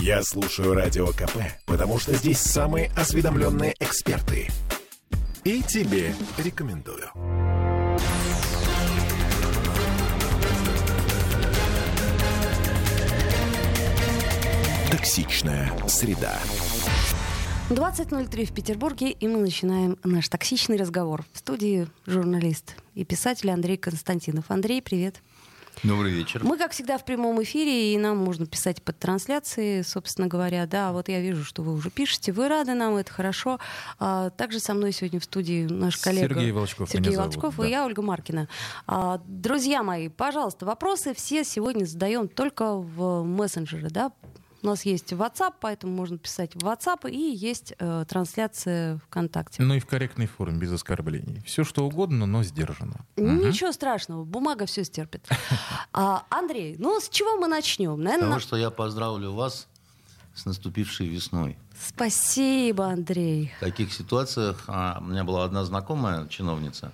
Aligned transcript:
Я 0.00 0.22
слушаю 0.22 0.74
Радио 0.74 1.06
КП, 1.08 1.38
потому 1.64 1.98
что 1.98 2.14
здесь 2.14 2.38
самые 2.38 2.90
осведомленные 2.96 3.74
эксперты. 3.80 4.48
И 5.44 5.62
тебе 5.62 6.14
рекомендую. 6.36 7.08
Токсичная 14.90 15.72
среда. 15.88 16.38
20.03 17.70 18.44
в 18.44 18.52
Петербурге, 18.52 19.10
и 19.10 19.26
мы 19.26 19.38
начинаем 19.38 19.98
наш 20.04 20.28
токсичный 20.28 20.76
разговор. 20.76 21.24
В 21.32 21.38
студии 21.38 21.88
журналист 22.06 22.76
и 22.94 23.04
писатель 23.04 23.50
Андрей 23.50 23.76
Константинов. 23.76 24.44
Андрей, 24.48 24.82
привет. 24.82 25.22
Добрый 25.82 26.12
вечер. 26.12 26.42
Мы, 26.42 26.56
как 26.56 26.72
всегда, 26.72 26.96
в 26.98 27.04
прямом 27.04 27.42
эфире, 27.42 27.94
и 27.94 27.98
нам 27.98 28.16
можно 28.16 28.46
писать 28.46 28.82
под 28.82 28.98
трансляции, 28.98 29.82
собственно 29.82 30.26
говоря. 30.26 30.66
Да, 30.66 30.92
вот 30.92 31.08
я 31.08 31.20
вижу, 31.20 31.44
что 31.44 31.62
вы 31.62 31.74
уже 31.74 31.90
пишете. 31.90 32.32
Вы 32.32 32.48
рады 32.48 32.74
нам, 32.74 32.96
это 32.96 33.12
хорошо. 33.12 33.60
А, 33.98 34.30
также 34.30 34.58
со 34.58 34.74
мной 34.74 34.92
сегодня 34.92 35.20
в 35.20 35.24
студии 35.24 35.66
наш 35.66 35.98
коллега 35.98 36.34
Сергей 36.34 36.52
Волчков. 36.52 36.90
Сергей 36.90 37.16
Волчков 37.16 37.54
зовут, 37.54 37.68
и 37.68 37.70
да. 37.70 37.76
я, 37.78 37.86
Ольга 37.86 38.02
Маркина. 38.02 38.48
А, 38.86 39.20
друзья 39.26 39.82
мои, 39.82 40.08
пожалуйста, 40.08 40.64
вопросы 40.64 41.14
все 41.14 41.44
сегодня 41.44 41.84
задаем 41.84 42.28
только 42.28 42.74
в 42.74 43.22
мессенджеры, 43.24 43.90
да? 43.90 44.12
У 44.66 44.68
нас 44.68 44.84
есть 44.84 45.12
WhatsApp, 45.12 45.54
поэтому 45.60 45.94
можно 45.94 46.18
писать 46.18 46.56
в 46.56 46.64
WhatsApp, 46.64 47.08
и 47.08 47.16
есть 47.16 47.72
э, 47.78 48.04
трансляция 48.08 48.98
ВКонтакте. 49.06 49.62
Ну 49.62 49.74
и 49.74 49.78
в 49.78 49.86
корректной 49.86 50.26
форме, 50.26 50.58
без 50.58 50.72
оскорблений. 50.72 51.40
Все 51.46 51.62
что 51.62 51.86
угодно, 51.86 52.26
но 52.26 52.42
сдержанно. 52.42 53.06
Ничего 53.14 53.70
страшного, 53.70 54.24
бумага 54.24 54.66
все 54.66 54.82
стерпит. 54.82 55.24
А, 55.92 56.24
Андрей, 56.30 56.74
ну 56.80 56.98
с 57.00 57.08
чего 57.08 57.36
мы 57.36 57.46
начнем? 57.46 58.02
Наверное, 58.02 58.28
Того, 58.28 58.40
что 58.40 58.56
я 58.56 58.70
поздравлю 58.70 59.32
вас 59.32 59.68
с 60.34 60.44
наступившей 60.44 61.06
весной. 61.06 61.56
Спасибо, 61.80 62.88
Андрей. 62.88 63.52
В 63.58 63.60
таких 63.60 63.92
ситуациях 63.92 64.64
а, 64.66 64.98
у 65.00 65.04
меня 65.04 65.22
была 65.22 65.44
одна 65.44 65.64
знакомая 65.64 66.26
чиновница. 66.26 66.90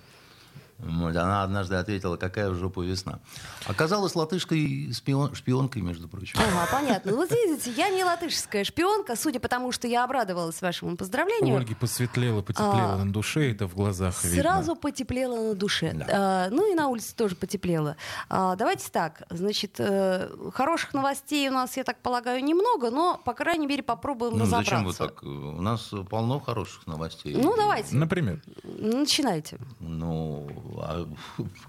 Она 0.85 1.43
однажды 1.43 1.75
ответила, 1.75 2.17
какая 2.17 2.49
в 2.49 2.55
жопу 2.55 2.81
весна. 2.81 3.19
Оказалась 3.67 4.15
латышкой 4.15 4.89
шпион- 4.91 5.33
шпионкой, 5.35 5.81
между 5.81 6.07
прочим. 6.07 6.39
Ага, 6.39 6.67
понятно. 6.71 7.13
Вот 7.13 7.31
видите, 7.31 7.71
я 7.71 7.89
не 7.89 8.03
латышская 8.03 8.63
шпионка, 8.63 9.15
судя 9.15 9.39
по 9.39 9.47
тому, 9.47 9.71
что 9.71 9.87
я 9.87 10.03
обрадовалась 10.03 10.61
вашему 10.61 10.93
У 10.93 10.97
поздравлению. 10.97 11.55
Ольги 11.57 11.73
посветлело, 11.75 12.41
потеплело 12.41 12.93
А, 12.93 12.97
на 13.03 13.11
душе, 13.11 13.51
это 13.51 13.67
в 13.67 13.75
глазах 13.75 14.23
видно. 14.23 14.41
Сразу 14.41 14.75
потеплело 14.75 15.49
на 15.49 15.53
душе. 15.55 15.93
Да. 15.93 16.05
А, 16.11 16.49
ну 16.49 16.71
и 16.71 16.75
на 16.75 16.87
улице 16.87 17.15
тоже 17.15 17.35
потеплело. 17.35 17.95
А, 18.29 18.55
давайте 18.55 18.89
так. 18.91 19.23
Значит, 19.29 19.75
э, 19.79 20.29
хороших 20.53 20.93
новостей 20.93 21.47
у 21.49 21.51
нас, 21.51 21.77
я 21.77 21.83
так 21.83 21.97
полагаю, 22.01 22.43
немного, 22.43 22.89
но, 22.91 23.19
по 23.23 23.33
крайней 23.33 23.67
мере, 23.67 23.83
попробуем 23.83 24.33
Ну, 24.37 24.43
разобраться. 24.43 24.71
зачем 24.71 24.85
вы 24.85 24.93
так? 24.93 25.23
У 25.23 25.61
нас 25.61 25.91
полно 26.09 26.39
хороших 26.39 26.85
новостей. 26.87 27.35
Ну, 27.35 27.55
давайте, 27.55 27.95
Например, 27.95 28.41
начинайте. 28.63 29.57
Ну, 29.79 30.47
а 30.79 31.07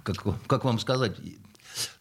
как, 0.03 0.17
как 0.47 0.65
вам 0.65 0.79
сказать? 0.79 1.17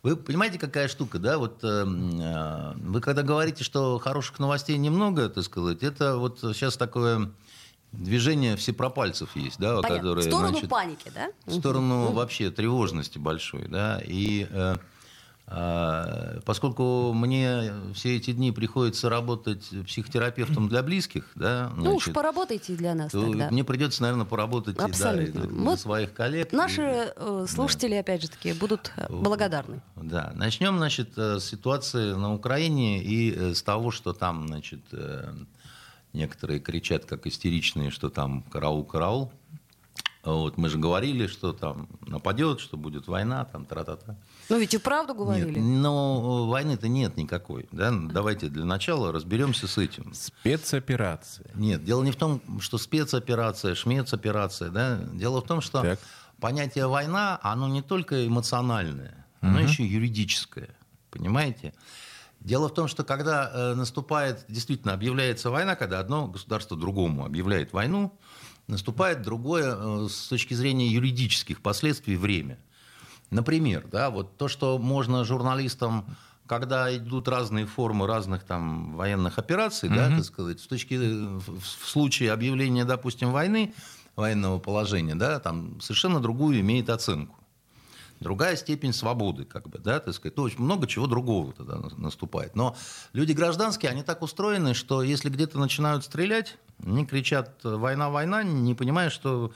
Вы 0.03 0.15
понимаете, 0.15 0.59
какая 0.59 0.87
штука, 0.87 1.17
да? 1.17 1.37
Вот 1.37 1.63
э, 1.63 1.67
э, 1.67 2.73
вы 2.75 3.01
когда 3.01 3.23
говорите, 3.23 3.63
что 3.63 3.97
хороших 3.97 4.39
новостей 4.39 4.77
немного, 4.77 5.29
так 5.29 5.43
сказать, 5.43 5.81
это 5.81 6.17
вот 6.17 6.39
сейчас 6.39 6.77
такое 6.77 7.31
движение 7.93 8.55
всепропальцев 8.55 9.35
есть, 9.35 9.59
да, 9.59 9.81
Понятно. 9.81 9.97
которое, 9.97 10.21
в 10.21 10.23
сторону 10.25 10.49
значит, 10.49 10.69
паники, 10.69 11.11
да? 11.13 11.29
в 11.45 11.59
сторону 11.59 12.11
вообще 12.11 12.49
тревожности 12.51 13.17
большой, 13.17 13.67
да, 13.67 14.01
и 14.03 14.47
э, 14.49 14.75
поскольку 16.45 17.13
мне 17.13 17.73
все 17.93 18.15
эти 18.17 18.31
дни 18.31 18.51
приходится 18.51 19.09
работать 19.09 19.69
психотерапевтом 19.85 20.67
для 20.69 20.81
близких, 20.83 21.25
да, 21.35 21.71
Ну 21.75 21.95
уж 21.95 22.03
значит, 22.05 22.13
поработайте 22.13 22.75
для 22.75 22.95
нас 22.95 23.11
то 23.11 23.21
тогда. 23.21 23.49
мне 23.51 23.63
придется, 23.63 24.01
наверное, 24.01 24.25
поработать 24.25 24.75
и, 24.75 24.79
да, 24.79 24.85
Абсолютно. 24.85 25.41
для, 25.41 25.49
для 25.63 25.77
своих 25.77 26.13
коллег. 26.13 26.51
Наши 26.53 26.81
и- 26.81 27.11
э, 27.15 27.45
слушатели, 27.49 27.95
опять 27.95 28.21
же 28.21 28.29
таки, 28.29 28.53
будут 28.53 28.91
э, 28.97 29.07
благодарны. 29.09 29.81
Да, 29.95 30.31
начнем, 30.35 30.77
значит, 30.77 31.09
э, 31.17 31.39
с 31.39 31.45
ситуации 31.45 32.13
на 32.13 32.33
Украине 32.33 33.03
и 33.03 33.53
с 33.53 33.61
того, 33.61 33.91
что 33.91 34.13
там, 34.13 34.47
значит, 34.47 34.81
некоторые 36.13 36.59
кричат, 36.59 37.05
как 37.05 37.27
истеричные, 37.27 37.89
что 37.91 38.09
там 38.09 38.43
караул, 38.43 38.83
караул. 38.85 39.31
Вот, 40.23 40.57
мы 40.57 40.69
же 40.69 40.77
говорили, 40.77 41.27
что 41.27 41.51
там 41.51 41.89
нападет, 42.07 42.61
что 42.61 42.77
будет 42.77 43.07
война, 43.07 43.43
там 43.43 43.65
тра-та-та. 43.65 44.15
Ну 44.47 44.57
ведь 44.57 44.73
и 44.73 44.77
правду 44.77 45.13
говорили. 45.13 45.59
Нет, 45.59 45.81
но 45.81 46.47
войны-то 46.47 46.87
нет 46.87 47.17
никакой. 47.17 47.67
Да? 47.73 47.91
Давайте 47.91 48.47
для 48.47 48.63
начала 48.63 49.11
разберемся 49.11 49.67
с 49.67 49.77
этим. 49.77 50.13
спецоперация. 50.13 51.51
Нет, 51.55 51.83
дело 51.83 52.03
не 52.03 52.11
в 52.11 52.15
том, 52.15 52.41
что 52.61 52.77
спецоперация, 52.77 53.75
шмецоперация. 53.75 54.69
Да? 54.69 54.97
Дело 55.13 55.41
в 55.41 55.45
том, 55.45 55.59
что 55.59 55.81
Так. 55.81 55.99
понятие 56.39 56.87
война, 56.87 57.37
оно 57.43 57.67
не 57.67 57.81
только 57.81 58.25
эмоциональное, 58.25 59.25
оно 59.41 59.59
еще 59.59 59.83
и 59.83 59.87
юридическое. 59.87 60.69
Понимаете? 61.11 61.73
Дело 62.39 62.67
в 62.69 62.73
том, 62.73 62.87
что 62.87 63.03
когда 63.03 63.49
э, 63.53 63.73
наступает, 63.73 64.45
действительно 64.49 64.93
объявляется 64.93 65.49
война, 65.49 65.75
когда 65.75 65.99
одно 65.99 66.27
государство 66.27 66.75
другому 66.77 67.25
объявляет 67.25 67.71
войну, 67.71 68.17
наступает 68.67 69.21
другое 69.21 69.75
э, 69.75 70.07
с 70.09 70.27
точки 70.27 70.53
зрения 70.53 70.87
юридических 70.87 71.61
последствий 71.61 72.15
время. 72.15 72.57
Например, 73.29 73.85
да, 73.91 74.09
вот 74.09 74.37
то, 74.37 74.47
что 74.47 74.77
можно 74.77 75.25
журналистам, 75.25 76.05
когда 76.45 76.95
идут 76.95 77.27
разные 77.27 77.65
формы 77.65 78.05
разных 78.05 78.43
там 78.43 78.95
военных 78.95 79.39
операций, 79.39 79.89
да, 79.89 80.09
так 80.09 80.23
сказать, 80.23 80.59
с 80.59 80.67
точки 80.67 80.95
в, 80.95 81.59
в 81.59 81.87
случае 81.87 82.31
объявления, 82.31 82.85
допустим, 82.85 83.31
войны, 83.31 83.73
военного 84.15 84.59
положения, 84.59 85.15
да, 85.15 85.39
там 85.39 85.81
совершенно 85.81 86.19
другую 86.19 86.59
имеет 86.59 86.89
оценку. 86.89 87.42
Другая 88.23 88.55
степень 88.55 88.93
свободы, 88.93 89.43
как 89.45 89.69
бы, 89.69 89.79
да, 89.79 89.99
так 89.99 90.13
сказать. 90.15 90.33
То 90.35 90.47
есть 90.47 90.57
много 90.57 90.87
чего 90.87 91.07
другого 91.07 91.53
тогда 91.53 91.75
на- 91.75 91.89
наступает. 91.97 92.55
Но 92.55 92.75
люди 93.11 93.33
гражданские, 93.33 93.91
они 93.91 94.01
так 94.01 94.21
устроены, 94.21 94.73
что 94.73 95.03
если 95.03 95.29
где-то 95.29 95.59
начинают 95.59 96.05
стрелять, 96.05 96.57
они 96.83 97.05
кричат 97.05 97.59
«война, 97.63 98.09
война», 98.09 98.43
не 98.43 98.73
понимая, 98.73 99.09
что 99.09 99.51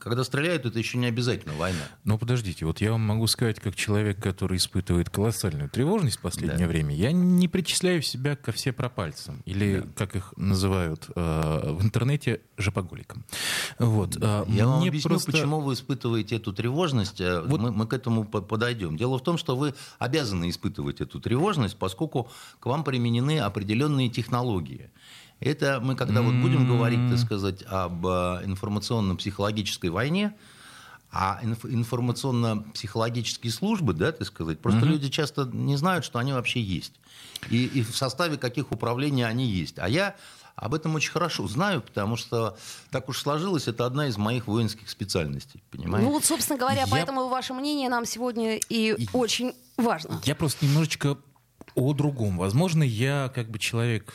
когда 0.00 0.24
стреляют, 0.24 0.64
это 0.66 0.78
еще 0.78 0.98
не 0.98 1.06
обязательно 1.06 1.54
война. 1.54 1.80
Но 2.04 2.18
подождите, 2.18 2.64
вот 2.66 2.80
я 2.80 2.92
вам 2.92 3.00
могу 3.02 3.26
сказать, 3.26 3.60
как 3.60 3.74
человек, 3.76 4.22
который 4.22 4.56
испытывает 4.58 5.10
колоссальную 5.10 5.68
тревожность 5.70 6.18
в 6.18 6.20
последнее 6.20 6.66
время, 6.66 6.94
я 6.94 7.12
не 7.12 7.48
причисляю 7.48 8.02
себя 8.02 8.36
ко 8.36 8.52
все 8.52 8.72
пропальцам, 8.72 9.42
или, 9.44 9.84
как 9.96 10.16
их 10.16 10.32
называют 10.36 11.08
э, 11.14 11.72
в 11.72 11.82
интернете, 11.82 12.40
жопоголикам. 12.56 13.24
Вот. 13.78 14.16
э, 14.20 14.44
Я 14.48 14.66
вам 14.66 14.82
объясню, 14.86 15.08
просто- 15.10 15.32
почему 15.32 15.60
вы 15.60 15.74
испытываете 15.74 16.36
эту 16.36 16.52
тревожность. 16.52 17.20
э, 17.20 17.42
Мы, 17.46 17.70
мы 17.72 17.86
к 17.86 17.92
этому 17.92 18.24
по- 18.24 18.40
подойдем. 18.42 18.96
Дело 18.96 19.18
в 19.18 19.22
том, 19.22 19.38
что 19.38 19.56
вы 19.56 19.74
обязаны 19.98 20.50
испытывать 20.50 21.00
эту 21.00 21.20
тревожность, 21.20 21.76
поскольку 21.76 22.30
к 22.60 22.66
вам 22.66 22.84
применены 22.84 23.38
определенные 23.40 24.08
технологии. 24.10 24.90
Это 25.40 25.78
мы, 25.80 25.94
когда 25.94 26.20
вот 26.22 26.34
будем 26.34 26.66
говорить, 26.66 26.98
так 27.10 27.18
сказать, 27.18 27.62
об 27.68 28.04
э, 28.06 28.40
информационно-психологической 28.44 29.90
войне, 29.90 30.34
а 31.12 31.38
инф- 31.42 31.70
информационно-психологические 31.72 33.52
службы, 33.52 33.92
да, 33.94 34.12
так 34.12 34.26
сказать, 34.26 34.60
просто 34.60 34.84
люди 34.84 35.08
часто 35.08 35.44
не 35.52 35.76
знают, 35.76 36.04
что 36.04 36.18
они 36.18 36.32
вообще 36.32 36.60
есть. 36.60 36.92
И, 37.50 37.64
и 37.66 37.82
в 37.82 37.96
составе 37.96 38.36
каких 38.36 38.72
управлений 38.72 39.22
они 39.22 39.46
есть. 39.46 39.78
А 39.78 39.88
я 39.88 40.16
об 40.56 40.74
этом 40.74 40.94
очень 40.96 41.12
хорошо 41.12 41.46
знаю, 41.46 41.82
потому 41.82 42.16
что 42.16 42.56
так 42.90 43.08
уж 43.08 43.20
сложилось, 43.20 43.68
это 43.68 43.86
одна 43.86 44.08
из 44.08 44.16
моих 44.16 44.48
воинских 44.48 44.90
специальностей, 44.90 45.62
понимаете? 45.70 46.06
Ну 46.08 46.12
вот, 46.14 46.24
собственно 46.24 46.58
говоря, 46.58 46.80
Я- 46.82 46.86
поэтому 46.88 47.28
ваше 47.28 47.54
мнение 47.54 47.88
нам 47.88 48.04
сегодня 48.04 48.58
и 48.68 49.06
очень 49.12 49.52
важно. 49.76 50.20
Я 50.24 50.34
просто 50.34 50.66
немножечко 50.66 51.16
о 51.76 51.92
другом. 51.92 52.38
Возможно, 52.38 52.82
я 52.82 53.30
как 53.34 53.48
бы 53.50 53.58
человек 53.60 54.12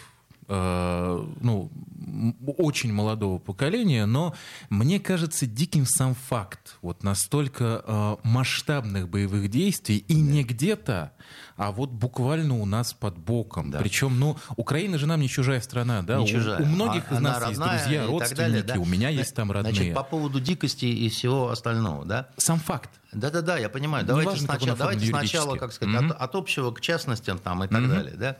ну, 0.48 1.72
м- 2.06 2.36
очень 2.58 2.92
молодого 2.94 3.40
поколения, 3.40 4.06
но 4.06 4.36
мне 4.70 5.00
кажется 5.00 5.46
диким 5.46 5.86
сам 5.86 6.16
факт 6.16 6.78
вот 6.82 7.04
настолько 7.04 7.84
э, 7.86 8.16
масштабных 8.24 9.08
боевых 9.10 9.50
действий 9.50 9.98
и 10.08 10.16
не 10.16 10.44
где-то, 10.44 11.12
а 11.56 11.72
вот 11.72 11.92
буквально 11.92 12.60
у 12.60 12.66
нас 12.66 12.94
под 12.94 13.18
боком. 13.18 13.72
Да. 13.72 13.80
Причем, 13.80 14.20
ну, 14.20 14.38
Украина 14.58 14.98
же 14.98 15.08
нам 15.08 15.20
не 15.22 15.30
чужая 15.30 15.62
страна, 15.62 16.02
да? 16.02 16.18
Не 16.18 16.24
У- 16.24 16.28
чужая. 16.28 16.62
У, 16.62 16.66
многих 16.66 17.04
А- 17.10 17.16
из 17.16 17.20
нас 17.22 17.48
есть 17.50 17.60
друзья, 17.62 18.06
родственники, 18.08 18.38
далее, 18.38 18.64
да? 18.64 18.76
у 18.80 18.86
меня 18.86 19.10
есть 19.10 19.36
там 19.36 19.52
родные. 19.52 19.74
Значит, 19.74 19.94
по 19.96 20.04
поводу 20.04 20.40
дикости 20.40 20.86
и 20.86 21.10
всего 21.10 21.50
остального, 21.50 22.06
да? 22.06 22.30
Сам 22.38 22.60
факт. 22.60 22.90
Да-да-да, 23.14 23.58
я 23.60 23.70
понимаю. 23.70 24.06
Давайте, 24.06 24.32
он 24.32 24.38
сначала, 24.38 24.76
давайте 24.78 25.06
сначала, 25.06 25.56
как 25.56 25.72
сказать, 25.72 25.94
Мгм. 26.02 26.12
от, 26.12 26.18
от 26.22 26.36
общего 26.36 26.72
к 26.72 26.82
частностям 26.82 27.38
там 27.38 27.64
и 27.64 27.68
так 27.68 27.88
далее, 27.88 28.16
да? 28.18 28.38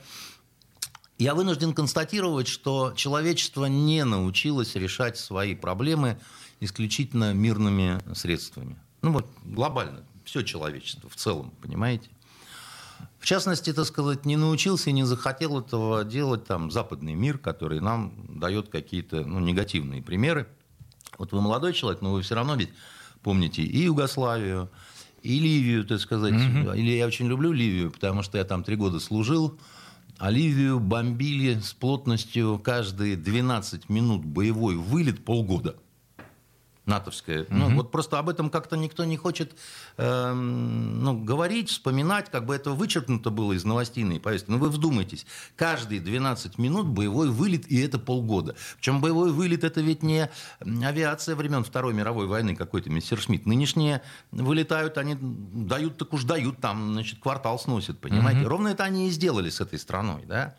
Я 1.24 1.36
вынужден 1.36 1.74
констатировать, 1.74 2.50
что 2.50 2.92
человечество 2.98 3.66
не 3.68 4.04
научилось 4.04 4.76
решать 4.76 5.18
свои 5.18 5.56
проблемы 5.56 6.20
исключительно 6.60 7.34
мирными 7.34 8.02
средствами. 8.14 8.76
Ну 9.02 9.14
вот 9.14 9.26
глобально, 9.46 10.04
все 10.26 10.42
человечество 10.42 11.10
в 11.10 11.16
целом, 11.16 11.54
понимаете? 11.62 12.10
В 13.20 13.26
частности, 13.26 13.72
так 13.72 13.86
сказать, 13.86 14.26
не 14.26 14.36
научился 14.36 14.90
и 14.90 14.94
не 14.94 15.06
захотел 15.06 15.62
этого 15.62 16.04
делать 16.04 16.44
там 16.46 16.70
западный 16.70 17.14
мир, 17.14 17.38
который 17.38 17.80
нам 17.80 18.14
дает 18.28 18.68
какие-то 18.68 19.24
ну, 19.24 19.40
негативные 19.40 20.02
примеры. 20.02 20.46
Вот 21.18 21.32
вы 21.32 21.40
молодой 21.40 21.72
человек, 21.72 22.02
но 22.02 22.12
вы 22.12 22.22
все 22.22 22.36
равно 22.36 22.56
ведь 22.56 22.72
помните 23.22 23.62
и 23.62 23.84
Югославию, 23.84 24.70
и 25.22 25.40
Ливию, 25.40 25.86
так 25.86 26.02
сказать. 26.02 26.34
Mm-hmm. 26.34 26.78
Или 26.78 26.98
я 26.98 27.08
очень 27.08 27.28
люблю 27.28 27.54
Ливию, 27.54 27.92
потому 27.92 28.24
что 28.24 28.38
я 28.38 28.44
там 28.44 28.66
три 28.66 28.76
года 28.76 29.00
служил. 29.00 29.58
А 30.24 30.30
Ливию 30.30 30.80
бомбили 30.80 31.60
с 31.60 31.74
плотностью 31.74 32.58
каждые 32.58 33.18
12 33.18 33.90
минут 33.90 34.24
боевой 34.24 34.78
вылет 34.78 35.26
полгода 35.26 35.76
натовская. 36.86 37.44
Угу. 37.44 37.54
Ну, 37.54 37.76
вот 37.76 37.92
просто 37.92 38.20
об 38.20 38.30
этом 38.30 38.50
как-то 38.50 38.76
никто 38.76 39.06
не 39.06 39.18
хочет 39.18 39.56
э, 39.98 40.34
ну, 40.34 41.18
говорить, 41.24 41.70
вспоминать, 41.70 42.30
как 42.30 42.46
бы 42.46 42.56
это 42.56 42.72
вычеркнуто 42.72 43.30
было 43.30 43.54
из 43.54 43.64
новостейной 43.64 44.20
повестки. 44.20 44.50
Но 44.50 44.58
ну, 44.58 44.64
вы 44.64 44.70
вдумайтесь, 44.70 45.26
каждые 45.56 46.02
12 46.02 46.58
минут 46.58 46.88
боевой 46.88 47.30
вылет, 47.30 47.72
и 47.72 47.80
это 47.80 48.00
полгода. 48.00 48.56
Причем 48.78 49.02
боевой 49.02 49.32
вылет 49.32 49.64
это 49.64 49.82
ведь 49.82 50.04
не 50.04 50.30
авиация 50.60 51.36
времен 51.36 51.64
Второй 51.64 51.94
мировой 51.94 52.28
войны 52.28 52.56
какой-то, 52.56 52.90
мистер 52.90 53.20
Шмидт. 53.20 53.46
Нынешние 53.46 54.02
вылетают, 54.32 54.98
они 54.98 55.18
дают, 55.20 55.98
так 55.98 56.14
уж 56.14 56.24
дают, 56.24 56.60
там, 56.60 56.94
значит, 56.94 57.20
квартал 57.20 57.60
сносят, 57.60 58.00
понимаете? 58.00 58.42
Угу. 58.42 58.50
Ровно 58.50 58.68
это 58.70 58.84
они 58.84 59.08
и 59.08 59.12
сделали 59.12 59.50
с 59.50 59.62
этой 59.62 59.80
страной, 59.80 60.26
да? 60.26 60.56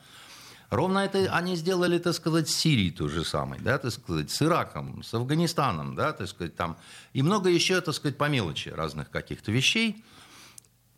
Ровно 0.74 0.98
это 0.98 1.32
они 1.32 1.54
сделали, 1.54 1.98
так 1.98 2.14
сказать, 2.14 2.48
с 2.48 2.56
Сирией 2.56 2.90
то 2.90 3.06
же 3.06 3.24
самое, 3.24 3.62
да, 3.62 3.78
так 3.78 3.92
сказать, 3.92 4.30
с 4.32 4.42
Ираком, 4.42 5.04
с 5.04 5.14
Афганистаном, 5.14 5.94
да, 5.94 6.12
так 6.12 6.26
сказать, 6.26 6.56
там, 6.56 6.76
и 7.12 7.22
много 7.22 7.48
еще, 7.48 7.80
так 7.80 7.94
сказать, 7.94 8.18
по 8.18 8.28
мелочи 8.28 8.70
разных 8.70 9.08
каких-то 9.10 9.52
вещей. 9.52 10.02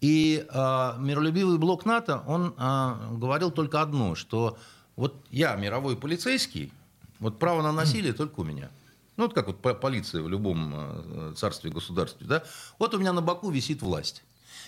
И 0.00 0.46
э, 0.48 0.94
миролюбивый 0.98 1.58
блок 1.58 1.84
НАТО, 1.84 2.22
он 2.26 2.54
э, 2.56 3.16
говорил 3.18 3.50
только 3.50 3.82
одно, 3.82 4.14
что 4.14 4.58
вот 4.96 5.14
я 5.30 5.54
мировой 5.56 5.94
полицейский, 5.96 6.72
вот 7.18 7.38
право 7.38 7.60
на 7.60 7.72
насилие 7.72 8.14
только 8.14 8.40
у 8.40 8.44
меня. 8.44 8.70
Ну, 9.18 9.24
вот 9.24 9.34
как 9.34 9.46
вот 9.46 9.60
полиция 9.80 10.22
в 10.22 10.28
любом 10.30 10.72
э, 10.74 11.34
царстве, 11.36 11.70
государстве, 11.70 12.26
да. 12.26 12.44
Вот 12.78 12.94
у 12.94 12.98
меня 12.98 13.12
на 13.12 13.20
боку 13.20 13.50
висит 13.50 13.82
власть. 13.82 14.22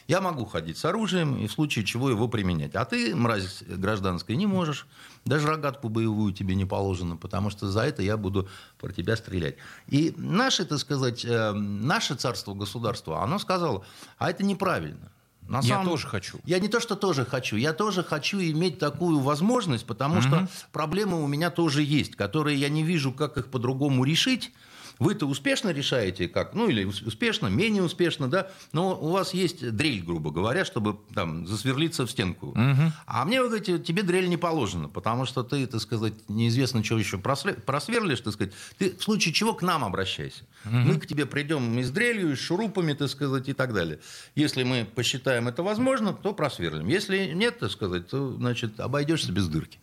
Я 0.06 0.20
могу 0.20 0.44
ходить 0.44 0.78
с 0.78 0.84
оружием 0.84 1.36
и 1.38 1.46
в 1.46 1.52
случае 1.52 1.84
чего 1.84 2.10
его 2.10 2.28
применять. 2.28 2.74
А 2.74 2.84
ты, 2.84 3.14
мразь 3.14 3.62
гражданская, 3.62 4.36
не 4.36 4.46
можешь. 4.46 4.86
Даже 5.24 5.46
рогатку 5.46 5.88
боевую 5.88 6.32
тебе 6.32 6.54
не 6.54 6.64
положено, 6.64 7.16
потому 7.16 7.50
что 7.50 7.68
за 7.68 7.82
это 7.82 8.02
я 8.02 8.16
буду 8.16 8.48
про 8.78 8.92
тебя 8.92 9.16
стрелять. 9.16 9.56
И 9.88 10.14
наше, 10.16 10.64
так 10.64 10.78
сказать, 10.78 11.24
э, 11.24 11.52
наше 11.52 12.14
царство, 12.14 12.54
государство, 12.54 13.22
оно 13.22 13.38
сказало, 13.38 13.84
а 14.18 14.30
это 14.30 14.44
неправильно. 14.44 15.10
На 15.48 15.60
я 15.60 15.76
самом... 15.76 15.88
тоже 15.88 16.06
хочу. 16.06 16.38
Я 16.44 16.58
не 16.58 16.68
то, 16.68 16.78
что 16.78 16.94
тоже 16.94 17.24
хочу. 17.24 17.56
Я 17.56 17.72
тоже 17.72 18.04
хочу 18.04 18.38
иметь 18.38 18.78
такую 18.78 19.20
возможность, 19.20 19.86
потому 19.86 20.16
угу. 20.16 20.22
что 20.22 20.48
проблемы 20.72 21.22
у 21.22 21.26
меня 21.26 21.50
тоже 21.50 21.82
есть, 21.82 22.16
которые 22.16 22.58
я 22.58 22.68
не 22.68 22.82
вижу, 22.82 23.12
как 23.12 23.38
их 23.38 23.50
по-другому 23.50 24.04
решить. 24.04 24.52
Вы-то 24.98 25.26
успешно 25.26 25.70
решаете 25.70 26.28
как, 26.28 26.54
ну 26.54 26.68
или 26.68 26.84
успешно, 26.84 27.46
менее 27.46 27.82
успешно, 27.82 28.28
да, 28.28 28.50
но 28.72 28.98
у 28.98 29.10
вас 29.10 29.34
есть 29.34 29.70
дрель, 29.70 30.02
грубо 30.02 30.30
говоря, 30.30 30.64
чтобы 30.64 30.98
там 31.14 31.46
засверлиться 31.46 32.06
в 32.06 32.10
стенку. 32.10 32.48
Угу. 32.48 32.92
А 33.06 33.24
мне, 33.24 33.40
вы 33.40 33.48
говорите, 33.48 33.78
тебе 33.78 34.02
дрель 34.02 34.28
не 34.28 34.36
положено, 34.36 34.88
потому 34.88 35.24
что 35.24 35.42
ты, 35.42 35.66
так 35.66 35.80
сказать, 35.80 36.14
неизвестно, 36.28 36.82
что 36.82 36.98
еще 36.98 37.18
просверлишь, 37.18 38.20
так 38.20 38.32
сказать. 38.32 38.52
Ты 38.78 38.96
в 38.96 39.02
случае 39.02 39.34
чего 39.34 39.54
к 39.54 39.62
нам 39.62 39.84
обращайся. 39.84 40.44
Угу. 40.64 40.74
Мы 40.74 40.98
к 40.98 41.06
тебе 41.06 41.26
придем 41.26 41.78
и 41.78 41.82
с 41.82 41.90
дрелью, 41.90 42.32
и 42.32 42.36
с 42.36 42.40
шурупами, 42.40 42.92
так 42.92 43.08
сказать, 43.08 43.48
и 43.48 43.52
так 43.52 43.72
далее. 43.72 44.00
Если 44.34 44.62
мы 44.62 44.84
посчитаем 44.84 45.48
это 45.48 45.62
возможно, 45.62 46.12
то 46.12 46.32
просверлим. 46.32 46.88
Если 46.88 47.32
нет, 47.34 47.58
так 47.58 47.70
сказать, 47.70 48.08
то, 48.08 48.32
значит, 48.34 48.80
обойдешься 48.80 49.32
без 49.32 49.48
дырки. 49.48 49.78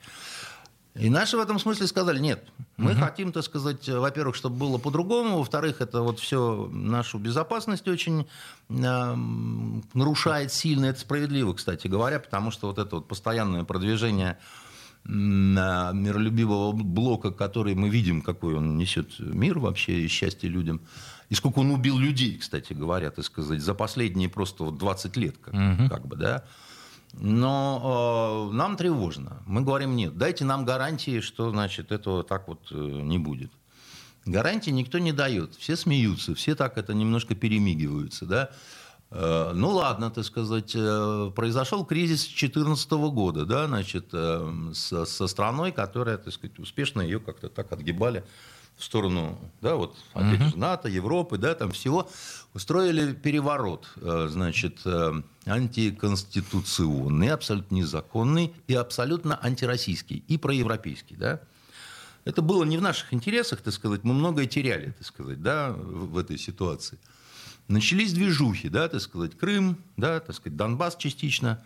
И 0.95 1.09
наши 1.09 1.36
в 1.36 1.42
этом 1.42 1.59
смысле 1.59 1.88
сказали, 1.88 2.19
нет, 2.19 2.44
мы 2.77 2.92
угу. 2.94 3.01
хотим, 3.01 3.33
так 3.33 3.44
сказать, 3.44 3.88
во-первых, 3.89 4.36
чтобы 4.36 4.56
было 4.56 4.77
по-другому, 4.77 5.39
во-вторых, 5.39 5.81
это 5.81 6.01
вот 6.01 6.19
все 6.19 6.69
нашу 6.71 7.19
безопасность 7.19 7.88
очень 7.89 8.25
э, 8.69 9.15
нарушает 9.94 10.53
сильно, 10.53 10.86
это 10.86 11.00
справедливо, 11.01 11.53
кстати 11.53 11.88
говоря, 11.88 12.19
потому 12.19 12.50
что 12.50 12.68
вот 12.68 12.80
это 12.80 12.95
вот 12.95 13.09
постоянное 13.09 13.65
продвижение 13.65 14.38
миролюбивого 15.07 16.71
блока, 16.71 17.31
который 17.31 17.75
мы 17.75 17.89
видим, 17.89 18.21
какой 18.21 18.56
он 18.56 18.77
несет 18.77 19.19
мир 19.19 19.59
вообще 19.59 20.00
и 20.00 20.07
счастье 20.07 20.50
людям, 20.50 20.81
и 21.30 21.36
сколько 21.36 21.59
он 21.59 21.71
убил 21.71 21.98
людей, 21.98 22.38
кстати 22.38 22.74
говоря, 22.74 23.12
так 23.12 23.25
сказать, 23.25 23.62
за 23.62 23.74
последние 23.75 24.30
просто 24.30 24.63
вот 24.63 24.77
20 24.77 25.18
лет, 25.18 25.36
как, 25.41 25.53
угу. 25.53 25.89
как 25.89 26.07
бы, 26.07 26.15
да, 26.15 26.44
но 27.19 28.50
э, 28.51 28.56
нам 28.56 28.77
тревожно. 28.77 29.41
Мы 29.45 29.62
говорим, 29.62 29.95
нет, 29.95 30.17
дайте 30.17 30.45
нам 30.45 30.65
гарантии, 30.65 31.19
что 31.19 31.50
значит, 31.50 31.91
этого 31.91 32.23
так 32.23 32.47
вот 32.47 32.67
э, 32.71 32.75
не 32.75 33.17
будет. 33.17 33.51
Гарантии 34.25 34.71
никто 34.71 34.97
не 34.97 35.12
дает. 35.12 35.56
Все 35.56 35.75
смеются, 35.75 36.33
все 36.35 36.56
так 36.56 36.77
это 36.77 36.94
немножко 36.94 37.35
перемигиваются. 37.35 38.25
Да? 38.25 38.50
Э, 39.12 39.51
ну 39.53 39.69
ладно, 39.69 40.12
так 40.12 40.25
сказать, 40.25 40.73
э, 40.75 41.31
произошел 41.35 41.85
кризис 41.85 42.21
2014 42.21 42.91
года, 42.91 43.45
да, 43.45 43.67
значит, 43.67 44.09
э, 44.12 44.71
со, 44.73 45.06
со 45.06 45.27
страной, 45.27 45.71
которая, 45.71 46.17
так 46.17 46.33
сказать, 46.33 46.59
успешно 46.59 47.01
ее 47.01 47.19
как-то 47.19 47.50
так 47.50 47.71
отгибали 47.71 48.25
в 48.77 48.83
сторону, 48.83 49.39
да, 49.62 49.75
вот, 49.75 49.95
опять 50.13 50.50
же, 50.50 50.57
НАТО, 50.57 50.89
Европы, 50.89 51.38
да, 51.38 51.56
там 51.56 51.72
всего, 51.72 52.10
устроили 52.54 53.13
переворот, 53.13 53.88
э, 53.98 54.27
значит, 54.30 54.81
э, 54.86 55.22
антиконституционный, 55.45 57.30
абсолютно 57.30 57.75
незаконный 57.75 58.54
и 58.68 58.74
абсолютно 58.74 59.39
антироссийский 59.42 60.24
и 60.27 60.38
проевропейский, 60.38 61.16
да. 61.16 61.42
Это 62.25 62.42
было 62.42 62.63
не 62.63 62.77
в 62.77 62.81
наших 62.81 63.13
интересах, 63.13 63.62
так 63.62 63.74
сказать, 63.74 64.04
мы 64.04 64.13
многое 64.13 64.48
теряли, 64.48 64.92
так 64.92 65.06
сказать, 65.06 65.42
да, 65.42 65.72
в 65.72 66.18
этой 66.18 66.38
ситуации. 66.38 66.98
Начались 67.68 68.13
движухи, 68.13 68.68
да, 68.68 68.89
так 68.89 69.01
сказать, 69.01 69.38
Крым, 69.38 69.77
да, 69.95 70.19
так 70.19 70.36
сказать, 70.36 70.57
Донбасс 70.57 70.95
частично. 70.98 71.63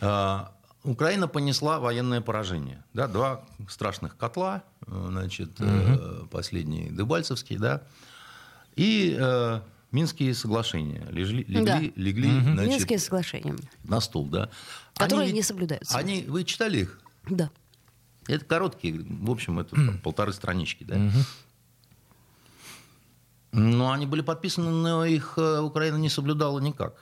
А, 0.00 0.54
Украина 0.82 1.28
понесла 1.28 1.78
военное 1.78 2.20
поражение. 2.20 2.84
Да, 2.92 3.08
два 3.08 3.44
страшных 3.68 4.16
котла, 4.18 4.62
значит, 4.86 5.60
угу. 5.60 6.26
последний 6.30 6.90
Дебальцевский, 6.90 7.56
да, 7.56 7.82
и 8.76 9.16
э, 9.18 9.60
Минские 9.94 10.34
соглашения 10.34 11.06
легли, 11.10 11.44
легли, 11.46 11.64
да. 11.64 11.78
легли 11.78 12.28
угу. 12.28 12.52
значит, 12.54 12.68
Минские 12.68 12.98
соглашения. 12.98 13.56
на 13.84 14.00
стол, 14.00 14.26
да. 14.26 14.50
Которые 14.96 15.26
они, 15.26 15.34
не 15.34 15.42
соблюдаются. 15.42 15.96
Они, 15.96 16.24
вы 16.26 16.42
читали 16.42 16.78
их? 16.80 17.00
Да. 17.30 17.48
Это 18.26 18.44
короткие, 18.44 19.04
в 19.08 19.30
общем, 19.30 19.60
это 19.60 19.76
там, 19.76 19.98
полторы 19.98 20.32
странички, 20.32 20.82
да. 20.82 20.96
Угу. 20.96 21.18
Но 23.52 23.92
они 23.92 24.06
были 24.06 24.22
подписаны, 24.22 24.70
но 24.70 25.04
их 25.04 25.34
э, 25.36 25.60
Украина 25.60 25.96
не 25.96 26.08
соблюдала 26.08 26.58
никак. 26.58 26.94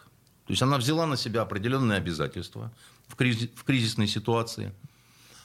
То 0.45 0.52
есть 0.52 0.61
она 0.61 0.76
взяла 0.76 1.07
на 1.07 1.16
себя 1.16 1.40
определенные 1.40 1.97
обязательства 1.97 2.71
в, 3.09 3.16
кризис, 3.16 3.49
в 3.54 3.64
кризисной 3.64 4.07
ситуации. 4.07 4.75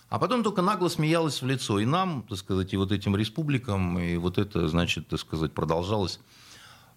А 0.09 0.19
потом 0.19 0.43
только 0.43 0.61
нагло 0.61 0.87
смеялась 0.87 1.41
в 1.41 1.45
лицо 1.45 1.79
и 1.79 1.85
нам, 1.85 2.23
так 2.29 2.37
сказать, 2.37 2.73
и 2.73 2.77
вот 2.77 2.91
этим 2.91 3.15
республикам, 3.15 3.99
и 3.99 4.15
вот 4.17 4.37
это, 4.37 4.67
значит, 4.69 5.07
так 5.09 5.19
сказать, 5.19 5.53
продолжалось 5.53 6.19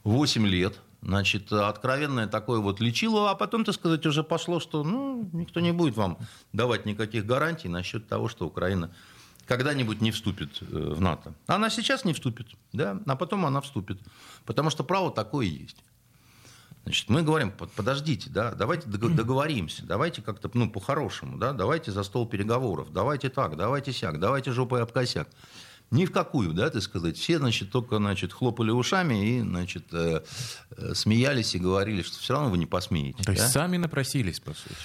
8 0.04 0.46
лет. 0.46 0.80
Значит, 1.02 1.50
откровенное 1.50 2.26
такое 2.26 2.60
вот 2.60 2.78
лечило, 2.80 3.30
а 3.30 3.34
потом, 3.34 3.64
так 3.64 3.74
сказать, 3.74 4.04
уже 4.04 4.22
пошло, 4.22 4.60
что 4.60 4.84
ну, 4.84 5.28
никто 5.32 5.60
не 5.60 5.72
будет 5.72 5.96
вам 5.96 6.18
давать 6.52 6.84
никаких 6.84 7.24
гарантий 7.24 7.68
насчет 7.68 8.06
того, 8.06 8.28
что 8.28 8.46
Украина 8.46 8.90
когда-нибудь 9.46 10.00
не 10.00 10.12
вступит 10.12 10.62
э, 10.62 10.66
в 10.66 11.00
НАТО. 11.00 11.34
Она 11.48 11.70
сейчас 11.70 12.04
не 12.04 12.12
вступит, 12.12 12.46
да, 12.72 13.00
а 13.06 13.16
потом 13.16 13.46
она 13.46 13.60
вступит. 13.60 13.98
Потому 14.44 14.70
что 14.70 14.84
право 14.84 15.10
такое 15.10 15.46
есть. 15.46 15.78
Значит, 16.84 17.08
мы 17.08 17.22
говорим, 17.22 17.52
подождите, 17.76 18.30
да, 18.30 18.52
давайте 18.52 18.88
договоримся, 18.88 19.84
давайте 19.84 20.22
как-то, 20.22 20.50
ну, 20.54 20.70
по-хорошему, 20.70 21.38
да, 21.38 21.52
давайте 21.52 21.92
за 21.92 22.02
стол 22.02 22.26
переговоров, 22.26 22.92
давайте 22.92 23.28
так, 23.28 23.56
давайте 23.56 23.92
сяк, 23.92 24.18
давайте 24.18 24.52
жопой 24.52 24.82
об 24.82 24.90
косяк. 24.90 25.28
Ни 25.90 26.06
в 26.06 26.12
какую, 26.12 26.52
да, 26.52 26.70
так 26.70 26.82
сказать. 26.82 27.16
Все, 27.16 27.38
значит, 27.38 27.70
только, 27.72 27.96
значит, 27.96 28.32
хлопали 28.32 28.70
ушами 28.70 29.38
и, 29.38 29.40
значит, 29.40 29.92
э, 29.92 30.22
э, 30.70 30.94
смеялись 30.94 31.56
и 31.56 31.58
говорили, 31.58 32.02
что 32.02 32.18
все 32.18 32.34
равно 32.34 32.50
вы 32.50 32.58
не 32.58 32.66
посмеете. 32.66 33.18
То 33.18 33.24
да? 33.24 33.32
есть 33.32 33.50
сами 33.50 33.76
напросились, 33.76 34.38
по 34.38 34.54
сути. 34.54 34.76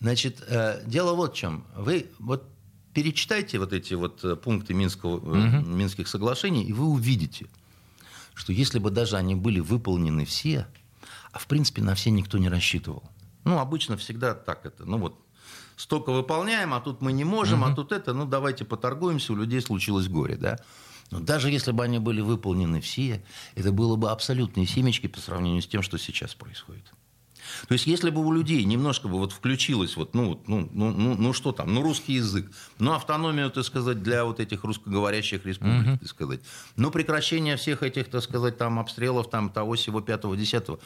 Значит, 0.00 0.42
э, 0.46 0.82
дело 0.86 1.14
вот 1.14 1.34
в 1.34 1.36
чем. 1.36 1.64
Вы 1.76 2.06
вот 2.20 2.44
перечитайте 2.94 3.58
вот 3.58 3.72
эти 3.72 3.94
вот 3.94 4.24
э, 4.24 4.36
пункты 4.36 4.72
Минского, 4.72 5.16
угу. 5.16 5.68
Минских 5.68 6.06
соглашений, 6.06 6.64
и 6.64 6.72
вы 6.72 6.86
увидите, 6.86 7.46
что 8.34 8.52
если 8.52 8.78
бы 8.78 8.90
даже 8.90 9.16
они 9.16 9.34
были 9.34 9.58
выполнены 9.58 10.24
все, 10.24 10.66
а 11.32 11.38
в 11.38 11.46
принципе 11.46 11.82
на 11.82 11.94
все 11.94 12.10
никто 12.10 12.38
не 12.38 12.48
рассчитывал. 12.48 13.02
Ну, 13.44 13.58
обычно 13.58 13.96
всегда 13.96 14.34
так 14.34 14.64
это. 14.66 14.84
Ну 14.84 14.98
вот, 14.98 15.18
столько 15.76 16.12
выполняем, 16.12 16.74
а 16.74 16.80
тут 16.80 17.00
мы 17.00 17.12
не 17.12 17.24
можем, 17.24 17.62
угу. 17.62 17.70
а 17.70 17.74
тут 17.74 17.92
это, 17.92 18.12
ну 18.12 18.26
давайте 18.26 18.64
поторгуемся, 18.64 19.32
у 19.32 19.36
людей 19.36 19.60
случилось 19.60 20.08
горе, 20.08 20.36
да. 20.36 20.58
Но 21.10 21.20
даже 21.20 21.50
если 21.50 21.72
бы 21.72 21.84
они 21.84 21.98
были 21.98 22.20
выполнены 22.20 22.80
все, 22.80 23.22
это 23.54 23.70
было 23.70 23.96
бы 23.96 24.10
абсолютные 24.10 24.66
семечки 24.66 25.08
по 25.08 25.20
сравнению 25.20 25.60
с 25.60 25.66
тем, 25.66 25.82
что 25.82 25.98
сейчас 25.98 26.34
происходит. 26.34 26.92
То 27.68 27.72
есть, 27.74 27.86
если 27.86 28.10
бы 28.10 28.24
у 28.24 28.32
людей 28.32 28.64
немножко 28.64 29.08
бы 29.08 29.18
вот 29.18 29.32
включилось, 29.32 29.96
вот, 29.96 30.14
ну, 30.14 30.40
ну, 30.46 30.68
ну, 30.72 30.90
ну, 30.90 31.16
ну 31.16 31.32
что 31.32 31.52
там, 31.52 31.74
ну, 31.74 31.82
русский 31.82 32.14
язык, 32.14 32.50
ну, 32.78 32.92
автономию, 32.92 33.50
так 33.50 33.64
сказать, 33.64 34.02
для 34.02 34.24
вот 34.24 34.40
этих 34.40 34.64
русскоговорящих 34.64 35.44
республик, 35.44 35.86
mm-hmm. 35.86 35.98
так 35.98 36.08
сказать, 36.08 36.40
ну, 36.76 36.90
прекращение 36.90 37.56
всех 37.56 37.82
этих, 37.82 38.08
так 38.08 38.22
сказать, 38.22 38.58
там, 38.58 38.78
обстрелов, 38.78 39.28
там, 39.28 39.50
того, 39.50 39.74
всего, 39.74 40.00
пятого, 40.00 40.36
десятого, 40.36 40.78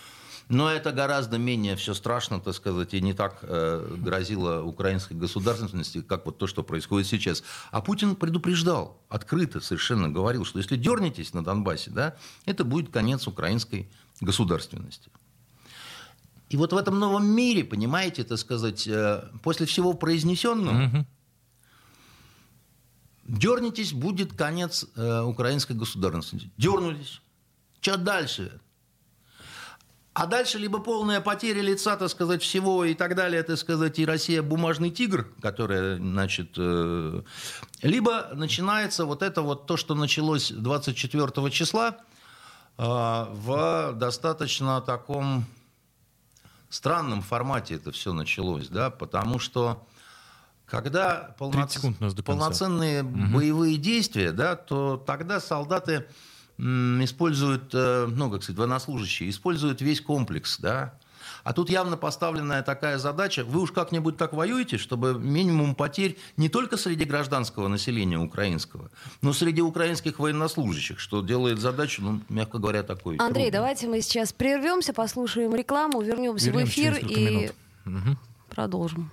но 0.49 0.71
это 0.71 0.93
гораздо 0.93 1.39
менее 1.39 1.75
все 1.75 1.93
страшно, 1.93 2.41
так 2.41 2.55
сказать, 2.55 2.95
и 2.95 3.01
не 3.01 3.15
так 3.15 3.39
э, 3.43 3.97
грозило 3.99 4.63
украинской 4.63 5.15
государственности, 5.15 6.03
как 6.03 6.25
вот 6.25 6.39
то, 6.39 6.47
что 6.47 6.63
происходит 6.63 7.09
сейчас. 7.09 7.43
А 7.73 7.81
Путин 7.81 8.15
предупреждал, 8.15 9.03
открыто 9.09 9.61
совершенно 9.61 10.09
говорил, 10.09 10.45
что 10.45 10.59
если 10.59 10.77
дернетесь 10.77 11.35
на 11.35 11.43
Донбассе, 11.43 11.91
да, 11.91 12.17
это 12.45 12.65
будет 12.65 12.91
конец 12.91 13.27
украинской 13.27 13.91
государственности. 14.21 15.11
И 16.49 16.57
вот 16.57 16.73
в 16.73 16.77
этом 16.77 17.01
новом 17.01 17.27
мире, 17.27 17.65
понимаете, 17.65 18.23
так 18.23 18.39
сказать, 18.39 18.87
э, 18.87 19.29
после 19.43 19.67
всего 19.67 19.95
произнесенного, 19.95 20.87
угу. 20.87 21.07
дернетесь, 23.25 23.93
будет 23.93 24.33
конец 24.35 24.87
э, 24.95 25.23
украинской 25.23 25.73
государственности. 25.73 26.53
Дернулись. 26.57 27.21
Что 27.81 27.97
дальше? 27.97 28.61
А 30.19 30.25
дальше 30.25 30.59
либо 30.59 30.79
полная 30.79 31.21
потеря 31.21 31.61
лица, 31.61 31.95
так 31.95 32.09
сказать, 32.09 32.43
всего 32.43 32.87
и 32.87 32.95
так 32.95 33.15
далее, 33.15 33.43
так 33.43 33.59
сказать, 33.59 33.99
и 33.99 34.07
Россия 34.07 34.43
бумажный 34.43 34.89
тигр, 34.89 35.29
которая, 35.43 35.99
значит, 35.99 36.55
э, 36.57 37.23
либо 37.83 38.31
начинается 38.33 39.05
вот 39.05 39.23
это 39.23 39.43
вот 39.43 39.67
то, 39.67 39.77
что 39.77 39.95
началось 39.95 40.51
24 40.51 41.51
числа 41.51 41.99
в 42.79 43.93
достаточно 43.97 44.81
таком 44.81 45.45
странном 46.71 47.21
формате 47.21 47.75
это 47.75 47.93
все 47.93 48.15
началось, 48.15 48.69
да, 48.69 48.89
потому 48.89 49.39
что 49.39 49.87
когда 50.65 51.35
полноц... 51.39 51.77
полноценные 52.25 53.03
угу. 53.03 53.35
боевые 53.35 53.77
действия, 53.77 54.33
да, 54.33 54.57
то 54.57 54.97
тогда 54.97 55.41
солдаты 55.41 56.07
используют, 56.59 57.75
э, 57.75 58.07
ну, 58.07 58.31
как 58.31 58.43
сказать, 58.43 58.59
военнослужащие, 58.59 59.31
используют 59.31 59.81
весь 59.81 60.01
комплекс, 60.01 60.59
да, 60.59 60.99
а 61.47 61.53
тут 61.53 61.71
явно 61.71 61.97
поставленная 61.97 62.63
такая 62.63 62.99
задача, 62.99 63.45
вы 63.45 63.61
уж 63.61 63.71
как-нибудь 63.71 64.17
так 64.17 64.33
воюете, 64.33 64.79
чтобы 64.79 65.15
минимум 65.15 65.77
потерь 65.77 66.19
не 66.37 66.49
только 66.49 66.77
среди 66.77 67.05
гражданского 67.05 67.69
населения 67.69 68.19
украинского, 68.19 68.91
но 69.23 69.33
среди 69.33 69.63
украинских 69.63 70.19
военнослужащих, 70.19 70.99
что 70.99 71.23
делает 71.23 71.61
задачу, 71.61 72.03
ну, 72.03 72.21
мягко 72.29 72.59
говоря, 72.59 72.83
такой. 72.83 73.15
Андрей, 73.19 73.45
трудной. 73.45 73.51
давайте 73.53 73.87
мы 73.87 74.01
сейчас 74.01 74.33
прервемся, 74.33 74.93
послушаем 74.93 75.55
рекламу, 75.55 76.03
вернемся 76.03 76.47
Вернемся 76.47 76.69
в 76.69 76.73
эфир 76.73 76.99
и 77.07 77.53
угу. 77.85 78.17
продолжим. 78.51 79.13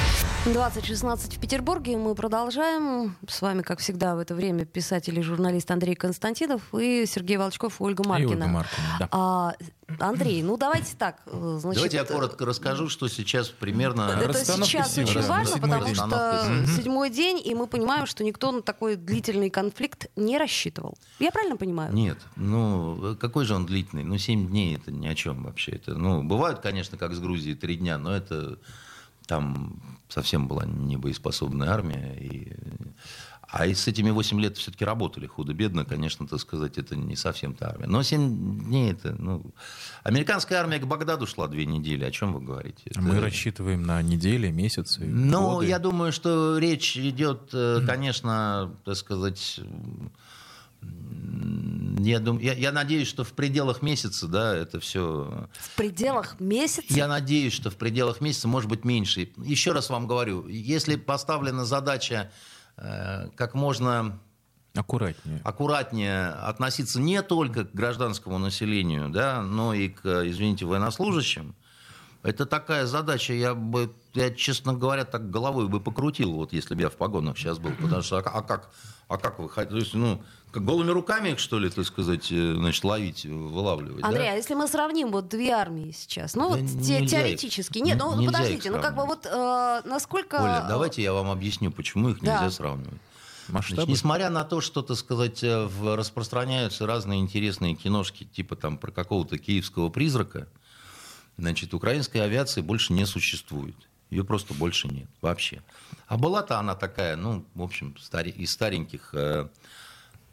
20.16 0.45 1.35
в 1.35 1.39
Петербурге. 1.39 1.97
Мы 1.97 2.15
продолжаем. 2.15 3.15
С 3.27 3.43
вами, 3.43 3.61
как 3.61 3.77
всегда, 3.77 4.15
в 4.15 4.19
это 4.19 4.33
время 4.33 4.65
писатель 4.65 5.17
и 5.19 5.21
журналист 5.21 5.69
Андрей 5.69 5.93
Константинов 5.93 6.63
и 6.73 7.05
Сергей 7.05 7.37
Волчков 7.37 7.79
и 7.79 7.83
Ольга 7.83 8.03
Маркина. 8.07 8.27
И 8.27 8.33
Ольга 8.33 8.47
Маркина 8.47 8.83
да. 8.99 9.07
а, 9.11 9.53
Андрей, 9.99 10.41
ну 10.41 10.57
давайте 10.57 10.95
так. 10.97 11.21
Э, 11.27 11.57
значит, 11.61 11.75
давайте 11.75 11.97
я 11.97 12.05
коротко 12.05 12.43
расскажу, 12.45 12.89
что 12.89 13.07
сейчас 13.07 13.49
примерно... 13.49 14.19
Это 14.19 14.33
сейчас 14.33 14.95
сил, 14.95 15.03
очень 15.03 15.21
да, 15.21 15.27
важно, 15.27 15.59
потому 15.59 15.85
день. 15.85 15.95
что 15.95 16.65
седьмой 16.75 17.11
день, 17.11 17.39
и 17.45 17.53
мы 17.53 17.67
понимаем, 17.67 18.07
что 18.07 18.23
никто 18.23 18.51
на 18.51 18.63
такой 18.63 18.95
длительный 18.95 19.51
конфликт 19.51 20.07
не 20.15 20.39
рассчитывал. 20.39 20.97
Я 21.19 21.29
правильно 21.29 21.55
понимаю? 21.55 21.93
Нет. 21.93 22.17
Ну, 22.35 23.15
какой 23.19 23.45
же 23.45 23.53
он 23.53 23.67
длительный? 23.67 24.03
Ну, 24.03 24.17
семь 24.17 24.47
дней 24.47 24.75
это 24.75 24.91
ни 24.91 25.05
о 25.05 25.13
чем 25.13 25.43
вообще. 25.43 25.73
Это, 25.73 25.93
ну, 25.93 26.23
бывают, 26.23 26.61
конечно, 26.61 26.97
как 26.97 27.13
с 27.13 27.19
Грузией, 27.19 27.55
три 27.55 27.75
дня, 27.75 27.99
но 27.99 28.15
это 28.15 28.57
там 29.31 29.79
совсем 30.09 30.49
была 30.49 30.65
небоеспособная 30.65 31.69
армия. 31.69 32.17
И... 32.19 32.51
А 33.47 33.65
и 33.65 33.73
с 33.73 33.87
этими 33.87 34.09
8 34.09 34.41
лет 34.41 34.57
все-таки 34.57 34.83
работали 34.85 35.25
худо-бедно, 35.25 35.85
конечно, 35.85 36.27
так 36.27 36.39
сказать, 36.39 36.77
это 36.77 36.97
не 36.97 37.15
совсем 37.15 37.53
та 37.53 37.69
армия. 37.69 37.87
Но 37.87 38.03
7 38.03 38.65
дней 38.65 38.91
это... 38.91 39.15
Ну... 39.17 39.45
Американская 40.03 40.59
армия 40.59 40.79
к 40.79 40.85
Багдаду 40.85 41.27
шла 41.27 41.47
две 41.47 41.65
недели, 41.65 42.03
о 42.03 42.11
чем 42.11 42.33
вы 42.33 42.41
говорите? 42.41 42.83
Это... 42.85 43.01
Мы 43.01 43.21
рассчитываем 43.21 43.83
на 43.83 44.01
недели, 44.01 44.51
месяцы, 44.51 45.01
Ну, 45.05 45.51
годы. 45.51 45.67
я 45.67 45.79
думаю, 45.79 46.11
что 46.11 46.57
речь 46.57 46.97
идет, 46.97 47.49
э, 47.53 47.79
конечно, 47.85 48.73
так 48.83 48.97
сказать 48.97 49.61
я, 51.99 52.19
думаю, 52.19 52.43
я, 52.43 52.53
я 52.53 52.71
надеюсь, 52.71 53.07
что 53.07 53.23
в 53.23 53.33
пределах 53.33 53.81
месяца, 53.81 54.27
да, 54.27 54.55
это 54.55 54.79
все... 54.79 55.47
В 55.53 55.75
пределах 55.75 56.39
месяца? 56.39 56.93
Я 56.93 57.07
надеюсь, 57.07 57.53
что 57.53 57.69
в 57.69 57.75
пределах 57.75 58.21
месяца, 58.21 58.47
может 58.47 58.69
быть, 58.69 58.85
меньше. 58.85 59.31
Еще 59.37 59.71
раз 59.71 59.89
вам 59.89 60.07
говорю, 60.07 60.47
если 60.47 60.95
поставлена 60.95 61.65
задача 61.65 62.31
э, 62.77 63.29
как 63.35 63.53
можно 63.53 64.19
аккуратнее. 64.73 65.41
аккуратнее 65.43 66.27
относиться 66.29 66.99
не 66.99 67.21
только 67.21 67.65
к 67.65 67.73
гражданскому 67.73 68.37
населению, 68.37 69.09
да, 69.09 69.41
но 69.41 69.73
и 69.73 69.89
к, 69.89 70.05
извините, 70.27 70.65
военнослужащим, 70.65 71.55
это 72.23 72.45
такая 72.45 72.85
задача, 72.85 73.33
я 73.33 73.55
бы, 73.55 73.91
я, 74.13 74.29
честно 74.31 74.73
говоря, 74.73 75.05
так 75.05 75.31
головой 75.31 75.67
бы 75.67 75.79
покрутил, 75.79 76.33
вот 76.33 76.53
если 76.53 76.75
бы 76.75 76.81
я 76.81 76.89
в 76.89 76.95
погонах 76.95 77.37
сейчас 77.37 77.57
был, 77.57 77.71
потому 77.71 78.03
что, 78.03 78.19
а, 78.19 78.21
а 78.21 78.41
как, 78.43 78.71
а 79.11 79.17
как 79.17 79.39
вы 79.39 79.49
хотите, 79.49 79.97
ну, 79.97 80.23
как 80.51 80.63
голыми 80.63 80.91
руками 80.91 81.29
их, 81.29 81.39
что 81.39 81.59
ли, 81.59 81.69
так 81.69 81.85
сказать, 81.85 82.31
э, 82.31 82.53
значит, 82.55 82.83
ловить, 82.85 83.25
вылавливать. 83.25 84.03
Андрей, 84.03 84.27
да? 84.27 84.31
а 84.31 84.35
если 84.35 84.53
мы 84.53 84.67
сравним 84.67 85.11
вот 85.11 85.27
две 85.27 85.51
армии 85.51 85.91
сейчас, 85.91 86.33
ну, 86.33 86.51
да 86.51 86.57
вот 86.57 86.81
те, 86.81 87.05
теоретически, 87.05 87.79
их, 87.79 87.83
нет, 87.83 87.97
ну, 87.99 88.25
подождите, 88.25 88.71
ну, 88.71 88.81
как 88.81 88.95
бы 88.95 89.05
вот 89.05 89.25
э, 89.25 89.81
насколько... 89.83 90.41
Оля, 90.41 90.65
давайте 90.67 91.03
я 91.03 91.11
вам 91.11 91.29
объясню, 91.29 91.71
почему 91.71 92.09
их 92.09 92.21
да. 92.21 92.35
нельзя 92.35 92.51
сравнивать. 92.51 93.01
Значит, 93.49 93.85
несмотря 93.87 94.29
на 94.29 94.45
то, 94.45 94.61
что, 94.61 94.81
так 94.81 94.95
сказать, 94.95 95.43
э, 95.43 95.65
в, 95.65 95.97
распространяются 95.97 96.87
разные 96.87 97.19
интересные 97.19 97.75
киношки, 97.75 98.23
типа 98.23 98.55
там 98.55 98.77
про 98.77 98.91
какого-то 98.91 99.37
киевского 99.37 99.89
призрака, 99.89 100.47
значит, 101.37 101.73
украинской 101.73 102.19
авиации 102.19 102.61
больше 102.61 102.93
не 102.93 103.05
существует. 103.05 103.75
Ее 104.11 104.23
просто 104.23 104.53
больше 104.53 104.87
нет 104.89 105.09
вообще. 105.21 105.63
А 106.07 106.17
была-то 106.17 106.59
она 106.59 106.75
такая, 106.75 107.15
ну, 107.15 107.45
в 107.55 107.63
общем, 107.63 107.95
из 108.35 108.51
стареньких 108.51 109.09
э, 109.13 109.47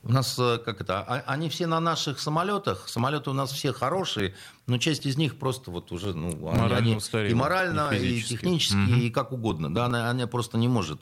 у 0.03 0.13
нас, 0.13 0.39
э, 0.39 0.59
как 0.65 0.81
это, 0.81 1.01
а, 1.01 1.23
они 1.27 1.49
все 1.49 1.67
на 1.67 1.81
наших 1.81 2.19
самолетах, 2.19 2.89
самолеты 2.89 3.31
у 3.31 3.33
нас 3.33 3.53
все 3.53 3.73
хорошие, 3.73 4.35
но 4.67 4.79
часть 4.79 5.07
из 5.07 5.17
них 5.17 5.39
просто 5.39 5.71
вот 5.71 5.93
уже, 5.93 6.15
ну, 6.15 6.37
морально 6.37 6.77
они, 6.77 6.97
устарели, 6.97 7.31
и 7.31 7.35
морально, 7.35 7.91
и, 7.91 8.19
и 8.19 8.23
технически, 8.23 8.77
угу. 8.77 9.01
и 9.01 9.11
как 9.11 9.33
угодно, 9.33 9.73
да, 9.73 9.87
она, 9.87 10.11
она 10.11 10.27
просто 10.27 10.59
не 10.59 10.69
может. 10.69 11.01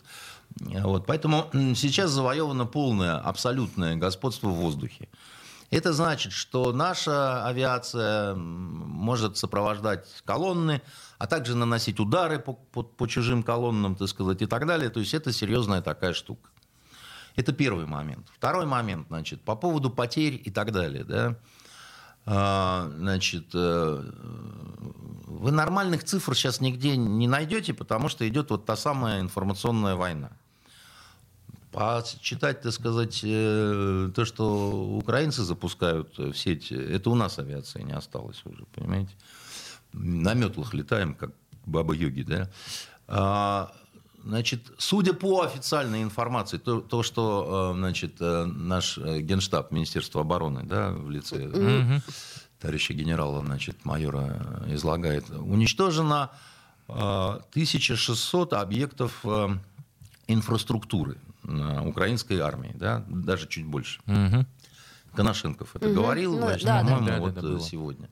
Вот, 0.61 1.07
поэтому 1.07 1.51
сейчас 1.75 2.11
завоевано 2.11 2.67
полное, 2.67 3.17
абсолютное 3.19 3.97
господство 3.97 4.49
в 4.49 4.55
воздухе. 4.55 5.09
Это 5.71 5.93
значит, 5.93 6.33
что 6.33 6.73
наша 6.73 7.45
авиация 7.45 8.35
может 8.35 9.37
сопровождать 9.37 10.07
колонны, 10.25 10.81
а 11.19 11.27
также 11.27 11.57
наносить 11.57 11.99
удары 11.99 12.39
по, 12.39 12.53
по, 12.53 12.83
по 12.83 13.07
чужим 13.09 13.43
колоннам, 13.43 13.97
так 13.97 14.09
сказать, 14.09 14.43
и 14.43 14.47
так 14.47 14.67
далее. 14.67 14.91
То 14.91 15.01
есть 15.01 15.15
это 15.15 15.33
серьезная 15.33 15.83
такая 15.83 16.13
штука. 16.13 16.51
Это 17.35 17.53
первый 17.53 17.87
момент. 17.87 18.29
Второй 18.35 18.65
момент, 18.67 19.09
значит, 19.09 19.43
по 19.43 19.57
поводу 19.57 19.91
потерь 19.91 20.41
и 20.43 20.51
так 20.51 20.73
далее, 20.73 21.05
да. 21.05 21.37
А, 22.29 22.91
значит, 22.97 23.51
э, 23.55 24.11
вы 25.27 25.53
нормальных 25.53 26.03
цифр 26.03 26.35
сейчас 26.35 26.61
нигде 26.61 26.97
не 26.97 27.29
найдете, 27.29 27.73
потому 27.75 28.09
что 28.09 28.27
идет 28.27 28.51
вот 28.51 28.65
та 28.65 28.75
самая 28.75 29.21
информационная 29.21 29.95
война. 29.95 30.33
Почитать, 31.77 32.63
так 32.63 32.73
сказать, 32.73 33.21
э, 33.23 34.11
то, 34.15 34.25
что 34.25 34.97
украинцы 34.97 35.43
запускают 35.43 36.17
в 36.17 36.33
сеть, 36.33 36.73
это 36.73 37.11
у 37.11 37.15
нас 37.15 37.39
авиации 37.39 37.83
не 37.83 37.93
осталось 37.93 38.41
уже, 38.47 38.65
понимаете? 38.75 39.13
На 39.93 40.33
метлах 40.33 40.73
летаем, 40.73 41.15
как 41.15 41.33
баба-йоги, 41.67 42.23
да? 42.23 42.51
А, 43.09 43.73
Значит, 44.25 44.73
судя 44.79 45.13
по 45.13 45.43
официальной 45.43 46.03
информации, 46.03 46.57
то, 46.57 46.81
то 46.81 47.03
что 47.03 47.73
э, 47.75 47.79
значит, 47.79 48.17
э, 48.21 48.47
наш 48.47 48.97
генштаб 48.99 49.71
Министерства 49.71 50.23
обороны 50.23 50.65
да, 50.65 50.91
в 50.91 51.11
лице 51.11 51.37
mm-hmm. 51.37 52.03
товарища 52.59 52.95
генерала, 52.95 53.45
значит, 53.45 53.85
майора 53.85 54.65
излагает, 54.69 55.29
уничтожено 55.31 56.31
1600 56.89 58.55
объектов 58.55 59.25
инфраструктуры 60.27 61.19
украинской 61.47 62.39
армии, 62.41 62.73
да, 62.75 63.05
даже 63.09 63.47
чуть 63.49 63.67
больше. 63.67 64.01
Мгм. 64.07 64.47
Коношенков 65.15 65.75
это 65.75 65.87
Мгм. 65.87 65.95
говорил, 65.95 66.33
Ну, 66.35 66.43
значит, 66.43 66.67
да, 66.67 66.83
да. 66.83 66.89
по-моему, 66.89 67.07
Да, 67.07 67.13
да, 67.15 67.21
вот 67.21 67.35
да, 67.35 67.41
э, 67.41 67.43
было. 67.45 67.61
сегодня. 67.61 68.09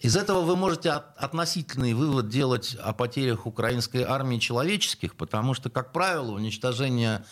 Из 0.00 0.16
этого 0.16 0.40
вы 0.40 0.56
можете 0.56 0.90
от- 0.92 1.16
относительный 1.18 1.92
вывод 1.92 2.28
делать 2.28 2.74
о 2.80 2.94
потерях 2.94 3.44
украинской 3.46 4.02
армии 4.02 4.38
человеческих, 4.38 5.14
потому 5.14 5.52
что, 5.52 5.68
как 5.68 5.92
правило, 5.92 6.30
уничтожение 6.32 7.22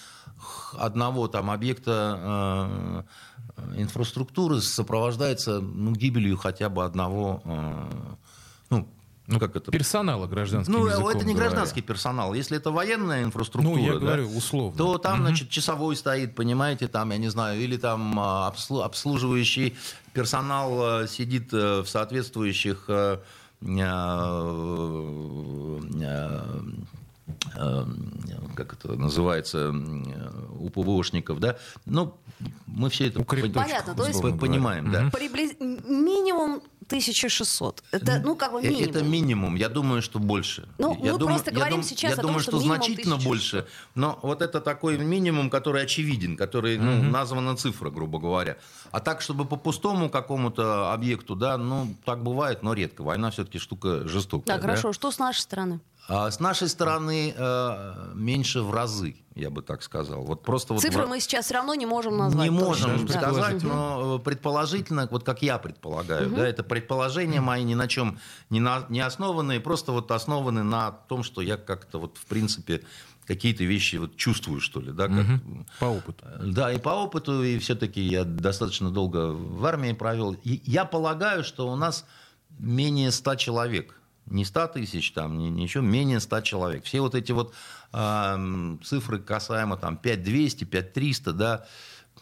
одного 0.79 1.29
там 1.29 1.51
объекта 1.51 3.05
э, 3.57 3.81
инфраструктуры 3.81 4.61
сопровождается 4.61 5.61
ну, 5.61 5.93
гибелью 5.93 6.37
хотя 6.37 6.69
бы 6.69 6.85
одного, 6.85 7.41
э, 7.45 7.91
ну, 8.71 8.89
Ну, 9.31 9.39
как 9.39 9.55
это? 9.57 9.71
Персонала 9.71 10.27
гражданским 10.27 10.73
Ну, 10.73 10.87
языком 10.87 11.09
это 11.11 11.19
не 11.19 11.35
говоря. 11.35 11.51
гражданский 11.51 11.83
персонал. 11.83 12.33
Если 12.33 12.57
это 12.57 12.71
военная 12.71 13.23
инфраструктура, 13.25 13.77
Ну, 13.77 13.85
я 13.85 13.93
да, 13.93 13.99
говорю 13.99 14.31
условно. 14.35 14.77
то 14.77 14.97
там, 14.97 15.19
значит, 15.21 15.51
часовой 15.51 15.97
стоит, 15.97 16.35
понимаете, 16.35 16.89
там, 16.89 17.11
я 17.11 17.19
не 17.19 17.29
знаю, 17.29 17.61
или 17.61 17.77
там 17.77 18.19
а, 18.19 18.51
обслу- 18.51 18.83
обслуживающий 18.83 19.77
персонал 20.15 20.83
а, 20.83 21.07
сидит 21.07 21.51
а, 21.53 21.83
в 21.83 21.89
соответствующих 21.91 22.87
а, 22.89 23.21
как 28.57 28.73
это 28.75 28.93
называется, 28.95 29.73
у 30.59 30.71
ПВОшников, 30.71 31.39
да, 31.41 31.57
ну, 31.87 32.15
мы 32.67 32.91
все 32.91 33.09
это 33.09 33.21
Укреп- 33.21 33.47
пон- 33.47 33.53
Понятно, 33.55 33.95
то 33.95 34.07
есть- 34.07 34.21
по- 34.21 34.33
понимаем, 34.33 34.91
да. 34.91 35.11
Приблиз- 35.11 35.57
Минимум 35.61 36.61
1600. 36.89 37.83
Это, 37.93 38.21
ну, 38.25 38.35
как 38.37 38.53
бы 38.53 38.61
Э, 38.61 38.63
минимум. 38.69 38.91
Это 38.91 39.03
минимум. 39.03 39.55
Я 39.57 39.69
думаю, 39.69 40.03
что 40.03 40.19
больше. 40.19 40.69
Ну, 40.79 40.95
я 41.05 41.13
мы 41.13 41.19
думаю, 41.19 41.35
просто 41.37 41.51
я 41.51 41.57
говорим 41.57 41.81
дум- 41.81 41.85
сейчас 41.89 42.11
Я 42.11 42.15
о 42.15 42.17
том, 42.17 42.27
думаю, 42.27 42.41
что 42.41 42.53
что, 42.53 42.61
значительно 42.61 43.15
1600. 43.17 43.25
больше. 43.29 43.67
Но 43.95 44.19
вот 44.23 44.43
это 44.43 44.61
такой 44.61 44.99
минимум, 44.99 45.51
который 45.51 45.83
очевиден, 45.83 46.37
который 46.37 46.79
ну, 46.79 47.03
названа 47.03 47.57
цифра, 47.57 47.91
грубо 47.91 48.19
говоря. 48.19 48.57
А 48.91 49.01
так, 49.01 49.21
чтобы 49.21 49.45
по 49.45 49.57
пустому 49.57 50.09
какому-то 50.11 50.93
объекту, 50.93 51.35
да, 51.37 51.59
ну, 51.59 51.95
так 52.05 52.23
бывает, 52.23 52.63
но 52.63 52.73
редко. 52.75 53.03
Война 53.03 53.31
все-таки 53.31 53.59
штука 53.59 54.09
жестокая. 54.09 54.47
Так, 54.47 54.61
да. 54.63 54.69
хорошо. 54.69 54.93
Что 54.93 55.11
с 55.11 55.19
нашей 55.19 55.41
стороны? 55.41 55.81
А 56.11 56.31
с 56.31 56.41
нашей 56.41 56.69
стороны 56.69 57.35
э, 57.37 58.13
меньше 58.15 58.63
в 58.63 58.71
разы, 58.73 59.17
я 59.35 59.51
бы 59.51 59.61
так 59.61 59.83
сказал. 59.83 60.23
Вот 60.25 60.43
просто 60.43 60.73
вот 60.73 60.81
Цифры 60.81 61.05
в- 61.05 61.09
мы 61.11 61.21
сейчас 61.21 61.45
все 61.45 61.55
равно 61.55 61.75
не 61.75 61.85
можем 61.85 62.17
назвать. 62.17 62.51
не 62.51 62.59
точно. 62.59 62.89
можем 62.89 63.07
Да. 63.07 63.13
сказать, 63.13 63.63
но 63.63 64.17
э, 64.17 64.25
предположительно, 64.25 65.07
вот 65.11 65.25
как 65.25 65.43
я 65.43 65.59
предполагаю, 65.59 66.31
да, 66.31 66.47
это 66.49 66.63
предположения 66.65 67.43
мои 67.43 67.63
ни 67.63 67.75
на 67.75 67.89
чем 67.89 68.19
не, 68.49 68.59
на, 68.59 68.87
не 68.89 69.01
основанные, 69.01 69.61
просто 69.61 69.93
вот 69.93 70.11
основаны 70.11 70.63
на 70.63 70.93
том, 70.93 71.23
что 71.23 71.43
я 71.43 71.59
как-то 71.59 71.99
вот 71.99 72.17
в 72.17 72.25
принципе 72.25 72.83
какие-то 73.27 73.65
вещи 73.65 73.97
вот 73.97 74.17
чувствую, 74.17 74.63
что 74.63 74.81
ли, 74.81 74.91
да, 74.93 75.09
как, 75.09 75.27
По 75.79 75.85
опыту. 75.85 76.25
да, 76.43 76.73
и 76.73 76.79
по 76.79 76.89
опыту, 77.05 77.43
и 77.43 77.59
все-таки 77.59 78.01
я 78.01 78.25
достаточно 78.25 78.91
долго 78.91 79.33
в 79.33 79.63
армии 79.67 79.93
провел. 79.93 80.33
И 80.43 80.63
я 80.65 80.87
полагаю, 80.87 81.45
что 81.45 81.69
у 81.71 81.77
нас 81.77 82.07
менее 82.59 83.13
100 83.13 83.35
человек. 83.35 83.95
Не 84.31 84.45
100 84.45 84.69
тысяч, 84.69 85.13
там, 85.13 85.39
ни- 85.39 85.49
ничего, 85.49 85.83
менее 85.83 86.21
100 86.21 86.41
человек. 86.43 86.85
Все 86.85 87.01
вот 87.01 87.15
эти 87.15 87.33
вот 87.33 87.55
ам, 87.93 88.81
цифры 88.85 89.19
касаемо 89.19 89.77
там 89.77 89.97
5200, 89.97 90.65
5300, 90.65 91.33
да, 91.33 91.67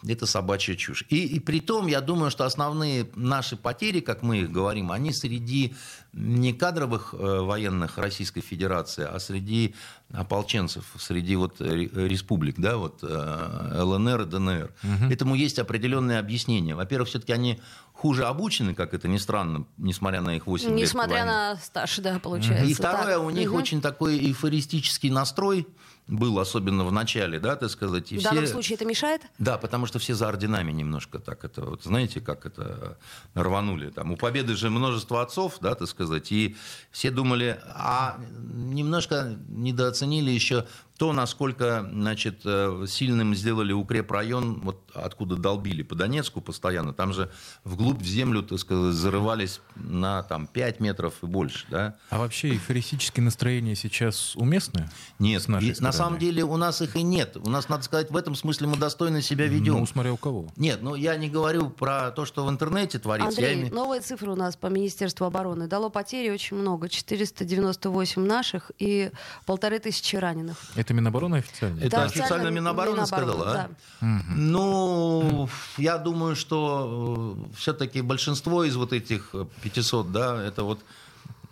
это 0.07 0.25
собачья 0.25 0.75
чушь. 0.75 1.05
И, 1.09 1.25
и 1.25 1.39
при 1.39 1.59
том, 1.59 1.87
я 1.87 2.01
думаю, 2.01 2.31
что 2.31 2.45
основные 2.45 3.09
наши 3.15 3.55
потери, 3.55 3.99
как 3.99 4.21
мы 4.23 4.39
их 4.39 4.51
говорим, 4.51 4.91
они 4.91 5.13
среди 5.13 5.75
не 6.13 6.51
кадровых 6.53 7.13
э, 7.13 7.17
военных 7.41 7.97
Российской 7.97 8.41
Федерации, 8.41 9.07
а 9.09 9.19
среди 9.19 9.75
ополченцев, 10.11 10.85
среди 10.97 11.35
вот 11.35 11.61
ре- 11.61 11.89
республик, 11.93 12.55
да, 12.57 12.77
вот 12.77 12.99
э, 13.03 13.81
ЛНР 13.83 14.21
и 14.21 14.25
ДНР. 14.25 14.71
Этому 15.11 15.35
есть 15.35 15.59
определенные 15.59 16.19
объяснения. 16.19 16.75
Во-первых, 16.75 17.09
все-таки 17.09 17.33
они 17.33 17.59
хуже 17.93 18.25
обучены, 18.25 18.73
как 18.73 18.93
это 18.93 19.07
ни 19.07 19.17
странно, 19.17 19.65
несмотря 19.77 20.21
на 20.21 20.35
их 20.35 20.47
8 20.47 20.69
лет 20.69 20.75
Несмотря 20.77 21.25
на 21.25 21.55
стаж, 21.57 21.97
да, 21.97 22.19
получается. 22.19 22.65
И 22.65 22.73
второе, 22.73 23.15
Так. 23.17 23.23
у 23.23 23.29
них 23.29 23.49
Мгм. 23.49 23.57
очень 23.57 23.81
такой 23.81 24.17
эйфористический 24.17 25.09
настрой 25.09 25.67
был, 26.07 26.39
особенно 26.39 26.85
в 26.85 26.91
начале, 26.91 27.39
да, 27.39 27.55
так 27.55 27.69
сказать. 27.69 28.11
И 28.11 28.17
В 28.17 28.23
данном 28.23 28.45
все- 28.45 28.53
случае 28.53 28.75
это 28.75 28.85
мешает? 28.85 29.21
да, 29.39 29.57
потому 29.57 29.85
что 29.87 29.99
все 29.99 30.13
за 30.15 30.29
орденами 30.29 30.71
немножко 30.71 31.19
так 31.19 31.43
это, 31.43 31.61
вот 31.65 31.83
знаете, 31.83 32.21
как 32.21 32.45
это 32.45 32.97
рванули. 33.35 33.89
Там 33.89 34.11
у 34.11 34.15
Победы 34.17 34.55
же 34.55 34.69
множество 34.69 35.21
отцов, 35.21 35.57
да, 35.61 35.75
так 35.75 35.87
сказать, 35.87 36.31
и 36.31 36.55
все 36.91 37.11
думали, 37.11 37.59
а 37.67 38.19
немножко 38.53 39.37
недооценили 39.49 40.31
еще 40.31 40.65
то, 40.97 41.13
насколько, 41.13 41.87
значит, 41.91 42.41
э, 42.45 42.85
сильным 42.87 43.35
сделали 43.35 43.71
укрепрайон, 43.71 44.61
вот 44.61 44.89
откуда 44.93 45.35
долбили 45.35 45.83
по 45.83 45.95
Донецку 45.95 46.41
постоянно. 46.41 46.93
Там 46.93 47.13
же 47.13 47.31
вглубь 47.63 48.01
в 48.01 48.05
землю, 48.05 48.41
так 48.41 48.59
сказать, 48.59 48.95
зарывались 48.95 49.61
на 49.75 50.23
там 50.23 50.47
5 50.47 50.79
метров 50.79 51.13
и 51.21 51.27
больше, 51.27 51.65
да. 51.69 51.95
А 52.09 52.17
вообще 52.17 52.49
эйфористические 52.49 53.23
настроения 53.23 53.75
сейчас 53.75 54.35
уместны? 54.35 54.89
Нет, 55.19 55.43
с 55.43 55.47
нашей 55.47 55.69
и 55.69 55.81
на 55.81 55.91
самом 55.91 56.17
деле 56.19 56.43
у 56.43 56.57
нас 56.57 56.81
их 56.81 56.95
и 56.95 57.03
нет. 57.03 57.37
У 57.37 57.49
нас, 57.49 57.69
надо 57.69 57.83
сказать, 57.83 58.09
в 58.09 58.17
этом 58.17 58.33
смысле 58.35 58.67
мы 58.67 58.77
достойно 58.77 59.21
себя 59.21 59.45
ведем. 59.47 59.75
Ну, 59.75 59.85
смотря 59.85 60.13
у 60.13 60.17
кого. 60.17 60.47
Нет, 60.55 60.79
ну 60.81 60.95
я 60.95 61.15
не 61.15 61.29
говорю 61.29 61.69
про 61.69 62.11
то, 62.11 62.25
что 62.25 62.43
в 62.45 62.49
интернете 62.49 62.97
творится. 62.97 63.39
Я 63.39 63.47
Андрей, 63.49 63.69
име- 63.69 63.73
новые 63.73 64.01
цифры 64.01 64.31
у 64.31 64.35
нас 64.35 64.55
по 64.55 64.67
Министерству 64.67 65.25
обороны. 65.25 65.67
Дало 65.67 65.89
потери 65.89 66.29
очень 66.31 66.57
много. 66.57 66.89
498 66.89 68.25
наших 68.25 68.71
и 68.79 69.11
полторы 69.45 69.79
тысячи 69.79 70.15
раненых. 70.15 70.57
Это 70.75 70.86
Минобороны 70.93 71.37
официально? 71.37 71.79
Это 71.79 71.89
Да, 71.89 72.03
официально 72.03 72.49
Минобороны 72.49 73.05
сказала, 73.05 73.69
а? 74.01 74.15
Ну, 74.35 75.49
я 75.77 75.97
думаю, 75.97 76.35
что 76.35 77.37
все-таки 77.55 78.01
большинство 78.01 78.63
из 78.63 78.75
вот 78.75 78.93
этих 78.93 79.33
500, 79.61 80.11
да, 80.11 80.43
это 80.43 80.63
вот 80.63 80.79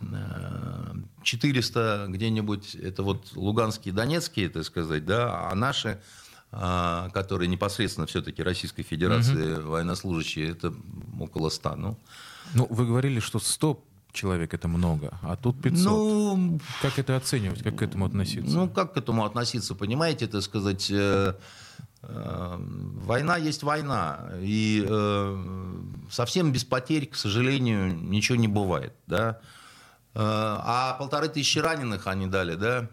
э, 0.01 0.93
400 1.23 2.05
где-нибудь, 2.09 2.75
это 2.75 3.03
вот 3.03 3.31
луганские, 3.35 3.93
донецкие, 3.93 4.49
так 4.49 4.63
сказать, 4.63 5.05
да, 5.05 5.49
а 5.49 5.55
наши, 5.55 5.99
а, 6.51 7.09
которые 7.09 7.47
непосредственно 7.49 8.07
все-таки 8.07 8.43
Российской 8.43 8.83
Федерации 8.83 9.55
военнослужащие, 9.55 10.51
это 10.51 10.73
около 11.19 11.49
100, 11.49 11.75
ну. 11.75 11.97
Ну, 12.53 12.67
вы 12.69 12.85
говорили, 12.85 13.19
что 13.19 13.39
100 13.39 13.83
человек 14.15 14.53
это 14.53 14.67
много, 14.67 15.17
а 15.21 15.35
тут 15.35 15.61
500. 15.61 15.85
Ну, 15.85 16.59
Как 16.81 16.97
это 16.97 17.15
оценивать, 17.15 17.61
как 17.61 17.77
к 17.77 17.81
этому 17.81 18.05
относиться? 18.05 18.55
Ну, 18.55 18.69
как 18.69 18.93
к 18.93 18.97
этому 18.97 19.25
относиться, 19.25 19.75
понимаете, 19.75 20.27
так 20.27 20.41
сказать, 20.41 20.89
э, 20.89 21.35
э, 22.01 22.55
война 22.57 23.37
есть 23.37 23.63
война, 23.63 24.31
и 24.39 24.85
э, 24.87 25.77
совсем 26.09 26.51
без 26.51 26.63
потерь, 26.63 27.07
к 27.07 27.15
сожалению, 27.15 27.95
ничего 27.95 28.37
не 28.37 28.47
бывает, 28.47 28.93
да. 29.05 29.39
Э, 30.13 30.19
а 30.21 30.95
полторы 30.97 31.27
тысячи 31.27 31.59
раненых 31.59 32.07
они 32.07 32.27
дали, 32.27 32.55
да, 32.55 32.89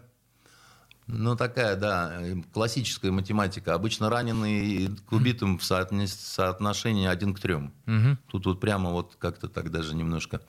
ну, 1.07 1.35
такая, 1.35 1.75
да, 1.75 2.21
классическая 2.53 3.11
математика. 3.11 3.73
Обычно 3.73 4.09
раненые 4.09 4.89
к 5.05 5.11
убитым 5.11 5.57
в 5.57 5.63
соотношении 5.63 7.07
один 7.07 7.33
к 7.33 7.39
трем. 7.39 7.73
Мгм. 7.85 8.17
Тут 8.27 8.45
вот 8.45 8.59
прямо 8.61 8.91
вот 8.91 9.15
как-то 9.19 9.47
так 9.47 9.71
даже 9.71 9.95
немножко... 9.95 10.41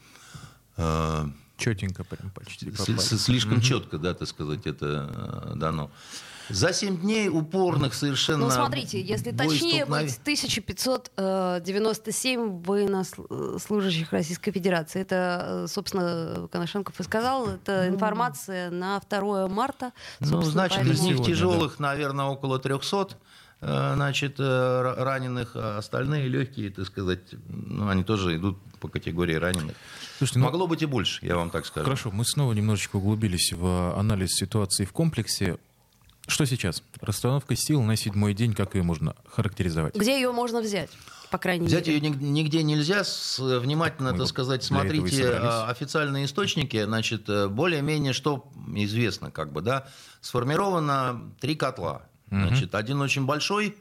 Четенько 1.56 2.02
прям 2.04 2.30
почти 2.30 2.70
попали. 2.70 2.98
слишком 2.98 3.60
четко, 3.60 3.98
да, 3.98 4.14
так 4.14 4.26
сказать, 4.26 4.66
это 4.66 5.52
э, 5.52 5.54
дано. 5.54 5.90
За 6.50 6.72
7 6.74 7.00
дней 7.00 7.28
упорных 7.28 7.94
совершенно 7.94 8.46
Ну, 8.46 8.50
смотрите, 8.50 9.00
если 9.00 9.30
точнее 9.30 9.87
боестолкновений- 9.87 10.10
быть, 10.10 10.18
1597 10.22 12.62
военнослужащих 12.62 14.12
Российской 14.12 14.52
Федерации. 14.52 15.00
Это, 15.00 15.64
э, 15.64 15.68
собственно, 15.68 16.46
Коношенков 16.52 17.00
и 17.00 17.02
сказал, 17.02 17.48
это 17.48 17.88
информация 17.88 18.70
на 18.70 19.00
2 19.00 19.48
марта. 19.48 19.92
Ну, 20.20 20.42
значит, 20.42 20.84
из 20.84 21.00
них 21.00 21.24
тяжелых, 21.24 21.78
наверное, 21.78 22.26
около 22.26 22.58
300 22.58 23.12
э, 23.12 23.14
значит, 23.64 24.38
э, 24.38 24.42
ра- 24.42 25.03
раненых, 25.03 25.53
а 25.55 25.79
остальные 25.79 26.29
легкие, 26.29 26.70
так 26.70 26.87
сказать, 26.87 27.20
ну, 27.48 27.88
они 27.88 28.05
тоже 28.05 28.37
идут 28.37 28.59
по 28.81 28.88
категории 28.88 29.35
раненых. 29.35 29.74
Слушайте, 30.18 30.38
ну, 30.40 30.44
Могло 30.46 30.66
быть 30.66 30.83
и 30.83 30.87
больше, 30.87 31.24
я 31.27 31.37
вам 31.37 31.50
так 31.50 31.66
скажу. 31.66 31.85
Хорошо, 31.85 32.11
мы 32.11 32.24
снова 32.24 32.53
немножечко 32.53 32.96
углубились 32.96 33.53
в 33.53 33.98
анализ 33.98 34.31
ситуации 34.35 34.85
в 34.85 34.92
комплексе. 34.92 35.57
Что 36.27 36.46
сейчас? 36.46 36.83
Расстановка 37.00 37.55
сил 37.57 37.83
на 37.83 37.96
седьмой 37.96 38.33
день, 38.35 38.55
как 38.55 38.74
ее 38.74 38.83
можно 38.83 39.14
характеризовать? 39.29 39.94
Где 39.94 40.14
ее 40.16 40.33
можно 40.33 40.62
взять, 40.62 40.88
по 41.31 41.37
крайней 41.37 41.66
Взять 41.66 41.87
мере? 41.87 41.98
ее 41.98 42.11
ниг- 42.11 42.20
нигде 42.20 42.62
нельзя. 42.62 43.05
С- 43.05 43.38
Внимательно, 43.38 44.11
так 44.11 44.20
вот 44.20 44.29
сказать, 44.29 44.64
смотрите 44.64 45.22
э, 45.22 45.64
официальные 45.66 46.24
источники. 46.24 46.83
Значит, 46.83 47.29
э, 47.29 47.48
более-менее 47.48 48.14
что 48.14 48.50
известно, 48.74 49.31
как 49.31 49.53
бы, 49.53 49.61
да, 49.61 49.87
сформировано 50.22 51.31
три 51.40 51.55
котла. 51.57 52.03
Значит, 52.40 52.75
один 52.75 53.01
очень 53.01 53.25
большой, 53.27 53.77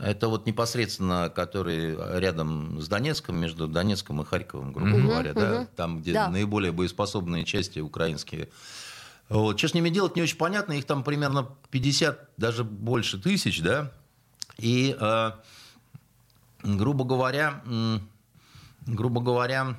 Это 0.00 0.28
вот 0.28 0.46
непосредственно, 0.46 1.28
который 1.28 1.96
рядом 2.20 2.80
с 2.80 2.86
Донецком, 2.86 3.36
между 3.36 3.66
Донецком 3.66 4.22
и 4.22 4.24
Харьковом, 4.24 4.72
грубо 4.72 4.96
говоря, 4.98 5.34
да, 5.34 5.66
там, 5.74 6.00
где 6.00 6.12
Да. 6.12 6.28
наиболее 6.30 6.70
боеспособные 6.70 7.44
части 7.44 7.80
украинские. 7.80 8.48
Вот. 9.28 9.58
Что 9.58 9.66
с 9.68 9.74
ними 9.74 9.88
делать, 9.90 10.14
не 10.14 10.22
очень 10.22 10.36
понятно. 10.36 10.74
Их 10.74 10.84
там 10.84 11.02
примерно 11.02 11.48
50, 11.72 12.30
даже 12.36 12.62
больше 12.62 13.18
тысяч, 13.18 13.60
да. 13.60 13.90
И, 14.56 14.96
э, 14.98 15.30
грубо 16.62 17.04
говоря, 17.04 17.60
м, 17.66 18.08
грубо 18.86 19.20
говоря, 19.20 19.76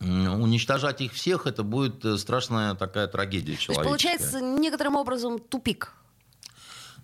уничтожать 0.00 1.00
их 1.02 1.12
всех, 1.12 1.46
это 1.46 1.62
будет 1.64 2.04
э, 2.04 2.16
страшная 2.16 2.74
такая 2.76 3.08
трагедия 3.08 3.56
человеческая. 3.56 3.84
получается 3.84 4.40
некоторым 4.40 4.96
образом 4.96 5.38
тупик. 5.38 5.92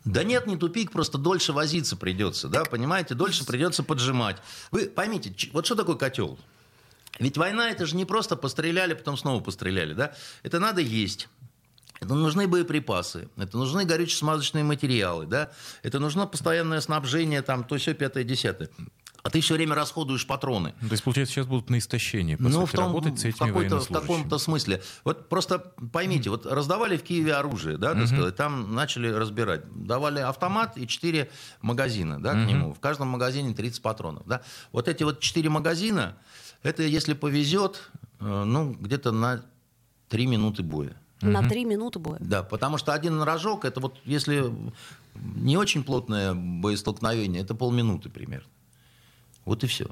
Да 0.04 0.22
нет, 0.22 0.46
не 0.46 0.56
тупик, 0.56 0.92
просто 0.92 1.16
дольше 1.16 1.52
возиться 1.52 1.96
придется, 1.96 2.48
да, 2.48 2.64
понимаете, 2.64 3.14
дольше 3.14 3.46
придется 3.46 3.82
поджимать. 3.82 4.36
Вы 4.70 4.86
поймите, 4.86 5.34
вот 5.52 5.64
что 5.64 5.74
такое 5.74 5.96
котел? 5.96 6.38
Ведь 7.18 7.38
война 7.38 7.70
это 7.70 7.86
же 7.86 7.96
не 7.96 8.04
просто 8.04 8.36
постреляли, 8.36 8.94
потом 8.94 9.16
снова 9.16 9.42
постреляли, 9.42 9.94
да? 9.94 10.14
Это 10.42 10.58
надо 10.58 10.80
есть. 10.80 11.28
Это 12.00 12.14
нужны 12.14 12.46
боеприпасы, 12.46 13.28
это 13.36 13.56
нужны 13.56 13.84
горюче-смазочные 13.84 14.64
материалы, 14.64 15.26
да? 15.26 15.52
Это 15.82 16.00
нужно 16.00 16.26
постоянное 16.26 16.80
снабжение, 16.80 17.40
там, 17.40 17.64
то 17.64 17.78
все 17.78 17.94
пятое, 17.94 18.24
десятое. 18.24 18.68
А 19.24 19.30
ты 19.30 19.40
все 19.40 19.54
время 19.54 19.74
расходуешь 19.74 20.26
патроны. 20.26 20.74
Ну, 20.82 20.88
То 20.88 20.92
есть, 20.92 21.02
получается, 21.02 21.34
сейчас 21.34 21.46
будут 21.46 21.70
на 21.70 21.78
истощение, 21.78 22.36
по 22.36 22.42
Ну, 22.42 22.50
сути, 22.60 22.68
в, 22.68 22.72
том, 22.72 22.84
работать 22.88 23.18
с 23.18 23.22
в, 23.22 23.24
этими 23.24 23.50
в 23.50 23.54
военнослужащими. 23.54 23.98
каком-то 23.98 24.36
смысле. 24.36 24.82
Вот 25.02 25.30
просто 25.30 25.60
поймите, 25.92 26.28
вот 26.28 26.44
раздавали 26.44 26.98
в 26.98 27.02
Киеве 27.02 27.32
оружие, 27.32 27.78
да, 27.78 27.94
так 27.94 28.06
сказать, 28.06 28.36
там 28.36 28.74
начали 28.74 29.08
разбирать. 29.08 29.62
Давали 29.86 30.20
автомат 30.20 30.76
и 30.76 30.86
4 30.86 31.30
магазина, 31.62 32.22
да, 32.22 32.32
к 32.32 32.46
нему. 32.46 32.74
В 32.74 32.80
каждом 32.80 33.08
магазине 33.08 33.54
30 33.54 33.80
патронов, 33.80 34.26
да. 34.26 34.42
Вот 34.72 34.88
эти 34.88 35.04
вот 35.04 35.20
4 35.20 35.48
магазина, 35.48 36.16
это, 36.62 36.82
если 36.82 37.14
повезет, 37.14 37.90
э, 38.20 38.44
ну, 38.44 38.74
где-то 38.78 39.10
на 39.10 39.42
3 40.10 40.26
минуты 40.26 40.62
боя. 40.62 40.96
На 41.22 41.48
три 41.48 41.64
минуты 41.64 41.98
боя. 41.98 42.18
Да, 42.20 42.42
потому 42.42 42.76
что 42.76 42.92
один 42.92 43.22
рожок, 43.22 43.64
это 43.64 43.80
вот 43.80 43.96
если 44.04 44.52
не 45.14 45.56
очень 45.56 45.82
плотное 45.82 46.34
боестолкновение, 46.34 47.40
это 47.40 47.54
полминуты 47.54 48.10
примерно. 48.10 48.48
Вот 49.44 49.64
и 49.64 49.66
все. 49.66 49.86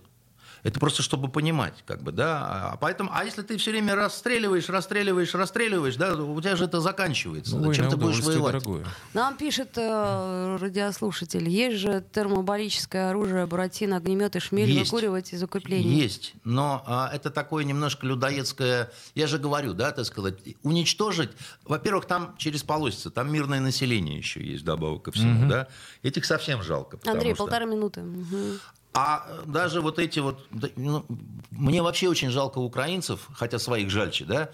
Это 0.63 0.79
просто 0.79 1.03
чтобы 1.03 1.29
понимать, 1.29 1.83
как 1.87 2.05
бы, 2.05 2.13
да. 2.13 2.71
А 2.73 2.77
поэтому, 2.77 3.11
а 3.13 3.25
если 3.25 3.43
ты 3.43 3.57
все 3.57 3.73
время 3.73 3.97
расстреливаешь, 3.97 4.69
расстреливаешь, 4.69 5.35
расстреливаешь, 5.35 5.97
да, 5.97 6.15
у 6.15 6.41
тебя 6.41 6.55
же 6.55 6.67
это 6.67 6.81
заканчивается. 6.81 7.57
Ну, 7.57 7.75
Чем 7.75 7.87
война 7.87 7.91
ты 7.91 7.97
будешь 7.97 8.21
воевать? 8.21 8.53
дорогое. 8.53 8.85
Нам 9.13 9.37
пишет 9.37 9.77
э, 9.77 10.57
радиослушатель, 10.61 11.49
есть 11.49 11.79
же 11.79 12.05
термобарическое 12.13 13.11
оружие, 13.11 13.47
буратино, 13.47 13.97
огнемет 13.97 14.37
и 14.37 14.39
шмель 14.39 14.71
Есть. 14.71 14.93
выкуривать 14.93 15.33
из 15.33 15.43
укреплений. 15.43 16.01
Есть, 16.01 16.35
но 16.45 16.85
а, 16.87 17.11
это 17.13 17.31
такое 17.31 17.65
немножко 17.65 18.07
людоедское, 18.07 18.93
я 19.17 19.27
же 19.27 19.39
говорю, 19.39 19.73
да, 19.75 19.91
так 19.91 20.05
сказать, 20.05 20.37
уничтожить, 20.63 21.31
во-первых, 21.65 22.05
там 22.05 22.37
через 22.39 22.63
полосица, 22.63 23.11
там 23.11 23.33
мирное 23.33 23.59
население 23.59 24.17
еще 24.17 24.41
есть, 24.41 24.65
добавок 24.65 25.03
ко 25.03 25.11
всему, 25.11 25.49
да, 25.49 25.67
этих 26.05 26.25
совсем 26.25 26.63
жалко. 26.63 27.01
Андрей, 27.05 27.35
что- 27.35 27.45
полторы 27.45 27.67
минуты. 27.67 28.03
Мгм. 28.03 28.61
А 28.95 29.27
даже 29.47 29.81
вот 29.81 29.99
эти 29.99 30.19
вот... 30.19 30.47
ну, 30.77 31.07
мне 31.51 31.83
вообще 31.83 32.09
очень 32.09 32.31
жалко 32.31 32.59
украинцев, 32.59 33.29
хотя 33.35 33.59
своих 33.59 33.91
жальче, 33.91 34.25
да? 34.25 34.51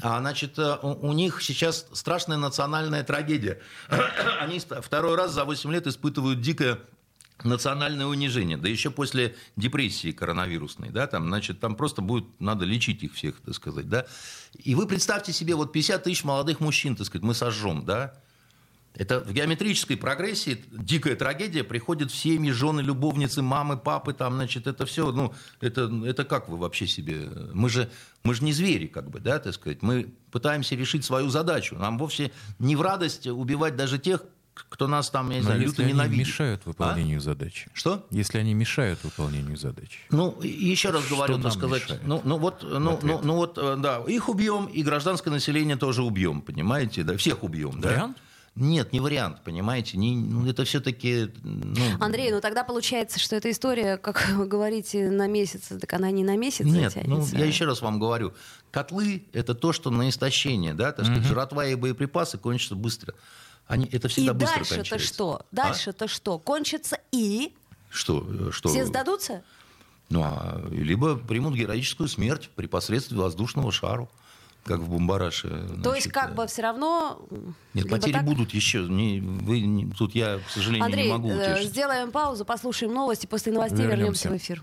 А, 0.00 0.20
значит, 0.20 0.58
э, 0.58 0.76
у, 0.82 1.08
у 1.08 1.12
них 1.12 1.42
сейчас 1.42 1.86
страшная 1.92 2.36
национальная 2.36 3.02
трагедия. 3.02 3.60
Они 4.40 4.60
второй 4.60 5.16
раз 5.16 5.32
за 5.32 5.44
8 5.44 5.72
лет 5.72 5.86
испытывают 5.86 6.40
дикое 6.40 6.78
национальное 7.44 8.06
унижение, 8.06 8.56
да 8.56 8.68
еще 8.68 8.90
после 8.90 9.36
депрессии 9.56 10.12
коронавирусной, 10.12 10.90
да, 10.90 11.06
там, 11.06 11.28
значит, 11.28 11.60
там 11.60 11.76
просто 11.76 12.02
будет, 12.02 12.24
надо 12.40 12.64
лечить 12.64 13.02
их 13.04 13.14
всех, 13.14 13.40
так 13.40 13.54
сказать, 13.54 13.88
да. 13.88 14.06
И 14.58 14.74
вы 14.74 14.86
представьте 14.86 15.32
себе, 15.32 15.54
вот 15.54 15.72
50 15.72 16.02
тысяч 16.02 16.24
молодых 16.24 16.60
мужчин, 16.60 16.96
так 16.96 17.06
сказать, 17.06 17.22
мы 17.22 17.34
сожжем, 17.34 17.84
да, 17.84 18.14
это 18.98 19.20
в 19.20 19.32
геометрической 19.32 19.96
прогрессии 19.96 20.62
дикая 20.72 21.14
трагедия 21.14 21.62
приходит 21.62 22.10
в 22.10 22.16
семьи, 22.16 22.50
жены, 22.50 22.80
любовницы, 22.80 23.42
мамы, 23.42 23.76
папы, 23.76 24.12
там, 24.12 24.34
значит, 24.34 24.66
это 24.66 24.84
все, 24.86 25.12
ну, 25.12 25.32
это, 25.60 25.90
это 26.04 26.24
как 26.24 26.48
вы 26.48 26.58
вообще 26.58 26.86
себе? 26.88 27.30
Мы 27.54 27.68
же, 27.68 27.88
мы 28.24 28.34
же 28.34 28.42
не 28.44 28.52
звери, 28.52 28.88
как 28.88 29.08
бы, 29.08 29.20
да, 29.20 29.38
так 29.38 29.54
сказать. 29.54 29.82
Мы 29.82 30.12
пытаемся 30.32 30.74
решить 30.74 31.04
свою 31.04 31.30
задачу. 31.30 31.76
Нам 31.76 31.96
вовсе 31.96 32.32
не 32.58 32.74
в 32.74 32.82
радость 32.82 33.28
убивать 33.28 33.76
даже 33.76 33.98
тех, 33.98 34.24
кто 34.68 34.88
нас 34.88 35.08
там, 35.10 35.30
я 35.30 35.36
не 35.36 35.40
Но 35.42 35.46
знаю, 35.46 35.60
люто 35.62 35.82
они 35.82 35.92
ненавидит. 35.92 36.26
мешают 36.26 36.62
А? 36.64 36.68
выполнению 36.70 37.20
задачи. 37.20 37.70
Что? 37.74 38.04
Если 38.10 38.38
они 38.38 38.54
мешают 38.54 38.98
выполнению 39.04 39.56
задачи. 39.56 40.00
Ну, 40.10 40.36
еще 40.42 40.90
раз 40.90 41.08
говорю, 41.08 41.34
так 41.34 41.44
нам 41.44 41.52
сказать, 41.52 41.82
мешает? 41.84 42.02
ну, 42.04 42.20
ну 42.24 42.38
вот, 42.38 42.64
ну, 42.64 42.98
ну, 43.00 43.20
ну 43.22 43.34
вот, 43.34 43.56
э, 43.56 43.76
да, 43.78 44.02
их 44.08 44.28
убьем, 44.28 44.66
и 44.66 44.82
гражданское 44.82 45.30
население 45.30 45.76
тоже 45.76 46.02
убьем, 46.02 46.42
понимаете, 46.42 47.04
да, 47.04 47.16
всех 47.16 47.44
убьем, 47.44 47.80
да. 47.80 48.12
Нет, 48.60 48.92
не 48.92 49.00
вариант, 49.00 49.42
понимаете, 49.44 49.96
не, 49.96 50.16
ну, 50.16 50.48
это 50.48 50.64
все-таки, 50.64 51.30
ну, 51.42 51.74
Андрей, 52.00 52.32
ну 52.32 52.40
тогда 52.40 52.64
получается, 52.64 53.18
что 53.20 53.36
эта 53.36 53.50
история, 53.50 53.96
как 53.96 54.28
вы 54.30 54.46
говорите, 54.46 55.10
на 55.10 55.26
месяц, 55.28 55.68
так 55.80 55.92
она 55.92 56.10
не 56.10 56.24
на 56.24 56.36
месяц 56.36 56.66
Нет, 56.66 56.94
тянется. 56.94 57.08
ну, 57.34 57.38
я 57.38 57.44
еще 57.46 57.66
раз 57.66 57.80
вам 57.82 58.00
говорю, 58.00 58.34
котлы– 58.72 59.24
это 59.32 59.54
то, 59.54 59.72
что 59.72 59.90
на 59.90 60.08
истощение, 60.08 60.74
да, 60.74 60.92
так 60.92 61.06
сказать, 61.06 61.24
жратва 61.24 61.66
и 61.66 61.74
боеприпасы 61.76 62.36
кончатся 62.38 62.74
быстро. 62.74 63.14
Они, 63.66 63.84
это 63.92 64.08
И 64.08 64.10
всегда 64.10 64.34
быстро 64.34 64.56
дальше-то 64.56 64.74
кончается. 64.76 65.06
что? 65.06 65.34
А? 65.36 65.44
Дальше-то 65.52 66.08
что? 66.08 66.38
Кончится 66.38 66.98
и 67.12 67.54
Что? 67.90 68.26
э, 68.28 68.50
что? 68.50 68.70
все 68.70 68.86
сдадутся? 68.86 69.42
Ну, 70.08 70.22
а, 70.24 70.66
либо 70.70 71.16
примут 71.16 71.54
героическую 71.54 72.08
смерть 72.08 72.48
при 72.56 72.66
посредстве 72.66 73.18
воздушного 73.18 73.70
шару, 73.70 74.10
как 74.68 74.80
в 74.80 74.88
Бумбараше. 74.88 75.48
То 75.48 75.66
значит, 75.66 75.94
есть 75.96 76.08
как 76.12 76.30
э. 76.30 76.34
бы 76.34 76.46
все 76.46 76.62
равно... 76.62 77.26
Нет, 77.74 77.84
либо 77.84 77.96
потери 77.96 78.12
так- 78.12 78.24
будут 78.24 78.52
еще. 78.54 78.80
Не, 78.82 79.20
вы, 79.20 79.60
не- 79.60 79.90
тут 79.90 80.14
я, 80.14 80.38
к 80.38 80.50
сожалению, 80.50 80.84
Андрей, 80.84 81.06
не 81.06 81.12
могу 81.12 81.30
э, 81.30 81.52
утешить. 81.54 81.70
сделаем 81.70 82.10
паузу, 82.12 82.44
послушаем 82.44 82.92
новости, 82.92 83.26
после 83.26 83.52
новостей 83.52 83.86
вернемся, 83.86 84.28
Вернемся. 84.28 84.30
в 84.30 84.36
эфир. 84.36 84.62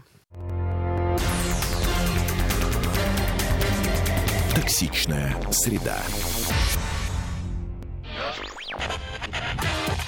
Токсичная 4.54 5.36
среда. 5.52 5.98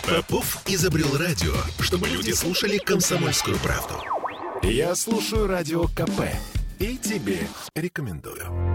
Попов 0.08 0.62
изобрел 0.68 1.18
радио, 1.18 1.54
чтобы 1.80 2.08
люди 2.08 2.32
слушали 2.32 2.78
комсомольскую 2.78 3.58
правду. 3.58 3.96
Я 4.64 4.96
слушаю 4.96 5.48
радио 5.48 5.88
КП 5.88 6.22
и 6.80 6.98
тебе 6.98 7.48
рекомендую. 7.76 8.67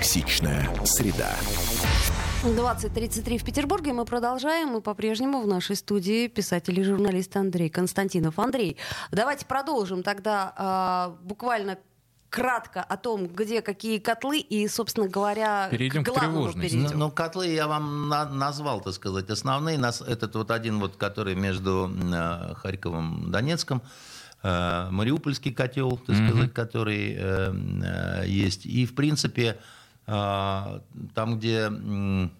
Токсичная 0.00 0.66
среда. 0.86 1.28
20.33 2.42 3.36
в 3.36 3.44
Петербурге. 3.44 3.92
Мы 3.92 4.06
продолжаем. 4.06 4.78
И 4.78 4.80
по-прежнему 4.80 5.42
в 5.42 5.46
нашей 5.46 5.76
студии 5.76 6.26
писатель 6.26 6.80
и 6.80 6.82
журналист 6.82 7.36
Андрей 7.36 7.68
Константинов. 7.68 8.38
Андрей, 8.38 8.78
давайте 9.12 9.44
продолжим 9.44 10.02
тогда 10.02 10.54
а, 10.56 11.16
буквально 11.22 11.76
кратко 12.30 12.82
о 12.82 12.96
том, 12.96 13.26
где 13.26 13.60
какие 13.60 13.98
котлы 13.98 14.38
и, 14.38 14.66
собственно 14.68 15.06
говоря, 15.06 15.68
Перейдем 15.70 16.02
к 16.02 16.06
главному 16.06 16.36
тревожности. 16.44 16.76
перейдем. 16.76 16.98
Ну, 16.98 17.04
ну, 17.08 17.10
котлы 17.10 17.48
я 17.48 17.68
вам 17.68 18.08
на- 18.08 18.30
назвал, 18.30 18.80
так 18.80 18.94
сказать, 18.94 19.28
основные. 19.28 19.76
Нас, 19.76 20.00
этот 20.00 20.34
вот 20.34 20.50
один, 20.50 20.80
вот, 20.80 20.96
который 20.96 21.34
между 21.34 21.92
э, 21.94 22.54
Харьковом 22.54 23.28
и 23.28 23.30
Донецком, 23.30 23.82
э, 24.42 24.88
Мариупольский 24.90 25.52
котел, 25.52 25.98
так 25.98 26.16
сказать, 26.16 26.54
который 26.54 27.16
э, 27.18 27.52
э, 28.22 28.24
есть. 28.28 28.64
И, 28.64 28.86
в 28.86 28.94
принципе, 28.94 29.42
э, 29.42 29.56
там, 30.10 31.38
где 31.38 31.66
м, 31.66 32.32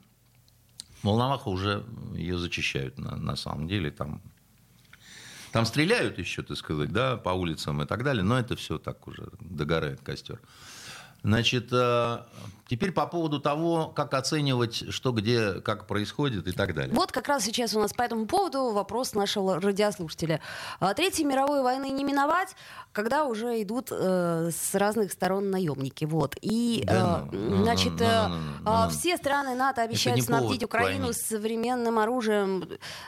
Волноваха 1.03 1.49
уже 1.49 1.85
ее 2.15 2.37
зачищают, 2.37 2.99
на, 2.99 3.17
на 3.17 3.37
самом 3.37 3.69
деле, 3.69 3.91
там 3.91 4.21
там 5.53 5.65
стреляют 5.67 6.19
еще, 6.19 6.43
так 6.43 6.57
сказать, 6.57 6.93
да, 6.93 7.17
по 7.17 7.31
улицам 7.31 7.83
и 7.83 7.87
так 7.87 8.05
далее, 8.05 8.23
но 8.23 8.39
это 8.39 8.55
все 8.55 8.79
так 8.79 9.07
уже 9.09 9.29
догорает 9.41 10.01
костер. 10.01 10.41
Значит, 11.23 11.69
э, 11.71 12.19
теперь 12.67 12.93
по 12.93 13.07
поводу 13.07 13.41
того, 13.41 13.89
как 13.89 14.15
оценивать, 14.15 14.91
что 14.93 15.13
где, 15.13 15.55
как 15.61 15.87
происходит 15.87 16.49
и 16.49 16.53
так 16.53 16.75
далее. 16.75 16.95
Вот 16.95 17.13
как 17.13 17.29
раз 17.29 17.45
сейчас 17.45 17.75
у 17.75 17.81
нас 17.81 17.93
по 17.93 18.03
этому 18.03 18.27
поводу 18.27 18.71
вопрос 18.71 19.15
нашего 19.15 19.61
радиослушателя. 19.61 20.41
А, 20.79 20.95
Третьей 20.95 21.25
мировой 21.27 21.63
войны 21.63 21.91
не 21.91 22.05
миновать, 22.05 22.57
когда 22.93 23.25
уже 23.27 23.61
идут 23.63 23.89
э, 23.91 24.51
с 24.51 24.75
разных 24.75 25.13
сторон 25.13 25.51
наемники. 25.51 26.05
Вот. 26.07 26.37
И, 26.41 26.85
Да 26.87 27.25
э, 27.31 27.37
ну, 27.37 27.57
ну, 27.57 27.65
значит, 27.65 27.93
ну, 27.99 28.05
э, 28.07 28.29
ну, 28.29 28.35
ну, 28.35 28.41
ну, 28.61 28.71
а, 28.71 28.85
ну. 28.87 28.91
все 28.91 29.17
страны 29.17 29.55
НАТО 29.55 29.83
обещают 29.83 30.23
снабдить 30.23 30.65
Украину 30.65 31.13
современным 31.13 31.99
оружием 31.99 32.65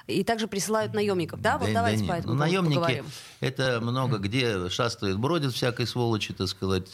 и 0.07 0.22
также 0.22 0.48
присылают 0.48 0.92
наемников. 0.92 1.40
Да, 1.40 1.57
вот 1.57 1.68
Да- 1.68 1.75
давайте 1.75 2.05
да 2.05 2.12
по 2.12 2.16
этому 2.18 2.35
Ну, 2.35 2.40
наемники 2.40 2.75
поговорим. 2.75 3.07
это 3.40 3.81
много 3.81 4.18
где 4.18 4.68
шастают, 4.68 5.18
бродят 5.18 5.55
всякой 5.55 5.87
сволочи, 5.87 6.35
так 6.35 6.48
сказать. 6.48 6.90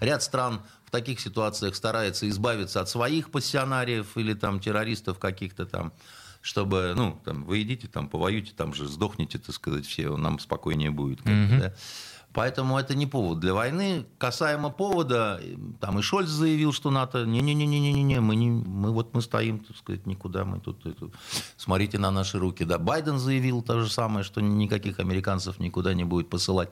Ряд 0.00 0.22
стран 0.22 0.62
в 0.84 0.90
таких 0.90 1.20
ситуациях 1.20 1.74
старается 1.74 2.28
избавиться 2.28 2.80
от 2.80 2.88
своих 2.88 3.30
пассионариев 3.30 4.16
или 4.16 4.34
там 4.34 4.60
террористов 4.60 5.18
каких-то 5.18 5.66
там 5.66 5.92
чтобы, 6.40 6.94
ну, 6.96 7.20
там, 7.24 7.44
вы 7.44 7.62
идите, 7.62 7.88
там, 7.88 8.08
повоюйте, 8.08 8.52
там 8.56 8.72
же 8.72 8.86
сдохните, 8.86 9.38
так 9.38 9.54
сказать, 9.54 9.84
все, 9.84 10.16
нам 10.16 10.38
спокойнее 10.38 10.90
будет. 10.90 11.20
Mm-hmm. 11.20 11.60
да? 11.60 11.74
Поэтому 12.32 12.78
это 12.78 12.94
не 12.94 13.06
повод 13.06 13.40
для 13.40 13.54
войны. 13.54 14.06
Касаемо 14.18 14.70
повода, 14.70 15.40
там 15.80 15.98
и 15.98 16.02
Шольц 16.02 16.28
заявил, 16.28 16.72
что 16.72 16.90
НАТО, 16.90 17.24
не-не-не-не-не, 17.24 18.20
мы, 18.20 18.36
не, 18.36 18.50
мы 18.50 18.92
вот 18.92 19.14
мы 19.14 19.22
стоим, 19.22 19.60
так 19.60 19.76
сказать, 19.76 20.06
никуда, 20.06 20.44
мы 20.44 20.60
тут, 20.60 20.84
это, 20.86 21.10
смотрите 21.56 21.98
на 21.98 22.10
наши 22.10 22.38
руки. 22.38 22.64
Да, 22.64 22.78
Байден 22.78 23.18
заявил 23.18 23.62
то 23.62 23.80
же 23.80 23.90
самое, 23.90 24.24
что 24.24 24.40
никаких 24.40 25.00
американцев 25.00 25.58
никуда 25.58 25.94
не 25.94 26.04
будет 26.04 26.28
посылать. 26.28 26.70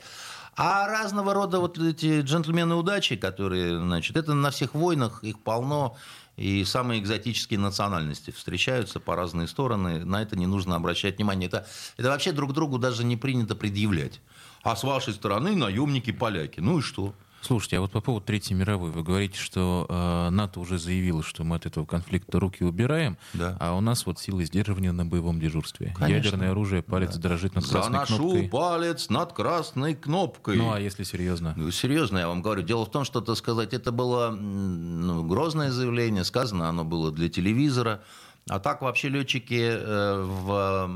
А 0.57 0.89
разного 0.89 1.35
рода 1.35 1.61
вот 1.61 1.79
эти 1.79 2.23
джентльмены 2.23 2.77
удачи, 2.77 3.17
которые, 3.17 3.79
значит, 3.79 4.17
это 4.17 4.33
на 4.33 4.51
всех 4.51 4.75
войнах, 4.75 5.23
их 5.23 5.39
полно, 5.41 5.97
и 6.39 6.65
самые 6.65 7.01
экзотические 7.01 7.59
национальности 7.59 8.31
встречаются 8.31 8.99
по 8.99 9.17
разные 9.17 9.49
стороны, 9.49 10.05
на 10.05 10.23
это 10.23 10.35
не 10.35 10.47
нужно 10.47 10.77
обращать 10.77 11.17
внимание. 11.19 11.49
Это, 11.49 11.67
это 11.99 12.09
вообще 12.09 12.33
друг 12.33 12.55
другу 12.55 12.79
даже 12.79 13.05
не 13.05 13.19
принято 13.19 13.55
предъявлять. 13.55 14.21
А 14.63 14.77
с 14.77 14.83
вашей 14.83 15.13
стороны 15.13 15.55
наемники 15.55 16.11
поляки. 16.11 16.61
Ну 16.61 16.79
и 16.79 16.83
что? 16.83 17.15
Слушайте, 17.47 17.77
а 17.77 17.81
вот 17.81 17.93
по 17.93 18.01
поводу 18.01 18.27
Третьей 18.27 18.57
мировой, 18.57 18.91
вы 18.91 19.05
говорите, 19.05 19.39
что 19.39 19.87
э, 19.89 20.31
НАТО 20.31 20.59
уже 20.59 20.79
заявило, 20.79 21.23
что 21.23 21.45
мы 21.45 21.55
от 21.55 21.65
этого 21.65 21.87
конфликта 21.87 22.41
руки 22.41 22.65
убираем, 22.65 23.17
да. 23.35 23.57
а 23.61 23.77
у 23.77 23.81
нас 23.81 24.05
вот 24.05 24.19
силы 24.19 24.45
сдерживания 24.45 24.91
на 24.91 25.07
боевом 25.07 25.39
дежурстве. 25.39 25.95
Конечно. 25.97 26.27
Ядерное 26.27 26.51
оружие, 26.51 26.83
палец 26.83 27.15
да. 27.15 27.29
дрожит 27.29 27.55
над 27.55 27.65
красной 27.65 27.93
Заношу 27.93 28.17
кнопкой. 28.17 28.49
палец 28.49 29.11
над 29.11 29.33
красной 29.33 29.95
кнопкой. 29.95 30.57
Ну, 30.57 30.73
а 30.73 30.81
если 30.81 31.05
серьезно? 31.05 31.55
Ну, 31.57 31.71
серьезно, 31.71 32.19
я 32.19 32.27
вам 32.27 32.43
говорю. 32.43 32.63
Дело 32.63 32.85
в 32.85 32.91
том, 32.91 33.05
что, 33.05 33.21
так 33.21 33.37
сказать, 33.37 33.75
это 33.75 33.93
было 33.93 34.31
ну, 34.31 35.23
грозное 35.23 35.71
заявление, 35.71 36.25
сказано 36.25 36.69
оно 36.69 36.85
было 36.85 37.13
для 37.13 37.29
телевизора. 37.29 38.03
А 38.49 38.59
так 38.59 38.83
вообще 38.83 39.09
летчики 39.09 39.71
э, 39.71 40.25
в 40.25 40.91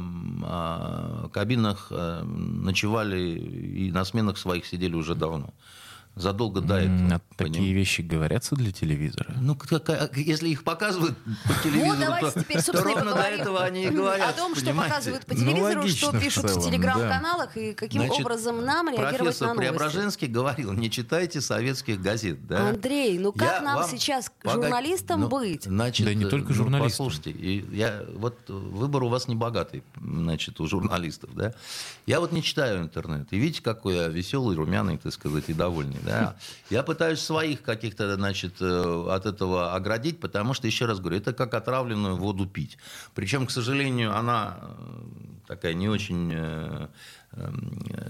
а, 0.44 1.28
кабинах 1.32 1.88
э, 1.90 2.22
ночевали 2.24 3.38
и 3.38 3.92
на 3.92 4.04
сменах 4.04 4.36
своих 4.36 4.66
сидели 4.66 4.96
уже 4.96 5.14
давно 5.14 5.54
задолго 6.20 6.60
до 6.60 6.76
этого. 6.76 7.20
Такие 7.44 7.72
вещи 7.72 8.02
говорятся 8.02 8.54
для 8.54 8.72
телевизора? 8.72 9.34
Ну, 9.40 9.56
как, 9.56 10.16
если 10.16 10.48
их 10.48 10.64
показывают 10.64 11.16
по 11.46 11.54
телевизору, 11.62 11.94
ну, 11.94 12.00
давайте 12.00 12.30
то, 12.30 12.40
теперь, 12.40 12.62
то 12.62 12.82
ровно 12.82 13.14
до 13.14 13.22
этого 13.22 13.64
они 13.64 13.84
и 13.84 13.90
говорят. 13.90 14.30
О 14.30 14.32
том, 14.32 14.54
что 14.54 14.66
понимаете? 14.66 14.94
показывают 14.94 15.26
по 15.26 15.34
телевизору, 15.34 15.82
ну, 15.82 15.88
что 15.88 16.12
пишут 16.12 16.44
в, 16.44 16.48
целом, 16.48 16.62
в 16.62 16.66
телеграм-каналах 16.66 17.50
да. 17.54 17.60
и 17.60 17.74
каким 17.74 18.02
Значит, 18.02 18.20
образом 18.20 18.64
нам 18.64 18.88
реагировать 18.88 19.40
на 19.40 19.46
новости. 19.46 19.60
Преображенский 19.60 20.28
говорил, 20.28 20.72
не 20.72 20.90
читайте 20.90 21.40
советских 21.40 22.00
газет. 22.00 22.46
Да? 22.46 22.70
Андрей, 22.70 23.18
ну 23.18 23.32
как 23.32 23.60
я 23.60 23.60
нам 23.62 23.88
сейчас 23.88 24.30
журналистам 24.44 25.22
ну, 25.22 25.28
быть? 25.28 25.64
Значит, 25.64 26.06
да 26.06 26.14
не 26.14 26.26
только 26.26 26.52
журналистам. 26.52 27.06
Ну, 27.06 27.10
послушайте, 27.10 27.64
я, 27.72 28.04
вот 28.14 28.38
выбор 28.48 29.04
у 29.04 29.08
вас 29.08 29.28
не 29.28 29.34
богатый, 29.34 29.82
значит, 30.00 30.60
у 30.60 30.66
журналистов. 30.66 31.30
Да? 31.34 31.54
Я 32.06 32.20
вот 32.20 32.32
не 32.32 32.42
читаю 32.42 32.82
интернет. 32.82 33.28
И 33.32 33.38
видите, 33.38 33.62
какой 33.62 33.96
я 33.96 34.08
веселый, 34.08 34.56
румяный, 34.56 34.98
так 34.98 35.12
сказать, 35.12 35.44
и 35.48 35.52
довольный. 35.52 35.98
Да? 36.02 36.36
Я 36.70 36.82
пытаюсь 36.82 37.20
своих 37.30 37.62
каких-то, 37.62 38.16
значит, 38.16 38.54
э, 38.60 39.06
от 39.08 39.24
этого 39.24 39.76
оградить, 39.76 40.18
потому 40.18 40.52
что, 40.52 40.66
еще 40.66 40.86
раз 40.86 40.98
говорю, 40.98 41.18
это 41.18 41.32
как 41.32 41.54
отравленную 41.54 42.16
воду 42.16 42.44
пить. 42.44 42.76
Причем, 43.14 43.46
к 43.46 43.52
сожалению, 43.52 44.16
она 44.16 44.58
э, 44.60 44.66
такая 45.46 45.74
не 45.74 45.88
очень 45.88 46.32
э, 46.34 46.88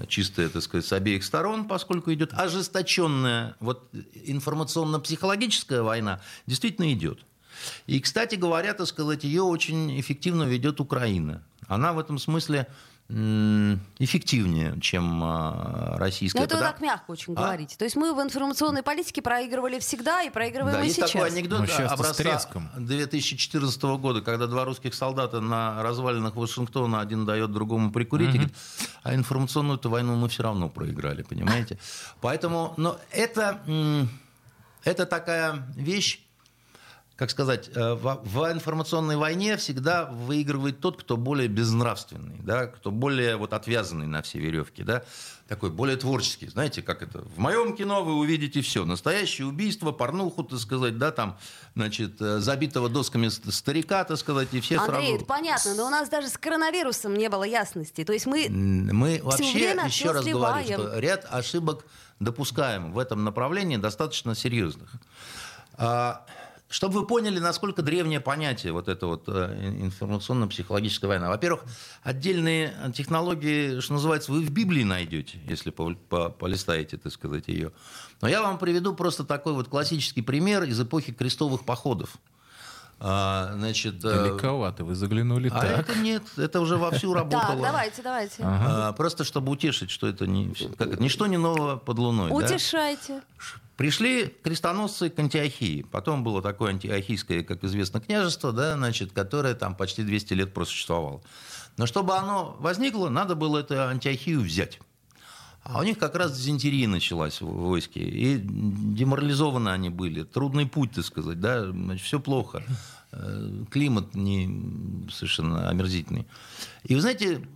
чистая, 0.08 0.48
так 0.48 0.62
сказать, 0.62 0.86
с 0.86 0.92
обеих 0.94 1.22
сторон, 1.22 1.68
поскольку 1.68 2.10
идет 2.14 2.32
ожесточенная 2.32 3.56
вот 3.60 3.90
информационно-психологическая 4.24 5.82
война, 5.82 6.22
действительно 6.46 6.90
идет. 6.90 7.18
И, 7.86 8.00
кстати 8.00 8.36
говоря, 8.36 8.72
так 8.72 8.86
сказать, 8.86 9.24
ее 9.24 9.42
очень 9.42 10.00
эффективно 10.00 10.44
ведет 10.44 10.80
Украина. 10.80 11.42
Она 11.68 11.92
в 11.92 11.98
этом 11.98 12.18
смысле 12.18 12.68
эффективнее, 13.10 14.78
чем 14.80 15.20
а, 15.24 15.96
российская. 15.98 16.38
Ну, 16.38 16.44
это 16.44 16.56
вы 16.56 16.62
так 16.62 16.80
мягко 16.80 17.10
очень 17.10 17.34
а? 17.34 17.42
говорите. 17.42 17.76
То 17.76 17.84
есть 17.84 17.96
мы 17.96 18.14
в 18.14 18.22
информационной 18.22 18.82
политике 18.82 19.20
проигрывали 19.20 19.80
всегда 19.80 20.22
и 20.22 20.30
проигрываем 20.30 20.76
да, 20.76 20.82
и 20.82 20.84
есть 20.84 20.96
сейчас. 20.96 21.10
такой 21.10 21.28
анекдот 21.28 21.68
ну, 21.68 21.86
образца 21.86 22.40
2014 22.76 23.82
года, 23.82 24.20
когда 24.20 24.46
два 24.46 24.64
русских 24.64 24.94
солдата 24.94 25.40
на 25.40 25.82
развалинах 25.82 26.36
Вашингтона 26.36 27.00
один 27.00 27.26
дает 27.26 27.50
другому 27.50 27.90
прикурить, 27.90 28.28
угу. 28.28 28.36
и 28.36 28.38
говорит, 28.38 28.56
а 29.02 29.14
информационную 29.14 29.80
войну 29.82 30.14
мы 30.14 30.28
все 30.28 30.44
равно 30.44 30.68
проиграли, 30.68 31.22
понимаете? 31.22 31.78
Поэтому, 32.20 32.74
но 32.76 32.96
это, 33.10 33.60
это 34.84 35.06
такая 35.06 35.66
вещь, 35.74 36.20
как 37.20 37.28
сказать, 37.28 37.68
э, 37.74 37.92
в, 37.92 38.50
информационной 38.50 39.18
войне 39.18 39.58
всегда 39.58 40.06
выигрывает 40.06 40.80
тот, 40.80 40.98
кто 40.98 41.18
более 41.18 41.48
безнравственный, 41.48 42.38
да, 42.38 42.66
кто 42.66 42.90
более 42.90 43.36
вот 43.36 43.52
отвязанный 43.52 44.06
на 44.06 44.22
все 44.22 44.38
веревки, 44.38 44.82
да, 44.82 45.02
такой 45.46 45.68
более 45.68 45.98
творческий. 45.98 46.48
Знаете, 46.48 46.80
как 46.80 47.02
это? 47.02 47.18
В 47.18 47.36
моем 47.36 47.76
кино 47.76 48.02
вы 48.02 48.14
увидите 48.14 48.62
все. 48.62 48.86
Настоящее 48.86 49.48
убийство, 49.48 49.92
порнуху, 49.92 50.44
так 50.44 50.58
сказать, 50.60 50.96
да, 50.96 51.10
там, 51.10 51.36
значит, 51.76 52.18
э, 52.22 52.38
забитого 52.38 52.88
досками 52.88 53.28
старика, 53.28 54.02
так 54.04 54.16
сказать, 54.16 54.48
и 54.52 54.60
все 54.62 54.78
Андрей, 54.78 55.00
сразу... 55.00 55.16
это 55.16 55.24
понятно, 55.26 55.74
но 55.74 55.86
у 55.88 55.90
нас 55.90 56.08
даже 56.08 56.28
с 56.28 56.38
коронавирусом 56.38 57.12
не 57.12 57.28
было 57.28 57.44
ясности. 57.44 58.02
То 58.02 58.14
есть 58.14 58.24
мы 58.24 58.48
Мы 58.48 59.20
вообще, 59.22 59.72
еще 59.72 60.12
раз 60.12 60.24
говорю, 60.24 60.64
что 60.64 60.98
ряд 60.98 61.26
ошибок 61.30 61.84
допускаем 62.18 62.92
в 62.92 62.98
этом 62.98 63.24
направлении 63.24 63.76
достаточно 63.76 64.34
серьезных. 64.34 64.90
Чтобы 66.70 67.00
вы 67.00 67.06
поняли, 67.06 67.40
насколько 67.40 67.82
древнее 67.82 68.20
понятие 68.20 68.72
вот 68.72 68.86
это 68.86 69.08
вот 69.08 69.24
э, 69.26 69.72
информационно-психологическая 69.80 71.08
война. 71.08 71.28
Во-первых, 71.28 71.64
отдельные 72.04 72.72
технологии, 72.94 73.80
что 73.80 73.94
называется, 73.94 74.30
вы 74.30 74.42
в 74.42 74.52
Библии 74.52 74.84
найдете, 74.84 75.40
если 75.48 75.70
полистаете, 75.70 76.96
так 76.96 77.12
сказать, 77.12 77.48
ее. 77.48 77.72
Но 78.20 78.28
я 78.28 78.40
вам 78.40 78.56
приведу 78.56 78.94
просто 78.94 79.24
такой 79.24 79.54
вот 79.54 79.66
классический 79.66 80.22
пример 80.22 80.62
из 80.62 80.80
эпохи 80.80 81.12
крестовых 81.12 81.64
походов. 81.64 82.10
А, 83.02 83.52
значит, 83.54 84.04
э, 84.04 84.28
Далековато 84.28 84.84
вы 84.84 84.94
заглянули 84.94 85.48
а 85.48 85.58
так. 85.58 85.88
это 85.88 85.98
нет, 85.98 86.22
это 86.36 86.60
уже 86.60 86.76
вовсю 86.76 87.14
работало. 87.14 87.48
Так, 87.48 87.62
давайте, 87.62 88.02
давайте. 88.02 88.42
А, 88.44 88.92
просто 88.92 89.24
чтобы 89.24 89.50
утешить, 89.50 89.90
что 89.90 90.06
это 90.06 90.26
не, 90.28 90.54
как, 90.76 91.00
ничто 91.00 91.26
не 91.26 91.38
нового 91.38 91.78
под 91.78 91.98
луной. 91.98 92.30
Утешайте. 92.30 93.14
Да? 93.14 93.22
Пришли 93.80 94.26
крестоносцы 94.42 95.08
к 95.08 95.18
Антиохии. 95.18 95.86
Потом 95.90 96.22
было 96.22 96.42
такое 96.42 96.72
антиохийское, 96.72 97.42
как 97.42 97.64
известно, 97.64 97.98
княжество, 97.98 98.52
да, 98.52 98.74
значит, 98.74 99.12
которое 99.12 99.54
там 99.54 99.74
почти 99.74 100.02
200 100.02 100.34
лет 100.34 100.52
просуществовало. 100.52 101.22
Но 101.78 101.86
чтобы 101.86 102.14
оно 102.14 102.58
возникло, 102.60 103.08
надо 103.08 103.36
было 103.36 103.60
эту 103.60 103.80
Антиохию 103.80 104.42
взять. 104.42 104.80
А 105.62 105.80
у 105.80 105.82
них 105.82 105.96
как 105.96 106.14
раз 106.14 106.36
дизентерия 106.36 106.88
началась 106.88 107.40
в 107.40 107.46
войске. 107.46 108.00
И 108.00 108.38
деморализованы 108.38 109.70
они 109.70 109.88
были. 109.88 110.24
Трудный 110.24 110.66
путь, 110.66 110.92
так 110.92 111.06
сказать. 111.06 111.40
Да? 111.40 111.70
Значит, 111.70 112.04
все 112.04 112.20
плохо. 112.20 112.62
Э, 113.12 113.64
климат 113.70 114.14
не 114.14 115.08
совершенно 115.10 115.70
омерзительный. 115.70 116.26
И 116.84 116.94
вы 116.94 117.00
знаете, 117.00 117.48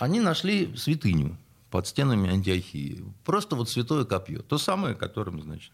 они 0.00 0.18
нашли 0.18 0.74
святыню 0.74 1.38
под 1.70 1.86
стенами 1.86 2.30
Антиохии. 2.30 3.04
Просто 3.24 3.56
вот 3.56 3.68
святое 3.68 4.04
копье. 4.04 4.42
То 4.42 4.58
самое, 4.58 4.94
которым, 4.94 5.42
значит, 5.42 5.72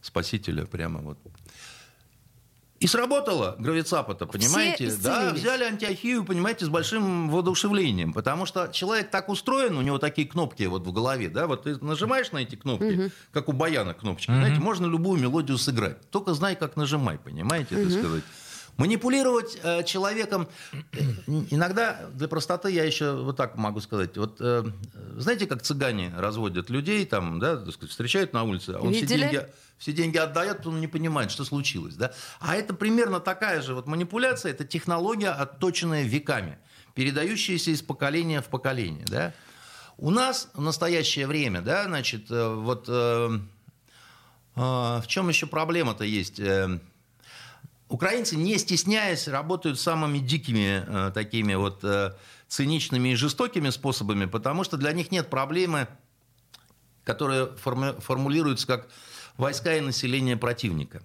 Спасителя 0.00 0.66
прямо 0.66 1.00
вот 1.00 1.18
и 2.82 2.88
сработало 2.88 3.54
гравицапа-то, 3.60 4.26
понимаете? 4.26 4.92
Да, 5.00 5.32
взяли 5.32 5.62
антиохию, 5.62 6.24
понимаете, 6.24 6.64
с 6.64 6.68
большим 6.68 7.30
воодушевлением. 7.30 8.12
Потому 8.12 8.44
что 8.44 8.66
человек 8.72 9.08
так 9.08 9.28
устроен, 9.28 9.76
у 9.76 9.82
него 9.82 9.98
такие 9.98 10.26
кнопки 10.26 10.64
вот 10.64 10.84
в 10.84 10.92
голове, 10.92 11.28
да, 11.28 11.46
вот 11.46 11.62
ты 11.62 11.76
нажимаешь 11.76 12.32
на 12.32 12.38
эти 12.38 12.56
кнопки, 12.56 13.04
угу. 13.04 13.10
как 13.30 13.48
у 13.48 13.52
баяна 13.52 13.94
кнопочки, 13.94 14.32
угу. 14.32 14.38
знаете, 14.38 14.58
можно 14.58 14.86
любую 14.86 15.20
мелодию 15.20 15.58
сыграть. 15.58 16.10
Только 16.10 16.34
знай, 16.34 16.56
как 16.56 16.74
нажимай, 16.74 17.18
понимаете, 17.18 17.76
угу. 17.76 17.84
так 17.84 17.98
сказать. 18.00 18.24
Манипулировать 18.76 19.58
э, 19.62 19.84
человеком 19.84 20.48
э, 20.72 20.98
иногда 21.50 22.08
для 22.14 22.26
простоты 22.26 22.70
я 22.70 22.84
еще 22.84 23.12
вот 23.12 23.36
так 23.36 23.56
могу 23.56 23.80
сказать. 23.80 24.16
Вот 24.16 24.38
э, 24.40 24.64
знаете, 25.16 25.46
как 25.46 25.62
цыгане 25.62 26.12
разводят 26.16 26.70
людей 26.70 27.04
там, 27.04 27.38
да, 27.38 27.58
так 27.58 27.74
сказать, 27.74 27.90
встречают 27.90 28.32
на 28.32 28.44
улице, 28.44 28.70
а 28.70 28.80
он 28.80 28.94
все 28.94 29.06
деньги, 29.06 29.46
все 29.78 29.92
деньги 29.92 30.16
отдает, 30.16 30.66
он 30.66 30.80
не 30.80 30.88
понимает, 30.88 31.30
что 31.30 31.44
случилось, 31.44 31.96
да. 31.96 32.12
А 32.40 32.56
это 32.56 32.72
примерно 32.72 33.20
такая 33.20 33.60
же 33.62 33.74
вот 33.74 33.86
манипуляция, 33.86 34.52
это 34.52 34.64
технология, 34.64 35.30
отточенная 35.30 36.04
веками, 36.04 36.58
передающаяся 36.94 37.72
из 37.72 37.82
поколения 37.82 38.40
в 38.40 38.46
поколение, 38.46 39.04
да. 39.06 39.34
У 39.98 40.10
нас 40.10 40.48
в 40.54 40.60
настоящее 40.60 41.26
время, 41.26 41.60
да, 41.60 41.84
значит, 41.84 42.30
э, 42.30 42.54
вот 42.54 42.86
э, 42.88 43.38
э, 44.56 44.60
в 44.60 45.04
чем 45.06 45.28
еще 45.28 45.46
проблема-то 45.46 46.04
есть? 46.04 46.40
Украинцы, 47.92 48.36
не 48.36 48.56
стесняясь, 48.56 49.28
работают 49.28 49.78
самыми 49.78 50.18
дикими 50.18 50.82
э, 50.86 51.10
такими 51.12 51.52
вот 51.52 51.84
э, 51.84 52.14
циничными 52.48 53.10
и 53.10 53.14
жестокими 53.16 53.68
способами, 53.68 54.24
потому 54.24 54.64
что 54.64 54.78
для 54.78 54.92
них 54.92 55.10
нет 55.10 55.28
проблемы, 55.28 55.86
которая 57.04 57.48
форми- 57.62 58.00
формулируется 58.00 58.66
как 58.66 58.88
войска 59.36 59.76
и 59.76 59.82
население 59.82 60.38
противника. 60.38 61.02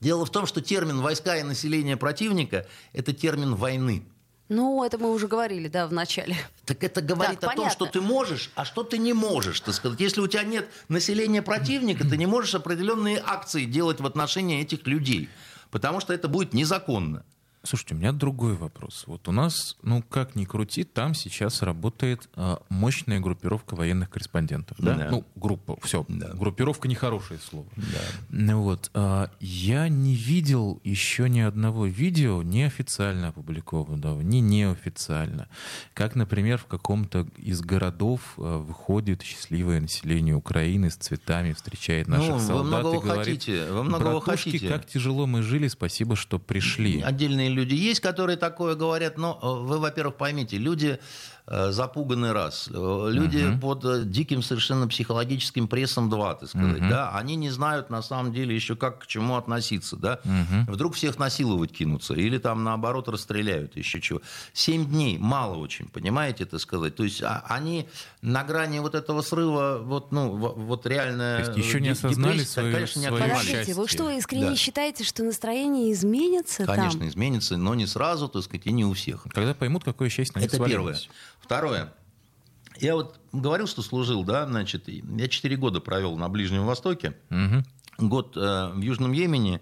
Дело 0.00 0.26
в 0.26 0.30
том, 0.30 0.44
что 0.44 0.60
термин 0.60 1.00
«войска 1.00 1.38
и 1.38 1.42
население 1.44 1.96
противника»– 1.96 2.66
это 2.92 3.14
термин 3.14 3.54
войны. 3.54 4.04
Ну, 4.50 4.84
это 4.84 4.98
мы 4.98 5.10
уже 5.10 5.28
говорили, 5.28 5.68
да, 5.68 5.86
в 5.86 5.94
начале. 5.94 6.36
Так 6.66 6.84
это 6.84 7.00
говорит 7.00 7.40
Так, 7.40 7.52
о 7.52 7.54
том, 7.54 7.64
понятно. 7.64 7.86
что 7.86 7.86
ты 7.86 8.02
можешь, 8.02 8.50
а 8.54 8.66
что 8.66 8.82
ты 8.82 8.98
не 8.98 9.14
можешь. 9.14 9.60
Так 9.60 9.74
сказать. 9.74 9.98
Если 9.98 10.20
у 10.20 10.26
тебя 10.26 10.42
нет 10.42 10.68
населения 10.88 11.40
противника, 11.40 12.04
ты 12.06 12.18
не 12.18 12.26
можешь 12.26 12.54
определенные 12.54 13.22
акции 13.24 13.64
делать 13.64 14.00
в 14.00 14.04
отношении 14.06 14.60
этих 14.60 14.86
людей. 14.86 15.30
Потому 15.72 16.00
что 16.00 16.12
это 16.12 16.28
будет 16.28 16.52
незаконно. 16.52 17.24
Слушайте, 17.64 17.94
у 17.94 17.98
меня 17.98 18.12
другой 18.12 18.54
вопрос. 18.54 19.04
Вот 19.06 19.28
у 19.28 19.32
нас, 19.32 19.76
ну 19.82 20.02
как 20.02 20.34
ни 20.34 20.44
крути, 20.44 20.82
там 20.82 21.14
сейчас 21.14 21.62
работает 21.62 22.28
а, 22.34 22.60
мощная 22.68 23.20
группировка 23.20 23.76
военных 23.76 24.10
корреспондентов. 24.10 24.78
Да? 24.80 24.94
Да. 24.94 25.08
Ну, 25.10 25.24
группа, 25.36 25.78
все. 25.82 26.04
Да. 26.08 26.30
Группировка 26.34 26.88
нехорошее 26.88 27.38
слово. 27.38 27.66
Ну 28.30 28.62
вот, 28.62 28.90
а, 28.94 29.30
я 29.38 29.88
не 29.88 30.14
видел 30.14 30.80
еще 30.82 31.28
ни 31.28 31.38
одного 31.40 31.86
видео 31.86 32.42
неофициально 32.42 33.28
опубликованного, 33.28 34.20
ни 34.22 34.38
неофициально. 34.38 35.48
Как, 35.94 36.16
например, 36.16 36.58
в 36.58 36.66
каком-то 36.66 37.28
из 37.36 37.60
городов 37.60 38.34
а, 38.38 38.58
выходит 38.58 39.22
счастливое 39.22 39.80
население 39.80 40.34
Украины 40.34 40.90
с 40.90 40.96
цветами, 40.96 41.52
встречает 41.52 42.08
наших 42.08 42.28
Ну, 42.28 42.34
вы 42.34 42.40
солдат 42.40 42.66
многого 42.66 42.96
и 42.96 43.08
говорит, 43.08 43.38
хотите, 43.38 43.66
вы 43.70 43.84
многого 43.84 44.20
«Братушки, 44.20 44.50
хотите». 44.50 44.68
как 44.68 44.86
тяжело 44.86 45.26
мы 45.26 45.42
жили, 45.42 45.68
спасибо, 45.68 46.16
что 46.16 46.40
пришли. 46.40 47.00
Отдельные 47.02 47.51
люди 47.52 47.74
есть, 47.74 48.00
которые 48.00 48.36
такое 48.36 48.74
говорят, 48.74 49.18
но 49.18 49.38
э, 49.42 49.46
вы, 49.46 49.78
во-первых, 49.78 50.16
поймите, 50.16 50.56
люди 50.58 50.98
э, 51.46 51.70
запуганы 51.72 52.32
раз, 52.32 52.68
э, 52.72 53.08
люди 53.10 53.56
под 53.60 53.84
э, 53.84 54.02
диким 54.04 54.42
совершенно 54.42 54.86
психологическим 54.88 55.68
прессом 55.68 56.08
два, 56.10 56.34
так 56.34 56.48
сказать, 56.48 56.88
да, 56.88 57.10
они 57.14 57.36
не 57.36 57.50
знают 57.50 57.90
на 57.90 58.02
самом 58.02 58.32
деле 58.32 58.54
еще 58.54 58.76
как 58.76 59.00
к 59.00 59.06
чему 59.06 59.36
относиться, 59.36 59.96
да, 59.96 60.20
вдруг 60.68 60.94
всех 60.94 61.18
насиловать 61.18 61.72
кинутся 61.72 62.14
или 62.14 62.38
там 62.38 62.64
наоборот 62.64 63.08
расстреляют 63.08 63.76
еще 63.76 64.00
чего. 64.00 64.20
Семь 64.52 64.86
дней 64.86 65.18
мало 65.18 65.56
очень, 65.56 65.88
понимаете, 65.88 66.44
так 66.44 66.60
сказать, 66.60 66.94
то 66.96 67.04
есть 67.04 67.22
а, 67.22 67.44
они 67.48 67.88
на 68.20 68.44
грани 68.44 68.78
вот 68.78 68.94
этого 68.94 69.22
срыва, 69.22 69.80
вот, 69.82 70.12
ну, 70.12 70.36
во- 70.36 70.52
вот 70.52 70.86
реально... 70.86 71.40
То 71.44 71.52
есть 71.52 71.66
еще 71.68 71.80
не 71.80 71.88
осознали 71.90 72.32
депрессия, 72.34 72.50
свою- 72.52 72.74
конечно, 72.74 73.00
не. 73.00 73.10
Подождите, 73.10 73.52
счастье. 73.56 73.74
вы 73.74 73.88
что, 73.88 74.10
искренне 74.10 74.50
Да. 74.50 74.56
считаете, 74.56 75.04
что 75.04 75.22
настроение 75.24 75.92
изменится 75.92 76.64
Конечно, 76.66 77.00
там? 77.00 77.08
изменится, 77.08 77.56
но 77.56 77.74
не 77.74 77.86
сразу, 77.86 78.28
так 78.28 78.42
сказать, 78.44 78.66
и 78.66 78.72
не 78.72 78.84
у 78.84 78.92
всех. 78.94 79.24
Когда 79.32 79.54
поймут, 79.54 79.84
какое 79.84 80.08
счастье 80.08 80.40
на 80.40 80.44
Это 80.44 80.58
первое. 80.64 80.96
Второе. 81.42 81.92
Я 82.78 82.94
вот 82.94 83.20
говорил, 83.32 83.66
что 83.66 83.82
служил, 83.82 84.24
да, 84.24 84.46
значит, 84.46 84.88
я 84.88 85.28
4 85.28 85.56
года 85.56 85.80
провел 85.80 86.16
на 86.16 86.28
Ближнем 86.28 86.64
Востоке, 86.64 87.14
Мгм. 87.28 87.64
год 87.98 88.36
э, 88.36 88.70
в 88.72 88.80
Южном 88.80 89.12
Йемене 89.12 89.60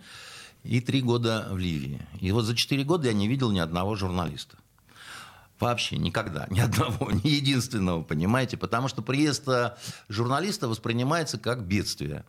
и 0.62 0.80
3 0.80 1.02
года 1.02 1.48
в 1.50 1.58
Ливии. 1.58 2.00
И 2.20 2.30
вот 2.32 2.42
за 2.44 2.54
4 2.54 2.84
года 2.84 3.08
я 3.08 3.12
не 3.12 3.26
видел 3.28 3.50
ни 3.50 3.58
одного 3.58 3.96
журналиста. 3.96 4.56
Вообще 5.58 5.98
никогда, 5.98 6.46
ни 6.50 6.60
одного, 6.60 7.10
ни 7.10 7.28
единственного, 7.28 8.02
понимаете? 8.02 8.56
Потому 8.56 8.88
что 8.88 9.02
приезд 9.02 9.46
э, 9.48 9.74
журналиста 10.08 10.68
воспринимается 10.68 11.36
как 11.38 11.66
бедствие. 11.66 12.24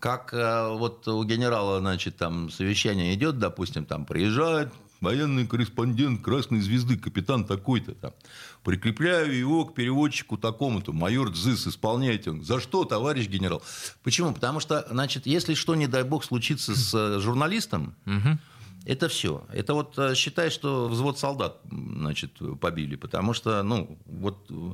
Как 0.00 0.34
э, 0.34 0.68
вот 0.76 1.06
у 1.08 1.22
генерала, 1.24 1.78
значит, 1.78 2.16
там 2.16 2.50
совещание 2.50 3.14
идет, 3.14 3.38
допустим, 3.38 3.86
там 3.86 4.04
приезжает 4.04 4.72
военный 5.00 5.46
корреспондент 5.46 6.22
Красной 6.22 6.60
Звезды, 6.60 6.98
капитан 6.98 7.44
такой-то 7.44 7.94
там. 7.94 8.12
Прикрепляю 8.64 9.36
его 9.36 9.66
к 9.66 9.74
переводчику 9.74 10.38
такому-то, 10.38 10.92
майор 10.92 11.30
Дзыс, 11.30 11.66
исполняйте. 11.66 12.30
Он, 12.30 12.42
За 12.42 12.60
что, 12.60 12.84
товарищ 12.84 13.28
генерал? 13.28 13.62
Почему? 14.02 14.32
Потому 14.32 14.58
что, 14.58 14.86
значит, 14.90 15.26
если 15.26 15.52
что, 15.52 15.74
не 15.74 15.86
дай 15.86 16.02
бог, 16.02 16.24
случится 16.24 16.74
с 16.74 16.94
э, 16.94 17.20
журналистом, 17.20 17.94
это 18.86 19.08
все. 19.08 19.44
Это 19.52 19.74
вот 19.74 19.98
э, 19.98 20.14
считай, 20.14 20.50
что 20.50 20.88
взвод 20.88 21.18
солдат, 21.18 21.60
значит, 21.70 22.32
побили, 22.60 22.96
потому 22.96 23.34
что, 23.34 23.62
ну, 23.62 23.98
вот 24.06 24.46
э, 24.50 24.72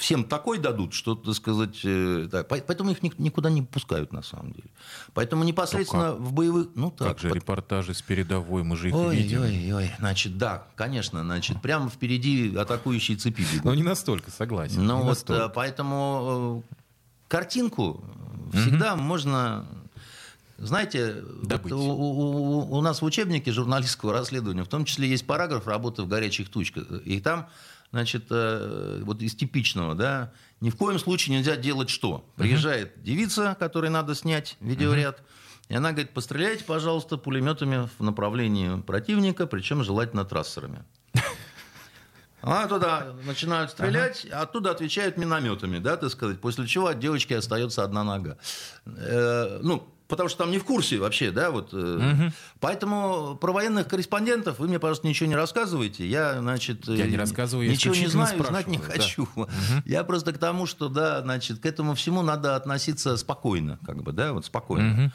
всем 0.00 0.24
такой 0.24 0.58
дадут, 0.58 0.92
что, 0.94 1.14
так 1.14 1.34
сказать, 1.34 1.78
э, 1.84 2.26
да, 2.30 2.42
по- 2.42 2.56
поэтому 2.58 2.90
их 2.90 3.02
ник- 3.02 3.18
никуда 3.18 3.50
не 3.50 3.62
пускают 3.62 4.12
на 4.12 4.22
самом 4.22 4.52
деле. 4.52 4.68
Поэтому 5.14 5.44
непосредственно 5.44 6.12
в 6.14 6.32
боевых, 6.32 6.68
ну 6.74 6.90
так. 6.90 7.08
Как 7.08 7.18
же 7.20 7.28
под- 7.28 7.36
репортажи 7.36 7.94
с 7.94 8.02
передовой, 8.02 8.62
мы 8.64 8.76
же 8.76 8.88
их 8.88 8.94
Ой, 8.94 9.16
видим. 9.16 9.42
ой, 9.42 9.72
ой, 9.72 9.90
значит, 9.98 10.38
да, 10.38 10.66
конечно, 10.74 11.22
значит, 11.22 11.60
прямо 11.62 11.88
впереди 11.90 12.56
атакующие 12.56 13.16
цепи 13.16 13.42
бегут. 13.42 13.64
Но 13.64 13.74
не 13.74 13.82
настолько, 13.82 14.30
согласен. 14.30 14.84
Ну 14.84 14.98
вот, 14.98 15.08
настолько. 15.08 15.44
э, 15.44 15.48
поэтому 15.54 16.64
э, 16.68 16.74
картинку 17.28 18.02
всегда 18.52 18.96
можно, 18.96 19.66
знаете, 20.58 21.22
вот 21.42 21.72
у, 21.72 21.76
у- 21.78 22.58
у- 22.72 22.76
у 22.78 22.80
нас 22.80 23.00
в 23.02 23.04
учебнике 23.04 23.52
журналистского 23.52 24.12
расследования, 24.12 24.64
в 24.64 24.68
том 24.68 24.84
числе 24.84 25.08
есть 25.08 25.26
параграф 25.26 25.66
работы 25.66 26.02
в 26.02 26.08
горячих 26.08 26.48
точках, 26.50 26.84
и 27.04 27.20
там, 27.20 27.48
значит, 27.90 28.26
э, 28.30 29.00
вот 29.04 29.22
из 29.22 29.34
типичного, 29.34 29.94
да, 29.94 30.32
ни 30.60 30.70
в 30.70 30.76
коем 30.76 30.98
случае 30.98 31.36
нельзя 31.36 31.56
делать 31.56 31.90
что? 31.90 32.24
Приезжает 32.36 33.02
девица, 33.02 33.56
которой 33.58 33.90
надо 33.90 34.14
снять 34.14 34.56
видеоряд, 34.60 35.22
и 35.68 35.74
она 35.74 35.92
говорит, 35.92 36.10
постреляйте, 36.10 36.64
пожалуйста, 36.64 37.16
пулеметами 37.16 37.88
в 37.98 38.02
направлении 38.02 38.80
противника, 38.80 39.46
причем 39.46 39.84
желательно 39.84 40.24
трассерами. 40.24 40.84
А 42.42 42.66
туда 42.66 43.14
начинают 43.24 43.70
стрелять, 43.70 44.26
а 44.32 44.42
оттуда 44.42 44.70
отвечают 44.70 45.18
минометами, 45.18 45.78
да, 45.78 45.96
так 45.96 46.10
сказать, 46.10 46.40
после 46.40 46.66
чего 46.66 46.86
от 46.86 46.98
девочки 46.98 47.34
остается 47.34 47.84
одна 47.84 48.02
нога. 48.02 48.38
Э, 48.86 49.60
ну, 49.62 49.86
потому 50.10 50.28
что 50.28 50.38
там 50.38 50.50
не 50.50 50.58
в 50.58 50.64
курсе 50.64 50.98
вообще, 50.98 51.30
да, 51.30 51.50
вот. 51.50 51.70
э, 51.72 52.30
Поэтому 52.58 53.36
про 53.40 53.52
военных 53.52 53.88
корреспондентов 53.88 54.58
вы 54.58 54.68
мне, 54.68 54.78
пожалуйста, 54.78 55.06
ничего 55.06 55.28
не 55.28 55.36
рассказывайте. 55.36 56.06
Я, 56.06 56.40
значит, 56.40 56.86
Я 56.86 57.06
не 57.06 57.14
э, 57.14 57.18
рассказываю, 57.18 57.66
я 57.66 57.72
ничего 57.72 57.94
не 57.94 58.06
знаю, 58.08 58.38
и 58.38 58.44
знать 58.44 58.66
не 58.66 58.78
хочу. 58.78 59.28
Я 59.86 60.04
просто 60.04 60.32
к 60.32 60.38
тому, 60.38 60.66
что, 60.66 60.88
да, 60.88 61.22
значит, 61.22 61.60
к 61.60 61.66
этому 61.66 61.94
всему 61.94 62.22
надо 62.22 62.56
относиться 62.56 63.16
спокойно, 63.16 63.78
как 63.86 64.02
бы, 64.02 64.12
да, 64.12 64.32
вот 64.32 64.44
спокойно. 64.44 65.12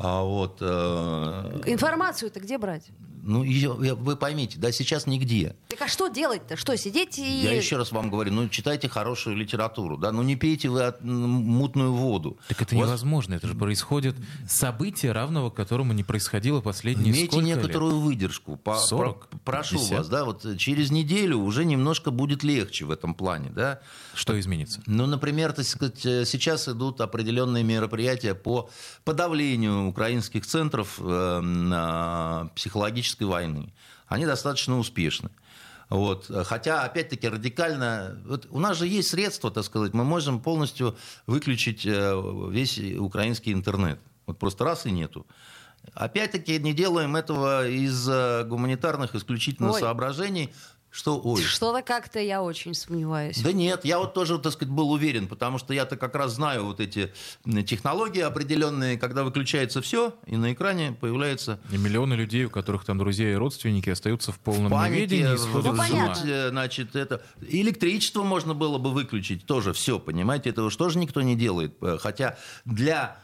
А 0.00 0.22
вот, 0.22 0.58
э, 0.60 1.62
Информацию-то 1.66 2.40
где 2.40 2.56
брать? 2.58 2.84
ну, 3.20 3.42
её- 3.42 3.74
вы 3.74 4.16
поймите, 4.16 4.58
да, 4.58 4.72
сейчас 4.72 5.06
нигде. 5.06 5.54
Так 5.68 5.82
а 5.82 5.88
что 5.88 6.08
делать-то? 6.08 6.56
Что, 6.56 6.74
сидеть 6.78 7.18
и... 7.18 7.42
Я 7.42 7.52
еще 7.52 7.76
раз 7.76 7.92
вам 7.92 8.10
говорю, 8.10 8.32
ну 8.32 8.48
читайте 8.48 8.88
хорошую 8.88 9.36
литературу, 9.36 9.98
да, 9.98 10.12
ну 10.12 10.22
не 10.22 10.34
пейте 10.34 10.70
вы 10.70 10.84
от- 10.84 11.02
мутную 11.04 11.92
воду. 11.92 12.38
Так 12.48 12.62
это 12.62 12.74
вас 12.74 12.86
невозможно. 12.86 13.34
Это 13.34 13.46
же 13.48 13.54
происходит 13.54 14.16
событие, 14.48 15.12
равного 15.12 15.50
которому 15.50 15.92
не 15.92 16.04
происходило 16.04 16.62
последние 16.62 17.10
Имейте 17.12 17.26
сколько 17.32 17.46
лет? 17.46 17.56
некоторую 17.58 17.98
выдержку. 17.98 18.56
По- 18.56 18.76
40, 18.78 19.26
про- 19.28 19.38
прошу 19.44 19.74
50. 19.76 19.98
вас, 19.98 20.08
да, 20.08 20.24
вот 20.24 20.46
э, 20.46 20.56
через 20.56 20.90
неделю 20.90 21.38
уже 21.40 21.66
немножко 21.66 22.10
будет 22.10 22.42
легче 22.44 22.86
в 22.86 22.90
этом 22.90 23.14
плане, 23.14 23.50
да. 23.50 23.80
Что 24.14 24.40
изменится? 24.40 24.80
Ну, 24.86 25.04
например, 25.04 25.52
так 25.52 25.66
сказать, 25.66 26.06
э, 26.06 26.24
сейчас 26.24 26.66
идут 26.66 27.02
определенные 27.02 27.62
мероприятия 27.62 28.34
по 28.34 28.70
подавлению 29.04 29.87
украинских 29.88 30.46
центров 30.46 30.98
э, 31.00 31.40
на 31.40 32.50
психологической 32.54 33.26
войны. 33.26 33.72
Они 34.06 34.26
достаточно 34.26 34.78
успешны. 34.78 35.30
Вот. 35.88 36.30
Хотя, 36.44 36.82
опять-таки, 36.82 37.28
радикально... 37.28 38.18
Вот 38.26 38.46
у 38.50 38.60
нас 38.60 38.76
же 38.76 38.86
есть 38.86 39.08
средства, 39.08 39.50
так 39.50 39.64
сказать, 39.64 39.94
мы 39.94 40.04
можем 40.04 40.40
полностью 40.40 40.96
выключить 41.26 41.86
э, 41.86 42.48
весь 42.50 42.78
украинский 42.78 43.52
интернет. 43.52 43.98
Вот 44.26 44.38
просто 44.38 44.64
раз 44.64 44.86
и 44.86 44.90
нету. 44.90 45.26
Опять-таки, 45.94 46.58
не 46.58 46.74
делаем 46.74 47.16
этого 47.16 47.66
из 47.66 48.08
э, 48.08 48.44
гуманитарных 48.44 49.14
исключительно 49.14 49.72
Ой. 49.72 49.80
соображений, 49.80 50.52
что... 50.98 51.20
Ой, 51.22 51.40
Что-то 51.40 51.80
как-то 51.82 52.18
я 52.18 52.42
очень 52.42 52.74
сомневаюсь. 52.74 53.40
да 53.40 53.52
нет, 53.52 53.84
я 53.84 54.00
вот 54.00 54.14
тоже, 54.14 54.36
так 54.40 54.52
сказать, 54.52 54.74
был 54.74 54.90
уверен, 54.90 55.28
потому 55.28 55.58
что 55.58 55.72
я-то 55.72 55.96
как 55.96 56.16
раз 56.16 56.32
знаю 56.32 56.64
вот 56.64 56.80
эти 56.80 57.12
технологии 57.66 58.20
определенные, 58.20 58.98
когда 58.98 59.22
выключается 59.22 59.80
все, 59.80 60.14
и 60.26 60.36
на 60.36 60.52
экране 60.52 60.92
появляется 61.00 61.60
И 61.70 61.76
миллионы 61.76 62.14
людей, 62.14 62.44
у 62.46 62.50
которых 62.50 62.84
там 62.84 62.98
друзья 62.98 63.30
и 63.30 63.34
родственники, 63.34 63.90
остаются 63.90 64.32
в 64.32 64.40
полном 64.40 64.72
панике, 64.72 65.00
неведении 65.02 65.32
и 65.34 65.36
в- 65.36 65.40
сходят 65.40 65.72
Ну, 65.72 65.76
понятно. 65.76 66.48
значит, 66.50 66.96
это... 66.96 67.22
Электричество 67.48 68.24
можно 68.24 68.54
было 68.54 68.78
бы 68.78 68.90
выключить, 68.90 69.46
тоже 69.46 69.72
все, 69.72 70.00
понимаете, 70.00 70.50
этого 70.50 70.68
же 70.68 70.76
тоже 70.76 70.98
никто 70.98 71.22
не 71.22 71.36
делает. 71.36 71.76
Э, 71.80 71.96
Хотя 72.00 72.36
для 72.64 73.18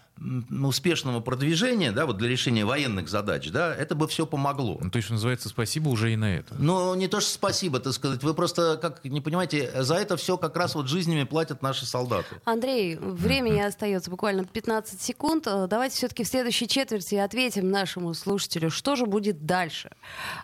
успешного 0.63 1.21
продвижения, 1.21 1.93
да, 1.93 2.07
вот 2.07 2.17
для 2.19 2.29
решения 2.29 2.65
военных 2.65 3.09
задач, 3.09 3.51
да, 3.51 3.75
это 3.75 3.95
бы 3.95 4.07
все 4.09 4.27
помогло. 4.27 4.79
Ну, 4.81 4.91
то 4.91 4.99
есть, 4.99 5.11
называется, 5.11 5.49
спасибо 5.49 5.89
уже 5.89 6.13
и 6.13 6.17
на 6.17 6.37
это. 6.37 6.55
Ну, 6.59 6.95
не 6.95 7.09
то, 7.09 7.21
что 7.21 7.31
спасибо, 7.31 7.81
так 7.81 7.93
сказать. 7.93 8.23
Вы 8.23 8.33
просто, 8.35 8.79
как 8.81 9.05
не 9.05 9.21
понимаете, 9.21 9.83
за 9.83 9.97
это 9.97 10.17
все 10.17 10.37
как 10.39 10.57
раз 10.57 10.75
вот 10.75 10.87
жизнями 10.89 11.25
платят 11.25 11.63
наши 11.63 11.85
солдаты. 11.85 12.37
Андрей, 12.45 12.97
времени 12.97 13.61
остается 13.61 14.11
буквально 14.11 14.45
15 14.45 15.01
секунд. 15.01 15.47
Э, 15.47 15.67
Давайте 15.69 15.97
все-таки 15.97 16.23
в 16.25 16.29
следующей 16.29 16.69
четверти 16.69 17.17
ответим 17.17 17.71
нашему 17.71 18.15
слушателю, 18.15 18.71
что 18.71 18.95
же 18.97 19.07
будет 19.07 19.45
дальше. 19.47 19.91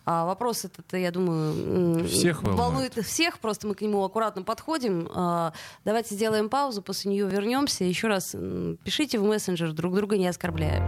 А, 0.05 0.25
вопрос 0.27 0.65
этот, 0.65 0.93
я 0.93 1.11
думаю, 1.13 2.07
Всех 2.09 2.43
волнует. 2.43 2.95
всех, 3.07 3.39
просто 3.39 3.67
мы 3.69 3.75
к 3.75 3.81
нему 3.83 4.03
аккуратно 4.05 4.43
подходим. 4.43 5.09
А, 5.15 5.53
давайте 5.85 6.15
сделаем 6.17 6.49
паузу, 6.49 6.83
после 6.83 7.13
нее 7.13 7.29
вернемся. 7.29 7.85
Еще 7.85 8.09
раз 8.09 8.35
пишите 8.85 9.19
в 9.19 9.25
мессенджер 9.25 9.60
мессенджер, 9.61 9.73
друг 9.73 9.95
друга 9.95 10.17
не 10.17 10.27
оскорбляя. 10.27 10.83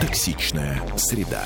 Токсичная 0.00 0.82
среда. 0.96 1.44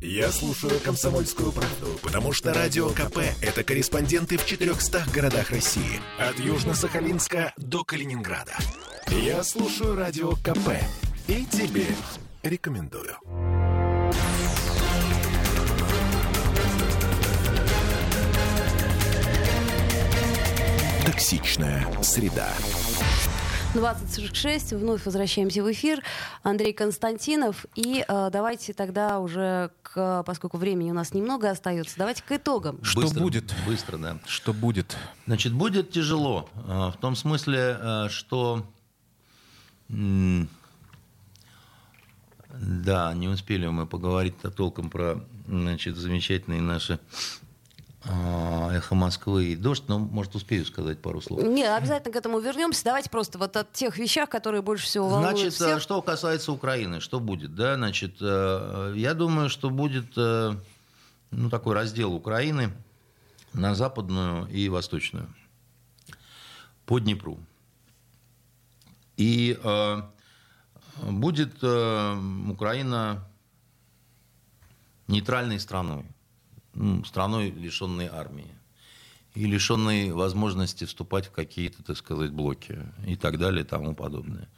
Я 0.00 0.32
слушаю 0.32 0.80
«Комсомольскую 0.80 1.52
правду», 1.52 1.98
потому 2.02 2.32
что 2.32 2.52
«Радио 2.52 2.88
КП»— 2.88 3.18
это 3.42 3.62
корреспонденты 3.62 4.36
в 4.36 4.44
400 4.44 5.04
городах 5.14 5.50
России. 5.50 6.00
От 6.18 6.40
Южно-Сахалинска 6.40 7.52
до 7.56 7.84
Калининграда. 7.84 8.56
Я 9.08 9.44
слушаю 9.44 9.94
«Радио 9.94 10.32
КП» 10.32 10.70
и 11.28 11.44
тебе 11.44 11.86
рекомендую. 12.42 13.16
Токсичная 21.12 21.86
среда. 22.02 22.48
2046, 23.74 24.72
вновь 24.72 25.04
возвращаемся 25.04 25.62
в 25.62 25.70
эфир. 25.70 26.02
Андрей 26.42 26.72
Константинов. 26.72 27.66
И 27.74 28.02
э, 28.08 28.30
давайте 28.32 28.72
тогда 28.72 29.20
уже, 29.20 29.72
к, 29.82 30.22
поскольку 30.22 30.56
времени 30.56 30.90
у 30.90 30.94
нас 30.94 31.12
немного 31.12 31.50
остается, 31.50 31.98
давайте 31.98 32.22
к 32.22 32.32
итогам. 32.32 32.82
Что 32.82 33.02
Быстро, 33.02 33.20
будет? 33.20 33.54
Быстро, 33.66 33.98
да. 33.98 34.18
Что 34.24 34.54
будет? 34.54 34.96
Значит, 35.26 35.52
будет 35.52 35.90
тяжело. 35.90 36.48
э, 36.54 36.90
В 36.96 36.96
том 36.98 37.14
смысле, 37.14 37.76
э, 37.78 38.08
что... 38.08 38.66
Да, 42.58 43.12
не 43.12 43.28
успели 43.28 43.66
мы 43.66 43.86
поговорить 43.86 44.34
толком 44.56 44.88
про 44.88 45.22
значит, 45.46 45.96
замечательные 45.96 46.62
наши 46.62 46.98
«Эхо 48.04 48.94
Москвы» 48.94 49.52
и 49.52 49.56
«Дождь», 49.56 49.84
но, 49.86 49.98
может, 49.98 50.34
успею 50.34 50.66
сказать 50.66 51.00
пару 51.00 51.20
слов. 51.20 51.42
Не, 51.42 51.64
обязательно 51.64 52.12
к 52.12 52.16
этому 52.16 52.40
вернемся. 52.40 52.84
Давайте 52.84 53.10
просто 53.10 53.38
вот 53.38 53.56
от 53.56 53.72
тех 53.72 53.96
вещах, 53.96 54.28
которые 54.28 54.60
больше 54.62 54.86
всего 54.86 55.08
волнуют 55.08 55.38
Значит, 55.38 55.60
э, 55.60 55.64
всех. 55.64 55.80
что 55.82 56.02
касается 56.02 56.50
Украины, 56.52 57.00
что 57.00 57.20
будет, 57.20 57.54
да, 57.54 57.76
значит, 57.76 58.16
э, 58.20 58.94
я 58.96 59.14
думаю, 59.14 59.48
что 59.48 59.70
будет, 59.70 60.12
э, 60.16 60.56
ну, 61.30 61.48
такой 61.48 61.74
раздел 61.74 62.12
Украины 62.12 62.72
на 63.52 63.74
западную 63.74 64.46
и 64.48 64.68
восточную 64.68 65.32
по 66.86 66.98
Днепру. 66.98 67.38
И 69.16 69.56
будет 71.02 71.62
Украина 71.62 73.24
нейтральной 75.06 75.60
страной, 75.60 76.04
страной, 77.04 77.50
лишенной 77.50 78.06
армии 78.06 78.50
и 79.34 79.46
лишенной 79.46 80.12
возможности 80.12 80.84
вступать 80.84 81.26
в 81.26 81.30
какие-то, 81.30 81.82
так 81.82 81.96
сказать, 81.96 82.32
блоки 82.32 82.78
и 83.06 83.16
так 83.16 83.38
далее 83.38 83.64
и 83.64 83.66
тому 83.66 83.94
подобное. 83.94 84.48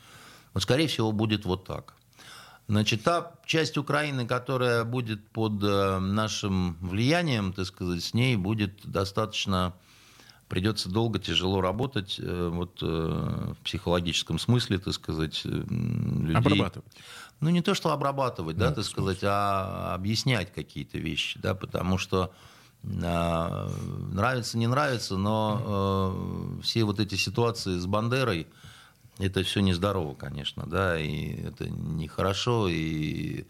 Вот, 0.52 0.62
скорее 0.62 0.88
всего, 0.88 1.12
будет 1.12 1.44
вот 1.44 1.64
так. 1.64 1.94
Значит, 2.66 3.02
та 3.02 3.32
часть 3.44 3.76
Украины, 3.76 4.26
которая 4.26 4.84
будет 4.84 5.28
под 5.28 5.62
э, 5.62 5.98
нашим 5.98 6.76
влиянием, 6.80 7.52
так 7.52 7.66
сказать, 7.66 8.02
с 8.02 8.14
ней 8.14 8.36
будет 8.36 8.80
достаточно, 8.84 9.74
придется 10.48 10.88
долго, 10.88 11.18
тяжело 11.18 11.60
работать, 11.60 12.16
э, 12.18 12.48
вот 12.52 12.78
э, 12.82 12.86
в 12.86 13.56
психологическом 13.64 14.38
смысле, 14.38 14.78
так 14.78 14.94
сказать, 14.94 15.42
э, 15.44 15.48
людей. 15.48 16.36
Обрабатывать. 16.36 16.92
Ну, 17.40 17.50
не 17.50 17.62
то, 17.62 17.74
что 17.74 17.90
обрабатывать, 17.90 18.56
да, 18.56 18.70
Ну, 18.70 18.76
так 18.76 18.84
сказать, 18.84 19.18
а 19.22 19.94
объяснять 19.94 20.52
какие-то 20.52 20.98
вещи, 20.98 21.38
да, 21.40 21.54
потому 21.54 21.98
что 21.98 22.32
а, 23.02 23.70
нравится, 24.12 24.58
не 24.58 24.66
нравится, 24.66 25.16
но 25.16 26.56
э, 26.58 26.62
все 26.62 26.84
вот 26.84 27.00
эти 27.00 27.14
ситуации 27.14 27.78
с 27.78 27.86
Бандерой, 27.86 28.46
это 29.18 29.42
все 29.42 29.60
нездорово, 29.60 30.14
конечно, 30.14 30.66
да, 30.66 30.98
и 30.98 31.46
это 31.46 31.68
нехорошо, 31.68 32.68
и 32.68 33.44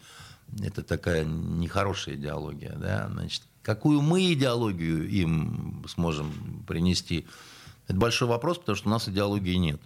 это 0.61 0.83
такая 0.83 1.25
нехорошая 1.25 2.15
идеология, 2.15 2.75
да, 2.77 3.09
значит, 3.11 3.43
какую 3.65 4.01
мы 4.01 4.31
идеологию 4.31 5.09
им 5.09 5.83
сможем 5.89 6.63
принести, 6.67 7.25
это 7.87 7.97
большой 7.97 8.27
вопрос, 8.27 8.59
потому 8.59 8.75
что 8.75 8.87
у 8.87 8.91
нас 8.91 9.09
идеологии 9.09 9.55
нет 9.55 9.81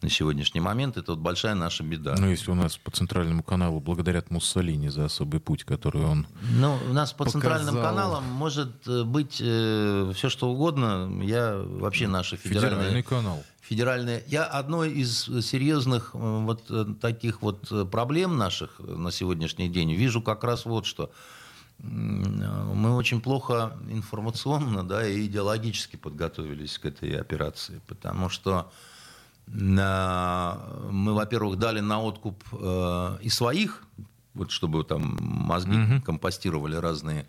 на 0.00 0.08
сегодняшний 0.08 0.60
момент, 0.60 0.96
это 0.96 1.12
вот 1.12 1.20
большая 1.20 1.54
наша 1.54 1.82
беда. 1.82 2.14
Ну, 2.18 2.30
если 2.30 2.50
у 2.50 2.54
нас 2.54 2.78
по 2.78 2.90
центральному 2.90 3.42
каналу 3.42 3.80
благодарят 3.80 4.30
Муссолини 4.30 4.88
за 4.88 5.04
особый 5.04 5.40
путь, 5.40 5.64
который 5.64 6.02
он... 6.02 6.26
Ну, 6.56 6.78
у 6.88 6.92
нас 6.94 7.12
по 7.12 7.24
показал. 7.24 7.40
центральным 7.42 7.74
каналам 7.74 8.24
может 8.24 8.88
э, 8.88 9.02
быть 9.02 9.34
все 9.34 10.28
что 10.28 10.48
угодно. 10.48 11.20
Я 11.22 11.56
вообще 11.56 12.08
наша 12.08 12.38
Федеральный 12.38 12.78
федеральная, 12.78 13.02
канал. 13.02 13.44
федеральная. 13.60 14.22
Я 14.28 14.44
одной 14.44 14.90
из 14.92 15.24
серьезных 15.24 16.12
э, 16.14 16.18
вот 16.18 16.62
э, 16.70 16.86
таких 16.98 17.42
вот 17.42 17.70
э, 17.70 17.84
проблем 17.84 18.38
наших 18.38 18.78
на 18.78 19.10
сегодняшний 19.10 19.68
день 19.68 19.92
вижу 19.92 20.22
как 20.22 20.44
раз 20.44 20.64
вот 20.64 20.86
что. 20.86 21.10
Э, 21.82 21.86
Мы 22.74 22.94
очень 22.96 23.20
плохо 23.20 23.72
информационно, 23.90 24.82
да, 24.86 25.06
и 25.06 25.26
идеологически 25.26 25.96
подготовились 25.96 26.78
к 26.78 26.86
этой 26.86 27.18
операции, 27.20 27.80
потому 27.86 28.28
что 28.28 28.70
на- 29.46 30.58
мы, 30.90 31.14
во-первых, 31.14 31.58
дали 31.58 31.80
на 31.80 32.00
откуп 32.00 32.42
э, 32.52 33.18
и 33.22 33.28
своих, 33.28 33.82
вот 34.34 34.50
чтобы 34.50 34.84
там 34.84 35.18
мозги 35.20 36.00
компостировали 36.04 36.76
разные 36.76 37.26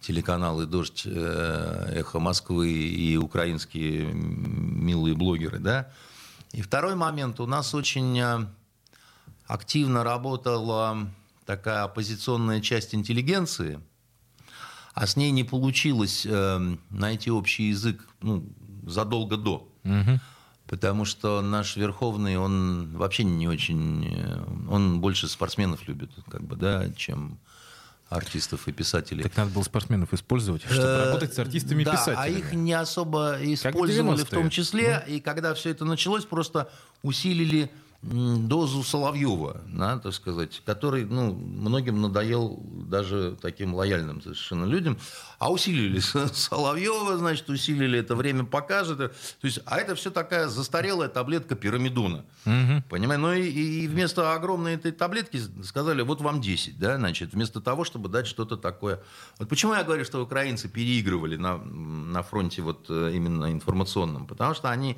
телеканалы 0.00 0.66
«Дождь», 0.66 1.02
э, 1.04 1.92
«Эхо 1.94 2.18
Москвы» 2.20 2.70
и 2.72 3.16
украинские 3.18 4.12
милые 4.14 5.14
блогеры, 5.14 5.58
да. 5.58 5.90
И 6.52 6.62
второй 6.62 6.94
момент, 6.94 7.38
у 7.40 7.46
нас 7.46 7.74
очень 7.74 8.18
э, 8.18 8.46
активно 9.46 10.02
работала 10.02 11.06
такая 11.50 11.82
оппозиционная 11.82 12.60
часть 12.60 12.94
интеллигенции, 12.94 13.80
а 14.94 15.04
с 15.08 15.16
ней 15.16 15.32
не 15.32 15.42
получилось 15.42 16.24
э, 16.24 16.76
найти 16.90 17.28
общий 17.32 17.70
язык 17.70 18.06
ну, 18.22 18.44
задолго 18.86 19.36
до. 19.36 19.68
Потому 20.68 21.04
что 21.04 21.40
наш 21.40 21.74
Верховный, 21.74 22.36
он 22.38 22.96
вообще 22.96 23.24
не 23.24 23.48
очень... 23.48 24.14
э, 24.16 24.44
Он 24.70 25.00
больше 25.00 25.26
спортсменов 25.26 25.88
любит, 25.88 26.12
как 26.30 26.42
бы, 26.44 26.54
да, 26.54 26.88
чем 26.96 27.40
артистов 28.08 28.68
и 28.68 28.72
писателей. 28.72 29.24
Так 29.24 29.36
надо 29.36 29.50
было 29.50 29.64
спортсменов 29.64 30.14
использовать, 30.14 30.62
чтобы 30.62 30.82
Э, 30.82 31.06
работать 31.06 31.34
с 31.34 31.38
артистами 31.40 31.82
и 31.82 31.84
да, 31.84 31.92
писателями. 31.92 32.20
а 32.20 32.28
их 32.28 32.52
не 32.52 32.74
особо 32.74 33.38
использовали 33.40 34.18
в 34.18 34.20
90-е. 34.20 34.38
том 34.38 34.50
числе. 34.50 35.04
И 35.08 35.18
когда 35.18 35.54
все 35.54 35.70
это 35.70 35.84
началось, 35.84 36.24
просто 36.24 36.70
усилили 37.02 37.72
дозу 38.02 38.82
Соловьева, 38.82 39.60
да, 39.66 39.98
так 39.98 40.14
сказать, 40.14 40.62
который 40.64 41.04
ну, 41.04 41.34
многим 41.34 42.00
надоел 42.00 42.58
даже 42.88 43.36
таким 43.42 43.74
лояльным 43.74 44.22
совершенно 44.22 44.64
людям. 44.64 44.96
А 45.38 45.52
усилили 45.52 45.98
Соловьева, 46.32 47.18
значит, 47.18 47.50
усилили 47.50 47.98
это 47.98 48.16
время 48.16 48.44
покажет. 48.44 48.98
То 48.98 49.12
есть, 49.42 49.60
а 49.66 49.78
это 49.78 49.94
все 49.94 50.10
такая 50.10 50.48
застарелая 50.48 51.10
таблетка 51.10 51.56
пирамидона. 51.56 52.24
Понимаете? 52.44 53.18
Ну 53.18 53.32
и, 53.34 53.48
и 53.48 53.86
вместо 53.86 54.32
огромной 54.32 54.74
этой 54.74 54.92
таблетки 54.92 55.38
сказали, 55.62 56.00
вот 56.00 56.22
вам 56.22 56.40
10, 56.40 56.78
да, 56.78 56.96
значит, 56.96 57.34
вместо 57.34 57.60
того, 57.60 57.84
чтобы 57.84 58.08
дать 58.08 58.26
что-то 58.26 58.56
такое. 58.56 59.02
Вот 59.38 59.48
почему 59.50 59.74
я 59.74 59.84
говорю, 59.84 60.06
что 60.06 60.22
украинцы 60.22 60.68
переигрывали 60.68 61.36
на, 61.36 61.58
на 61.58 62.22
фронте 62.22 62.62
вот 62.62 62.86
э, 62.88 63.12
именно 63.14 63.52
информационном? 63.52 64.26
Потому 64.26 64.54
что 64.54 64.70
они 64.70 64.96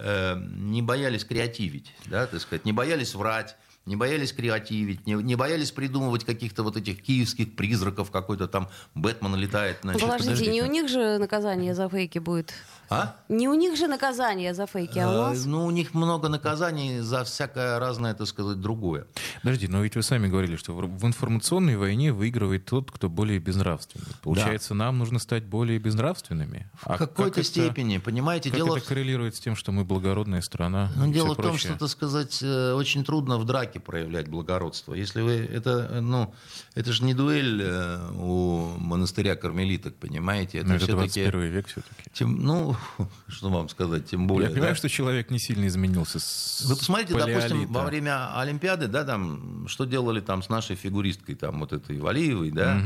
не 0.00 0.82
боялись 0.82 1.24
креативить, 1.24 1.92
да, 2.06 2.26
так 2.26 2.40
сказать, 2.40 2.64
не 2.64 2.72
боялись 2.72 3.14
врать, 3.14 3.56
не 3.88 3.96
боялись 3.96 4.32
креативить, 4.32 5.06
не, 5.06 5.14
не 5.14 5.34
боялись 5.34 5.70
придумывать 5.70 6.24
каких-то 6.24 6.62
вот 6.62 6.76
этих 6.76 7.02
киевских 7.02 7.56
призраков, 7.56 8.10
какой-то 8.10 8.46
там 8.46 8.68
Бэтмен 8.94 9.34
летает. 9.34 9.78
Ну, 9.82 9.98
Значит, 9.98 10.08
Подождите, 10.08 10.50
не 10.52 10.62
у 10.62 10.66
них 10.66 10.88
же 10.88 11.18
наказание 11.18 11.74
за 11.74 11.88
фейки 11.88 12.18
будет. 12.18 12.52
А? 12.90 13.16
Не 13.28 13.48
у 13.48 13.54
них 13.54 13.76
же 13.76 13.86
наказание 13.86 14.54
за 14.54 14.66
фейки, 14.66 14.98
а 14.98 15.08
у 15.08 15.12
Э, 15.12 15.16
нас? 15.30 15.44
Ну, 15.44 15.66
у 15.66 15.70
них 15.70 15.92
много 15.94 16.28
наказаний 16.28 17.00
за 17.00 17.22
всякое 17.24 17.78
разное, 17.78 18.14
так 18.14 18.26
сказать, 18.26 18.60
другое. 18.60 19.06
Подожди, 19.42 19.68
но 19.68 19.82
ведь 19.82 19.94
вы 19.96 20.02
сами 20.02 20.26
говорили, 20.28 20.56
что 20.56 20.72
в 20.72 21.04
информационной 21.06 21.76
войне 21.76 22.12
выигрывает 22.12 22.64
тот, 22.64 22.90
кто 22.90 23.08
более 23.10 23.38
безнравственный. 23.40 24.06
Получается, 24.22 24.74
нам 24.74 24.96
нужно 24.98 25.18
стать 25.18 25.44
более 25.44 25.78
безнравственными? 25.78 26.70
А 26.82 26.94
В 26.94 26.98
какой-то 26.98 27.30
как 27.30 27.38
это- 27.38 27.44
степени, 27.44 27.98
понимаете, 27.98 28.48
Как 28.50 28.56
дело 28.58 28.76
это 28.76 28.84
в- 28.86 28.88
коррелирует 28.88 29.36
с 29.36 29.40
тем, 29.40 29.54
что 29.54 29.70
мы 29.72 29.84
благородная 29.84 30.40
страна? 30.40 30.90
Ну, 30.96 31.12
дело 31.12 31.34
в 31.34 31.36
том, 31.36 31.44
прочее? 31.46 31.70
что, 31.72 31.78
так 31.78 31.88
сказать, 31.90 32.38
э, 32.42 32.72
очень 32.72 33.04
трудно 33.04 33.36
в 33.38 33.44
драке 33.44 33.80
проявлять 33.80 34.28
благородство. 34.28 34.94
Если 34.94 35.20
вы 35.20 35.32
это, 35.32 35.88
э, 35.90 36.00
ну, 36.00 36.32
это 36.74 36.92
же 36.92 37.04
не 37.04 37.12
дуэль 37.14 37.60
э, 37.62 38.10
у 38.14 38.78
монастыря 38.78 39.36
кармелиток, 39.36 39.94
понимаете? 39.96 40.62
Ну, 40.62 40.74
это 40.74 40.84
всё-таки 40.86 41.20
21 41.24 41.40
век 41.50 41.66
все-таки. 41.66 42.10
тем, 42.14 42.36
ну, 42.42 42.76
что 43.28 43.50
вам 43.50 43.68
сказать, 43.68 44.06
тем 44.06 44.26
более. 44.26 44.48
Я 44.48 44.54
понимаю, 44.54 44.72
да. 44.72 44.78
что 44.78 44.88
человек 44.88 45.30
не 45.30 45.38
сильно 45.38 45.66
изменился 45.66 46.18
с 46.18 46.64
Вы 46.66 46.76
посмотрите, 46.76 47.14
допустим, 47.14 47.50
палеолита. 47.50 47.72
во 47.72 47.84
время 47.84 48.38
Олимпиады, 48.38 48.88
да, 48.88 49.04
там, 49.04 49.66
что 49.68 49.84
делали 49.84 50.20
там 50.20 50.42
с 50.42 50.48
нашей 50.48 50.76
фигуристкой, 50.76 51.34
там, 51.34 51.60
вот 51.60 51.72
этой 51.72 51.98
Валиевой, 51.98 52.50
да, 52.50 52.80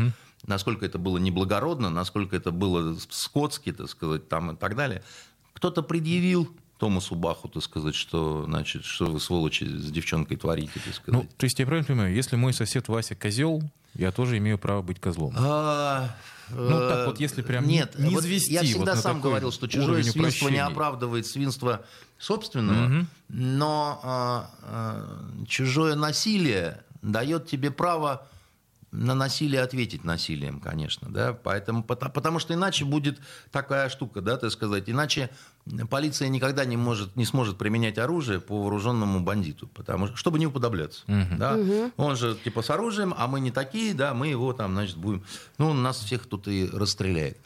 насколько 0.47 0.85
это 0.85 0.99
было 0.99 1.19
неблагородно, 1.19 1.91
насколько 1.91 2.37
это 2.37 2.51
было 2.51 2.97
скотски, 3.11 3.73
так 3.73 3.89
сказать, 3.89 4.29
там, 4.29 4.53
и 4.53 4.57
так 4.57 4.77
далее. 4.77 5.03
кто-то 5.55 5.83
предъявил 5.83 6.51
Томасу 6.83 7.15
Баху, 7.15 7.49
так 7.49 7.63
сказать, 7.63 7.95
что, 7.95 8.45
значит, 8.45 8.85
что 8.85 9.07
вы, 9.07 9.21
сволочи, 9.21 9.63
с 9.63 9.91
девчонкой 9.93 10.37
творите, 10.37 10.81
так 10.85 10.95
сказать. 10.95 11.23
Ну, 11.23 11.29
то 11.37 11.45
есть 11.45 11.57
я 11.61 11.65
правильно 11.65 11.87
понимаю, 11.87 12.13
если 12.13 12.35
мой 12.35 12.53
сосед 12.53 12.89
Вася 12.89 13.15
козел, 13.15 13.63
я 13.95 14.11
тоже 14.11 14.39
имею 14.39 14.59
право 14.59 14.83
быть 14.83 14.99
козлом. 14.99 15.33
А, 15.37 16.17
Ну, 16.55 16.79
так 16.89 17.07
вот, 17.07 17.21
если 17.21 17.43
прям 17.43 17.67
Нет, 17.67 17.99
не 17.99 18.15
вот 18.15 18.25
извести 18.25 18.53
я 18.53 18.61
вот 18.61 18.69
всегда 18.69 18.95
на 18.95 19.01
сам 19.01 19.21
говорил, 19.21 19.53
что 19.53 19.67
чужое 19.69 20.03
свинство 20.03 20.21
не 20.21 20.27
упрощения. 20.29 20.67
оправдывает 20.67 21.27
свинство 21.27 21.85
собственного, 22.19 22.87
Мгм. 22.89 23.09
но 23.29 24.01
а, 24.03 24.51
а, 24.63 25.45
чужое 25.49 25.95
насилие 25.95 26.83
дает 27.03 27.47
тебе 27.49 27.71
право 27.71 28.27
на 28.93 29.15
насилие 29.15 29.63
ответить 29.63 30.05
насилием, 30.05 30.61
конечно, 30.61 31.09
да, 31.11 31.33
поэтому, 31.33 31.83
потому 31.83 32.39
что 32.39 32.53
иначе 32.53 32.85
будет 32.85 33.19
такая 33.51 33.89
штука, 33.89 34.21
да, 34.21 34.37
так 34.37 34.51
сказать, 34.51 34.85
иначе 34.87 35.31
полиция 35.89 36.29
никогда 36.29 36.65
не 36.67 36.77
может, 36.77 37.17
не 37.17 37.25
сможет 37.25 37.57
применять 37.57 37.97
оружие 37.99 38.39
по 38.41 38.63
вооруженному 38.63 39.21
бандиту, 39.21 39.67
потому 39.69 40.09
что, 40.09 40.17
чтобы 40.17 40.39
не 40.39 40.47
уподобляться, 40.47 41.05
да, 41.07 41.59
он 41.97 42.17
же 42.17 42.37
типа 42.45 42.61
с 42.63 42.71
оружием, 42.71 43.15
а 43.17 43.27
мы 43.27 43.41
не 43.41 43.51
такие, 43.51 43.95
да, 43.95 44.13
мы 44.13 44.29
его 44.29 44.53
там, 44.53 44.73
значит, 44.75 44.97
будем, 44.97 45.25
ну, 45.57 45.73
нас 45.73 45.99
всех 45.99 46.27
тут 46.27 46.47
и 46.49 46.69
расстреляет. 46.71 47.39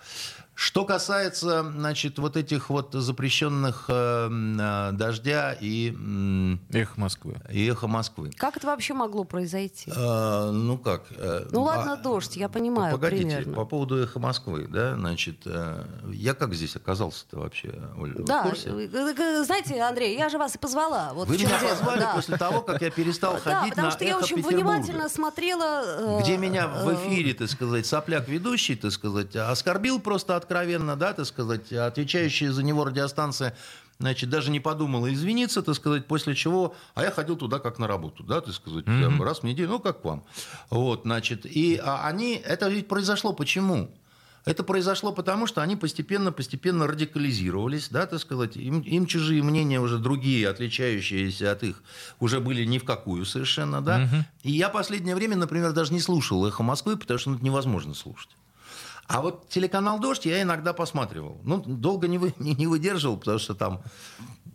Что 0.59 0.87
касается, 0.87 1.71
значит, 1.71 2.19
вот 2.19 2.35
этих 2.39 2.71
вот 2.71 2.89
запрещенных 2.95 3.85
э, 3.89 4.31
э, 4.31 4.93
дождя 4.93 5.53
и, 5.53 5.91
м, 5.91 6.59
Эх, 6.73 6.97
Москвы. 6.97 7.35
и 7.53 7.67
эхо 7.69 7.87
Москвы. 7.89 8.31
Как 8.35 8.57
это 8.57 8.67
вообще 8.67 8.95
могло 8.95 9.25
произойти? 9.25 9.93
Э, 9.95 10.51
ну 10.51 10.79
как? 10.79 11.03
э, 11.11 11.47
Ну 11.53 11.63
ладно, 11.65 11.93
а- 11.93 11.97
дождь, 11.97 12.39
я 12.39 12.49
понимаю 12.49 12.93
Погодите, 12.95 13.23
примерно. 13.27 13.53
по 13.55 13.67
поводу 13.67 14.03
эхо 14.03 14.19
Москвы, 14.19 14.67
да, 14.67 14.95
значит, 14.95 15.43
э, 15.45 15.85
я 16.15 16.33
как 16.33 16.55
здесь 16.55 16.75
оказался-то 16.75 17.39
вообще, 17.39 17.75
Оль, 17.99 18.15
Да, 18.25 18.45
курсе? 18.45 18.71
э, 18.71 18.89
э, 19.15 19.45
знаете, 19.45 19.79
Андрей, 19.83 20.17
я 20.17 20.31
же 20.31 20.39
вас 20.39 20.55
и 20.55 20.59
позвала. 20.59 21.13
Вот 21.13 21.29
Вы 21.29 21.37
меня 21.37 21.61
дело, 21.61 21.69
позвали 21.69 22.01
да. 22.01 22.15
после 22.15 22.39
того, 22.39 22.63
как 22.63 22.81
я 22.81 22.91
перестал 22.91 23.35
Да, 23.45 23.61
ходить 23.61 23.71
потому 23.75 23.89
на 23.89 23.93
что 23.93 24.05
я 24.05 24.11
эхо 24.13 24.25
очень 24.25 24.43
внимательно 24.43 25.11
смотрела... 25.11 25.83
э, 26.19 26.23
где 26.23 26.39
меня 26.39 26.67
в 26.67 26.89
э, 26.89 26.95
эфире, 26.95 27.35
так 27.35 27.51
сказать, 27.51 27.85
сопляк 27.85 28.27
ведущий, 28.27 28.75
так 28.75 28.91
сказать, 28.93 29.37
оскорбил 29.37 30.01
просто 30.01 30.35
откровенно, 30.47 30.97
да, 30.97 31.13
так 31.13 31.27
сказать, 31.27 31.73
отвечающая 31.73 32.53
за 32.53 32.63
него 32.63 32.85
радиостанция, 32.85 33.57
значит, 33.99 34.31
даже 34.31 34.51
не 34.51 34.61
подумала 34.61 35.13
извиниться, 35.13 35.61
так 35.63 35.75
сказать, 35.75 36.07
после 36.07 36.35
чего, 36.35 36.77
а 36.95 37.03
я 37.03 37.11
ходил 37.11 37.37
туда 37.37 37.59
как 37.59 37.79
на 37.79 37.89
работу, 37.89 38.23
да, 38.23 38.41
так 38.41 38.55
сказать, 38.55 38.85
там 38.85 39.21
раз 39.23 39.41
в 39.41 39.43
неделю, 39.43 39.71
ну, 39.71 39.79
как 39.81 40.03
к 40.03 40.05
вам. 40.05 40.25
Вот, 40.71 41.03
значит, 41.03 41.45
и 41.45 41.81
а, 41.83 42.07
они, 42.07 42.37
это 42.37 42.69
ведь 42.69 42.87
произошло 42.87 43.33
почему? 43.33 43.91
Это 44.45 44.63
произошло 44.63 45.13
потому, 45.13 45.49
что 45.49 45.61
они 45.61 45.75
постепенно-постепенно 45.75 46.87
радикализировались, 46.87 47.89
да, 47.89 48.07
так 48.07 48.21
сказать, 48.21 48.57
им, 48.57 48.79
им 48.83 49.07
чужие 49.07 49.43
мнения 49.43 49.81
уже 49.81 49.99
другие, 49.99 50.49
отличающиеся 50.49 51.51
от 51.51 51.65
их, 51.65 51.83
уже 52.21 52.39
были 52.39 52.65
ни 52.65 52.79
в 52.79 52.85
какую 52.85 53.25
совершенно, 53.25 53.83
да. 53.83 54.09
И 54.45 54.53
я 54.53 54.69
последнее 54.69 55.17
время, 55.17 55.37
например, 55.37 55.73
даже 55.73 55.93
не 55.93 56.01
слушал 56.01 56.47
«Эхо 56.47 56.63
Москвы», 56.63 56.97
потому 56.97 57.19
что 57.19 57.31
ну, 57.31 57.37
это 57.37 57.45
невозможно 57.45 57.93
слушать. 57.95 58.31
А 59.09 59.21
вот 59.21 59.49
телеканал 59.49 60.01
«Дождь» 60.01 60.27
я 60.27 60.43
иногда 60.43 60.73
посматривал. 60.73 61.41
Ну, 61.45 61.63
долго 61.65 62.09
не, 62.09 62.19
вы, 62.19 62.35
не, 62.39 62.55
не 62.55 62.67
выдерживал, 62.67 63.17
потому 63.17 63.39
что 63.39 63.55
там, 63.55 63.83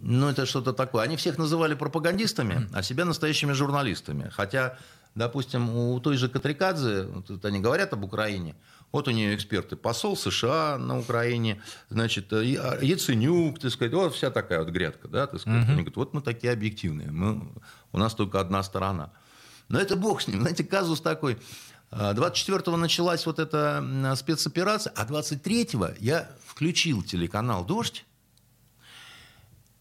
ну, 0.01 0.27
это 0.27 0.45
что-то 0.45 0.73
такое. 0.73 1.03
Они 1.03 1.15
всех 1.15 1.37
называли 1.37 1.73
пропагандистами, 1.73 2.67
а 2.73 2.83
себя 2.83 3.05
настоящими 3.05 3.53
журналистами. 3.53 4.29
Хотя, 4.29 4.77
допустим, 5.15 5.69
у 5.69 5.99
той 5.99 6.17
же 6.17 6.27
Катрикадзе, 6.27 7.03
вот 7.03 7.45
они 7.45 7.59
говорят 7.59 7.93
об 7.93 8.03
Украине, 8.03 8.55
вот 8.91 9.07
у 9.07 9.11
нее 9.11 9.35
эксперты, 9.35 9.77
посол 9.77 10.17
США 10.17 10.77
на 10.77 10.99
Украине, 10.99 11.61
значит, 11.89 12.33
э, 12.33 12.43
Яценюк, 12.81 13.57
так 13.59 13.71
сказать, 13.71 13.93
вот 13.93 14.13
вся 14.13 14.31
такая 14.31 14.59
вот 14.59 14.69
грядка, 14.69 15.07
да, 15.07 15.27
так 15.27 15.39
сказать. 15.39 15.63
Они 15.63 15.75
говорят, 15.75 15.95
вот 15.95 16.13
мы 16.13 16.21
такие 16.21 16.51
объективные, 16.51 17.09
мы, 17.09 17.53
у 17.93 17.97
нас 17.97 18.13
только 18.15 18.41
одна 18.41 18.63
сторона. 18.63 19.11
Но 19.69 19.79
это 19.79 19.95
бог 19.95 20.21
с 20.21 20.27
ним. 20.27 20.41
Знаете, 20.41 20.65
казус 20.65 20.99
такой. 20.99 21.37
А, 21.91 22.13
24-го 22.13 22.77
началась 22.77 23.25
вот 23.25 23.39
эта 23.39 23.79
м, 23.83 24.15
спецоперация, 24.15 24.93
а 24.95 25.05
23-го 25.05 25.89
я 25.99 26.29
включил 26.45 27.03
телеканал 27.03 27.65
«Дождь», 27.65 28.05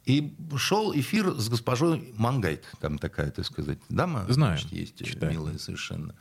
и 0.06 0.34
шел 0.56 0.92
эфир 0.94 1.34
с 1.38 1.48
госпожой 1.48 2.12
Мангайт, 2.16 2.64
там 2.80 2.98
такая, 2.98 3.30
так 3.30 3.44
сказать, 3.46 3.78
дама 3.88 4.24
Знаю, 4.28 4.58
значит, 4.58 4.72
есть, 4.72 5.04
читаю. 5.04 5.30
милая 5.32 5.58
совершенно. 5.58 6.14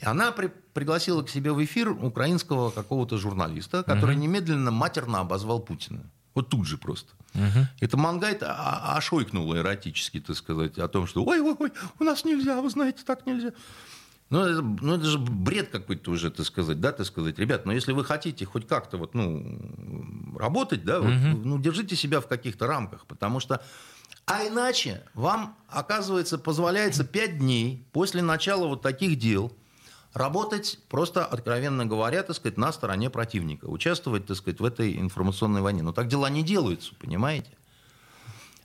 И 0.00 0.04
она 0.04 0.30
при- 0.32 0.52
пригласила 0.72 1.22
к 1.22 1.28
себе 1.28 1.52
в 1.52 1.62
эфир 1.62 1.90
украинского 1.90 2.70
какого-то 2.70 3.18
журналиста, 3.18 3.82
который 3.82 4.16
немедленно 4.16 4.70
матерно 4.70 5.18
обозвал 5.20 5.60
Путина. 5.60 6.00
Вот 6.34 6.48
тут 6.48 6.66
же 6.66 6.78
просто. 6.78 7.12
Это 7.80 7.96
Мангайт 7.96 8.42
а- 8.44 8.54
а- 8.94 8.96
ошойкнула 8.96 9.56
эротически, 9.56 10.20
так 10.20 10.36
сказать, 10.36 10.78
о 10.78 10.88
том, 10.88 11.06
что 11.06 11.22
ой-ой-ой, 11.24 11.72
у 11.98 12.04
нас 12.04 12.24
нельзя, 12.24 12.60
вы 12.62 12.70
знаете, 12.70 13.02
так 13.04 13.26
нельзя. 13.26 13.50
Ну 14.30 14.40
это, 14.40 14.60
ну, 14.60 14.94
это 14.96 15.04
же 15.04 15.18
бред 15.18 15.70
какой-то 15.70 16.10
уже, 16.10 16.30
так 16.30 16.44
сказать, 16.44 16.80
да, 16.80 16.92
так 16.92 17.06
сказать. 17.06 17.38
Ребят, 17.38 17.64
ну, 17.64 17.72
если 17.72 17.92
вы 17.92 18.04
хотите 18.04 18.44
хоть 18.44 18.66
как-то 18.66 18.98
вот, 18.98 19.14
ну, 19.14 20.36
работать, 20.38 20.84
да, 20.84 21.00
вот, 21.00 21.10
ну, 21.10 21.58
держите 21.58 21.96
себя 21.96 22.20
в 22.20 22.26
каких-то 22.26 22.66
рамках, 22.66 23.06
потому 23.06 23.40
что... 23.40 23.62
А 24.26 24.46
иначе 24.46 25.02
вам, 25.14 25.56
оказывается, 25.68 26.36
позволяется 26.38 27.04
5 27.04 27.38
дней 27.38 27.86
после 27.92 28.20
начала 28.20 28.66
вот 28.66 28.82
таких 28.82 29.18
дел 29.18 29.50
работать 30.12 30.78
просто, 30.90 31.24
откровенно 31.24 31.86
говоря, 31.86 32.22
так 32.22 32.36
сказать, 32.36 32.58
на 32.58 32.70
стороне 32.72 33.08
противника, 33.08 33.64
участвовать, 33.64 34.26
так 34.26 34.36
сказать, 34.36 34.60
в 34.60 34.64
этой 34.64 34.98
информационной 34.98 35.62
войне. 35.62 35.82
Но 35.82 35.92
так 35.92 36.08
дела 36.08 36.28
не 36.28 36.42
делаются, 36.42 36.94
понимаете? 36.96 37.50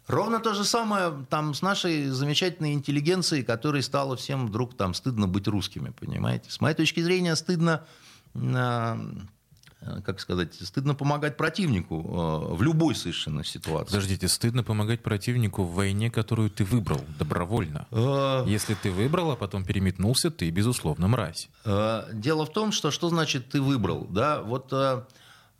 Ровно 0.08 0.40
то 0.40 0.54
же 0.54 0.66
самое 0.66 1.14
там 1.30 1.54
с 1.54 1.62
нашей 1.62 2.08
замечательной 2.08 2.74
интеллигенцией, 2.74 3.44
которой 3.44 3.82
стало 3.82 4.16
всем 4.18 4.48
вдруг 4.48 4.76
там 4.76 4.94
стыдно 4.94 5.28
быть 5.28 5.48
русскими, 5.48 5.92
понимаете? 5.98 6.52
С 6.52 6.60
моей 6.60 6.76
точки 6.76 7.00
зрения, 7.00 7.36
стыдно, 7.38 7.86
э, 8.36 8.98
как 10.06 10.20
сказать, 10.20 10.56
стыдно 10.56 10.94
помогать 10.96 11.38
противнику 11.38 11.96
э, 12.52 12.56
в 12.56 12.62
любой 12.62 12.96
совершенно 12.96 13.44
ситуации. 13.46 13.92
Подождите, 13.94 14.28
стыдно 14.28 14.64
помогать 14.64 15.02
противнику 15.04 15.64
в 15.64 15.74
войне, 15.74 16.12
которую 16.12 16.50
ты 16.50 16.66
выбрал 16.66 17.02
добровольно. 17.18 17.88
Э, 17.92 18.44
Если 18.46 18.74
ты 18.74 18.92
выбрал, 18.92 19.32
а 19.32 19.36
потом 19.38 19.64
переметнулся, 19.64 20.32
ты, 20.32 20.50
безусловно, 20.50 21.08
мразь. 21.08 21.50
Э, 21.66 22.04
Дело 22.14 22.46
в 22.46 22.52
том, 22.52 22.72
что 22.74 22.92
что 22.92 23.08
значит 23.10 23.50
ты 23.50 23.62
выбрал, 23.62 24.06
да? 24.10 24.42
Вот 24.42 24.74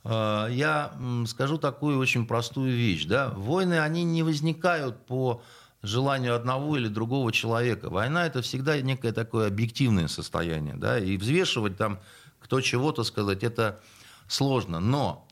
я 0.06 0.92
м, 1.00 1.26
скажу 1.28 1.58
такую 1.58 2.00
очень 2.00 2.26
простую 2.26 2.76
вещь, 2.76 3.06
да? 3.06 3.30
Войны 3.30 3.80
они 3.80 4.04
не 4.04 4.24
возникают 4.24 5.06
по 5.06 5.42
желанию 5.82 6.36
одного 6.36 6.78
или 6.78 6.88
другого 6.88 7.32
человека. 7.32 7.90
Война 7.90 8.26
это 8.26 8.42
всегда 8.42 8.80
некое 8.82 9.12
такое 9.12 9.48
объективное 9.48 10.08
состояние, 10.08 10.76
да? 10.76 11.00
И 11.00 11.18
взвешивать 11.18 11.78
там 11.78 12.00
кто 12.40 12.60
чего-то 12.62 13.04
сказать 13.04 13.44
это 13.44 13.80
сложно. 14.28 14.80
Но 14.80 15.28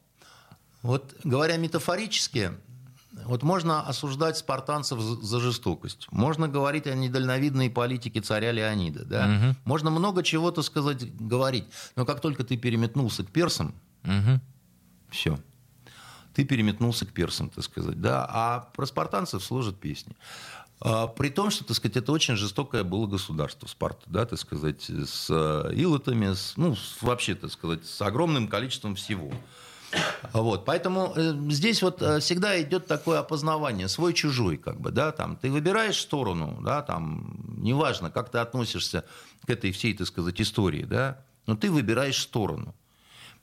вот 0.81 1.15
говоря 1.23 1.57
метафорически, 1.57 2.51
вот 3.25 3.43
можно 3.43 3.81
осуждать 3.81 4.37
спартанцев 4.37 4.99
за 4.99 5.39
жестокость. 5.39 6.07
Можно 6.11 6.47
говорить 6.47 6.87
о 6.87 6.95
недальновидной 6.95 7.69
политике 7.69 8.21
царя 8.21 8.51
Леонида. 8.51 9.05
Да? 9.05 9.55
Можно 9.65 9.89
много 9.89 10.23
чего-то 10.23 10.61
сказать, 10.61 11.15
говорить. 11.17 11.65
Но 11.95 12.05
как 12.05 12.21
только 12.21 12.43
ты 12.43 12.57
переметнулся 12.57 13.23
к 13.23 13.31
персам, 13.31 13.73
Мгм. 14.03 14.41
Все. 15.11 15.39
Ты 16.33 16.45
переметнулся 16.45 17.05
к 17.05 17.11
персам, 17.11 17.49
так 17.49 17.63
сказать. 17.63 17.99
Да? 17.99 18.25
А 18.29 18.71
про 18.73 18.85
спартанцев 18.85 19.43
служат 19.43 19.79
песни. 19.79 20.15
А, 20.79 21.07
При 21.07 21.29
том, 21.29 21.51
что, 21.51 21.63
так 21.63 21.75
сказать, 21.75 21.97
это 21.97 22.11
очень 22.11 22.35
жестокое 22.35 22.83
было 22.83 23.05
государство 23.05 23.67
Спарта, 23.67 24.03
да, 24.07 24.25
так 24.25 24.39
сказать, 24.39 24.89
с 24.89 25.27
э, 25.29 25.73
илотами, 25.75 26.33
с, 26.33 26.53
ну, 26.57 26.75
вообще, 27.01 27.35
так 27.35 27.51
сказать, 27.51 27.85
с 27.85 28.01
огромным 28.01 28.47
количеством 28.47 28.95
всего. 28.95 29.31
Вот, 30.33 30.65
поэтому 30.65 31.13
э, 31.15 31.33
здесь 31.49 31.83
вот 31.83 32.01
э, 32.01 32.19
всегда 32.19 32.59
идет 32.61 32.87
такое 32.87 33.19
опознавание, 33.19 33.89
свой-чужой, 33.89 34.57
как 34.57 34.79
бы, 34.79 34.91
да, 34.91 35.11
там, 35.11 35.35
ты 35.35 35.51
выбираешь 35.51 35.99
сторону, 35.99 36.59
да, 36.63 36.81
там, 36.81 37.35
неважно, 37.57 38.09
как 38.09 38.31
ты 38.31 38.37
относишься 38.37 39.03
к 39.45 39.49
этой 39.49 39.71
всей, 39.71 39.93
так 39.93 40.07
сказать, 40.07 40.39
истории, 40.41 40.83
да, 40.83 41.23
но 41.45 41.55
ты 41.55 41.69
выбираешь 41.69 42.19
сторону. 42.19 42.73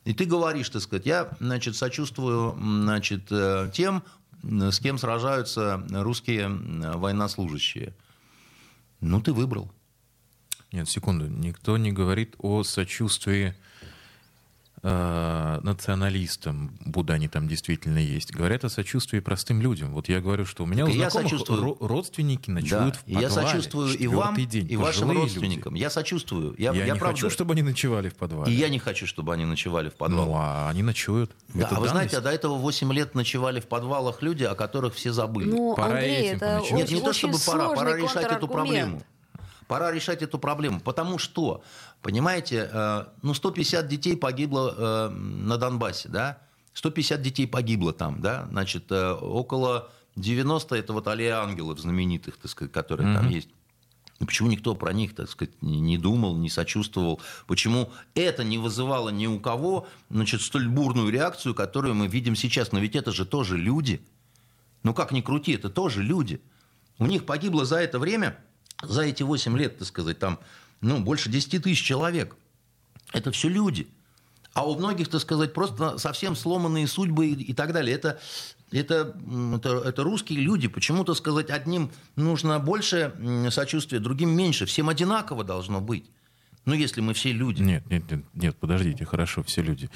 И 0.05 0.13
ты 0.13 0.25
говоришь, 0.25 0.69
так 0.69 0.81
сказать, 0.81 1.05
я, 1.05 1.29
значит, 1.39 1.75
сочувствую, 1.75 2.57
значит, 2.59 3.27
э, 3.31 3.69
тем, 3.73 4.03
м, 4.43 4.71
с 4.71 4.79
кем 4.79 4.97
сражаются 4.97 5.83
русские 5.89 6.47
военнослужащие. 6.49 7.93
Ну, 9.01 9.21
ты 9.21 9.33
выбрал. 9.33 9.71
Нет, 10.71 10.87
секунду. 10.89 11.27
Никто 11.27 11.77
не 11.77 11.91
говорит 11.91 12.35
о 12.37 12.63
сочувствии 12.63 13.55
э, 14.81 15.59
националистам, 15.63 16.71
будто 16.85 17.13
они 17.13 17.27
там 17.27 17.47
действительно 17.47 17.97
есть, 17.97 18.31
говорят 18.33 18.63
о 18.65 18.69
сочувствии 18.69 19.19
простым 19.19 19.61
людям. 19.61 19.93
Вот 19.93 20.09
я 20.09 20.19
говорю, 20.21 20.45
что 20.45 20.63
у 20.63 20.65
меня 20.65 20.85
Так 20.85 20.93
у 20.93 20.97
я 20.97 21.09
сочувствую. 21.09 21.61
ро- 21.61 21.77
родственники 21.87 22.49
ночуют 22.49 22.95
в 22.95 23.07
и 23.07 23.13
подвале. 23.13 23.21
я 23.21 23.29
сочувствую 23.29 23.97
и 23.97 24.07
вам, 24.07 24.35
день. 24.35 24.67
и 24.69 24.75
вашим 24.77 25.11
родственникам. 25.11 25.73
Я 25.75 25.89
сочувствую. 25.89 26.55
Я, 26.57 26.71
люди. 26.71 26.79
Я, 26.81 26.85
я 26.87 26.93
не 26.93 26.99
правда- 26.99 27.15
хочу, 27.15 27.29
чтобы 27.29 27.53
они 27.53 27.61
ночевали 27.61 28.09
в 28.09 28.15
подвале. 28.15 28.51
И 28.51 28.55
я 28.55 28.69
не 28.69 28.79
хочу, 28.79 29.05
чтобы 29.07 29.33
они 29.33 29.45
ночевали 29.45 29.89
в 29.89 29.93
подвалах. 29.95 30.27
Ну, 30.27 30.35
а 30.37 30.69
они 30.69 30.83
ночуют. 30.83 31.31
Да, 31.53 31.65
Это 31.65 31.75
а 31.77 31.79
вы 31.79 31.87
знаете, 31.89 32.17
а 32.17 32.21
данность. 32.21 32.41
до 32.41 32.47
этого 32.47 32.57
8 32.57 32.93
лет 32.93 33.15
ночевали 33.15 33.59
в 33.59 33.67
подвалах 33.67 34.21
люди, 34.21 34.43
о 34.43 34.55
которых 34.55 34.93
все 34.95 35.11
забыли. 35.13 35.49
Ну, 35.49 35.75
Пора 35.75 35.95
Андрей, 35.95 36.27
этим 36.27 36.37
это. 36.37 36.61
Нет, 36.71 36.83
очень, 36.83 36.95
не 36.95 37.01
то 37.01 37.09
очень 37.09 37.19
чтобы 37.33 37.37
пора, 37.45 37.75
пора 37.75 37.97
решать 37.97 38.31
эту 38.31 38.47
проблему. 38.47 39.01
Пора 39.69 39.91
решать 39.91 40.23
эту 40.23 40.39
проблему, 40.39 40.79
потому 40.79 41.19
что, 41.19 41.61
понимаете, 42.01 42.67
э, 42.73 43.05
ну 43.21 43.35
150 43.35 43.87
детей 43.87 44.17
погибло 44.17 44.73
э, 44.75 45.09
на 45.09 45.57
Донбассе, 45.57 46.09
да? 46.09 46.39
150 46.73 47.21
детей 47.21 47.45
погибло 47.45 47.93
там, 47.93 48.19
да? 48.19 48.47
Значит, 48.49 48.91
э, 48.91 49.11
около 49.11 49.91
90 50.15 50.75
это 50.75 50.91
вот 50.91 51.07
аллея 51.07 51.43
ангелов 51.43 51.79
знаменитых, 51.79 52.37
так 52.37 52.49
сказать, 52.49 52.71
которые 52.71 53.13
там 53.15 53.29
есть. 53.29 53.49
И 54.19 54.25
почему 54.25 54.49
никто 54.49 54.73
про 54.73 54.91
них, 54.91 55.13
так 55.13 55.29
сказать, 55.29 55.61
не 55.61 55.79
не 55.79 55.99
думал, 55.99 56.35
не 56.35 56.49
сочувствовал? 56.49 57.21
Почему 57.45 57.91
это 58.15 58.43
не 58.43 58.57
вызывало 58.57 59.09
ни 59.09 59.27
у 59.27 59.39
кого 59.39 59.87
значит, 60.09 60.41
столь 60.41 60.67
бурную 60.67 61.11
реакцию, 61.11 61.53
которую 61.53 61.93
мы 61.93 62.07
видим 62.07 62.35
сейчас? 62.35 62.71
Но 62.71 62.79
ведь 62.79 62.95
это 62.95 63.11
же 63.11 63.23
тоже 63.23 63.55
люди. 63.55 64.01
Ну 64.81 64.95
как 64.95 65.11
ни 65.11 65.21
крути, 65.21 65.51
это 65.51 65.69
тоже 65.69 66.01
люди. 66.01 66.41
У 66.97 67.05
них 67.05 67.27
погибло 67.27 67.65
за 67.65 67.77
это 67.77 67.99
время, 67.99 68.35
за 68.81 69.03
эти 69.03 69.23
8 69.23 69.57
лет, 69.57 69.77
так 69.77 69.87
сказать, 69.87 70.19
там, 70.19 70.39
ну, 70.81 70.99
больше 70.99 71.29
10 71.29 71.63
тысяч 71.63 71.83
человек. 71.83 72.35
Это 73.11 73.31
все 73.31 73.49
люди. 73.49 73.87
А 74.53 74.67
у 74.67 74.75
многих, 74.75 75.09
так 75.09 75.21
сказать, 75.21 75.53
просто 75.53 75.97
совсем 75.97 76.35
сломанные 76.35 76.87
судьбы 76.87 77.27
и, 77.27 77.33
и 77.33 77.53
так 77.53 77.71
далее. 77.73 77.95
Это, 77.95 78.19
это, 78.71 79.15
это, 79.55 79.69
это 79.85 80.03
русские 80.03 80.39
люди. 80.39 80.67
Почему-то 80.67 81.13
сказать 81.13 81.49
одним 81.49 81.91
нужно 82.15 82.59
больше 82.59 83.13
сочувствия, 83.51 83.99
другим 83.99 84.31
меньше. 84.31 84.65
Всем 84.65 84.89
одинаково 84.89 85.43
должно 85.43 85.81
быть. 85.81 86.05
Ну, 86.65 86.73
если 86.73 87.01
мы 87.01 87.13
все 87.13 87.31
люди. 87.31 87.61
Нет, 87.61 87.89
нет, 87.89 88.11
нет, 88.11 88.25
нет, 88.33 88.55
подождите, 88.57 89.05
хорошо, 89.05 89.43
все 89.43 89.61
люди. 89.61 89.89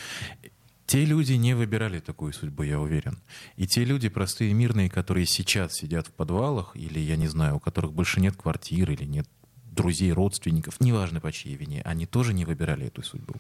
Те 0.94 1.06
люди 1.06 1.34
не 1.34 1.56
выбирали 1.56 2.00
такую 2.00 2.34
судьбу, 2.34 2.62
я 2.62 2.80
уверен. 2.80 3.18
И 3.56 3.66
те 3.66 3.84
люди, 3.84 4.10
простые 4.10 4.54
мирные, 4.54 4.92
которые 4.92 5.26
сейчас 5.26 5.74
сидят 5.74 6.06
в 6.06 6.12
подвалах, 6.12 6.76
или, 6.76 7.00
я 7.00 7.16
не 7.16 7.26
знаю, 7.28 7.56
у 7.56 7.60
которых 7.60 7.94
больше 7.94 8.22
нет 8.22 8.36
квартир, 8.38 8.92
или 8.92 9.04
нет 9.04 9.28
друзей, 9.72 10.12
родственников, 10.12 10.80
неважно 10.80 11.20
по 11.20 11.32
чьей 11.32 11.56
вине, 11.56 11.82
они 11.84 12.06
тоже 12.06 12.32
не 12.36 12.46
выбирали 12.46 12.86
эту 12.86 13.02
судьбу. 13.02 13.34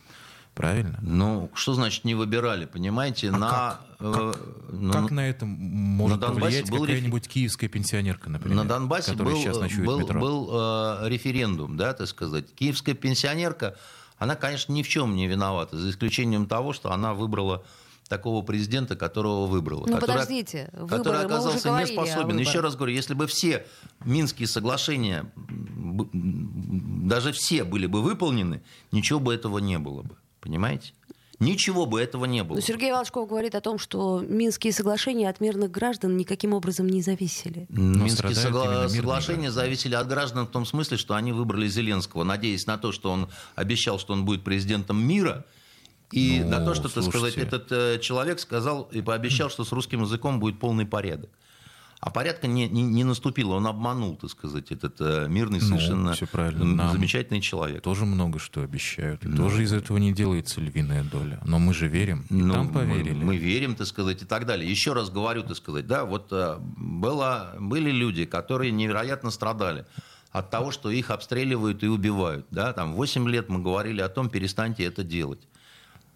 Правильно? 0.55 0.97
Ну, 1.03 1.51
что 1.53 1.75
значит 1.75 2.05
не 2.05 2.15
выбирали, 2.15 2.65
понимаете? 2.65 3.29
на, 3.29 3.49
как? 3.49 3.85
э, 3.99 4.33
ну, 4.71 4.91
как 4.91 5.11
на 5.11 5.29
это 5.29 5.45
может 5.45 6.21
Донбассе 6.21 6.41
повлиять 6.41 6.71
был 6.71 6.85
реф- 6.85 6.95
какая-нибудь 6.95 7.27
киевская 7.27 7.69
пенсионерка, 7.69 8.31
например, 8.31 8.57
На 8.57 8.65
Донбассе 8.65 9.13
был, 9.13 9.35
сейчас 9.35 9.59
был, 9.77 9.99
метро? 9.99 10.19
был, 10.19 10.49
э, 10.53 11.07
референдум, 11.09 11.77
да, 11.77 11.93
так 11.93 12.07
сказать. 12.07 12.51
Киевская 12.55 12.95
пенсионерка, 12.95 13.77
она, 14.17 14.35
конечно, 14.35 14.71
ни 14.73 14.83
в 14.83 14.87
чем 14.87 15.15
не 15.15 15.27
виновата, 15.27 15.77
за 15.77 15.89
исключением 15.89 16.45
того, 16.45 16.73
что 16.73 16.91
она 16.91 17.13
выбрала 17.13 17.63
такого 18.07 18.43
президента, 18.43 18.95
которого 18.95 19.47
выбрала. 19.47 19.85
Ну, 19.87 19.95
который, 19.95 20.13
подождите, 20.13 20.69
выборы, 20.73 20.97
который 20.97 21.25
оказался 21.25 21.69
говорили 21.69 21.93
о 21.93 21.95
неспособен. 21.95 22.37
Еще 22.37 22.59
раз 22.59 22.75
говорю, 22.75 22.93
если 22.93 23.13
бы 23.13 23.27
все 23.27 23.65
Минские 24.05 24.47
соглашения, 24.47 25.31
даже 26.03 27.31
все 27.31 27.63
были 27.63 27.87
бы 27.87 28.01
выполнены, 28.01 28.61
ничего 28.91 29.19
бы 29.19 29.33
этого 29.33 29.59
не 29.59 29.79
было 29.79 30.01
бы. 30.03 30.15
Понимаете? 30.41 30.93
Ничего 31.43 31.85
бы 31.85 32.01
этого 32.01 32.25
не 32.25 32.43
было. 32.43 32.55
Но 32.55 32.61
Сергей 32.61 32.91
Волчков 32.91 33.27
говорит 33.29 33.55
о 33.55 33.61
том, 33.61 33.77
что 33.79 34.21
Минские 34.21 34.73
соглашения 34.73 35.29
от 35.29 35.39
мирных 35.41 35.71
граждан 35.71 36.17
никаким 36.17 36.53
образом 36.53 36.87
не 36.87 37.01
зависели. 37.01 37.65
Минские 37.69 38.33
страдают 38.35 38.37
согла- 38.37 38.89
соглашения 38.89 39.01
граждане. 39.43 39.51
зависели 39.51 39.95
от 39.95 40.07
граждан 40.07 40.45
в 40.47 40.49
том 40.51 40.65
смысле, 40.65 40.97
что 40.97 41.15
они 41.15 41.31
выбрали 41.31 41.67
Зеленского, 41.67 42.23
надеясь 42.23 42.65
на 42.67 42.77
то, 42.77 42.91
что 42.91 43.11
он 43.11 43.29
обещал, 43.55 43.99
что 43.99 44.13
он 44.13 44.25
будет 44.25 44.43
президентом 44.43 45.03
мира, 45.03 45.45
и 46.11 46.41
Ну, 46.43 46.49
на 46.49 46.63
то, 46.63 46.73
что, 46.75 46.83
так 46.83 47.03
сказать, 47.03 47.33
слушайте. 47.33 47.41
этот 47.41 47.71
э, 47.71 47.99
человек 47.99 48.39
сказал 48.39 48.83
и 48.91 49.01
пообещал, 49.01 49.49
что 49.49 49.63
с 49.63 49.71
русским 49.71 50.01
языком 50.03 50.39
будет 50.39 50.59
полный 50.59 50.85
порядок. 50.85 51.29
А 52.05 52.09
порядка 52.09 52.47
не, 52.47 52.67
не, 52.67 52.81
не 52.83 53.05
наступило, 53.05 53.53
он 53.53 53.65
обманул, 53.65 54.17
так 54.17 54.29
сказать, 54.29 54.73
этот 54.73 54.97
э, 54.99 55.27
мирный, 55.29 55.59
Ну, 55.61 55.67
совершенно 55.67 56.11
всё 56.13 56.27
правильно. 56.27 56.65
Нам 56.65 56.91
замечательный 56.91 57.39
человек. 57.39 57.81
Тоже 57.81 58.03
много 58.05 58.39
что 58.39 58.61
обещают. 58.61 59.23
И 59.23 59.29
Ну. 59.29 59.37
тоже 59.37 59.63
из 59.63 59.71
этого 59.71 59.97
не 59.99 60.11
делается 60.11 60.59
львиная 60.59 61.03
доля. 61.05 61.39
Но 61.45 61.59
мы 61.59 61.73
же 61.73 61.87
верим. 61.87 62.25
И 62.29 62.33
Ну, 62.33 62.53
там 62.53 62.65
мы- 62.65 62.73
поверили. 62.73 63.13
Мы, 63.13 63.37
верим, 63.37 63.75
так 63.75 63.87
сказать, 63.87 64.21
и 64.21 64.25
так 64.25 64.45
далее. 64.45 64.69
Еще 64.69 64.91
раз 64.91 65.09
говорю, 65.09 65.43
так 65.43 65.55
сказать, 65.55 65.87
да, 65.87 66.03
вот 66.03 66.27
э, 66.33 66.57
было, 66.59 67.55
были 67.57 67.89
люди, 67.91 68.25
которые 68.25 68.71
невероятно 68.71 69.31
страдали 69.31 69.85
от 70.31 70.49
того, 70.49 70.71
что 70.71 70.89
их 70.89 71.09
обстреливают 71.09 71.83
и 71.83 71.87
убивают. 71.87 72.45
Да, 72.51 72.73
там 72.73 72.93
8 72.95 73.29
лет 73.29 73.47
мы 73.47 73.61
говорили 73.61 74.01
о 74.01 74.09
том, 74.09 74.29
перестаньте 74.29 74.83
это 74.83 75.05
делать. 75.05 75.47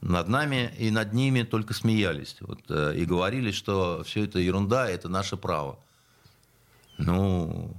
Над 0.02 0.28
нами 0.28 0.74
и 0.78 0.92
над 0.92 1.14
ними 1.14 1.44
только 1.44 1.74
смеялись. 1.74 2.38
Вот, 2.42 2.60
э, 2.70 2.96
и 2.96 3.06
говорили, 3.06 3.52
что 3.52 4.04
все 4.06 4.26
это 4.26 4.40
ерунда, 4.40 4.90
это 4.90 5.10
наше 5.10 5.38
право. 5.38 5.80
Ну, 6.98 7.76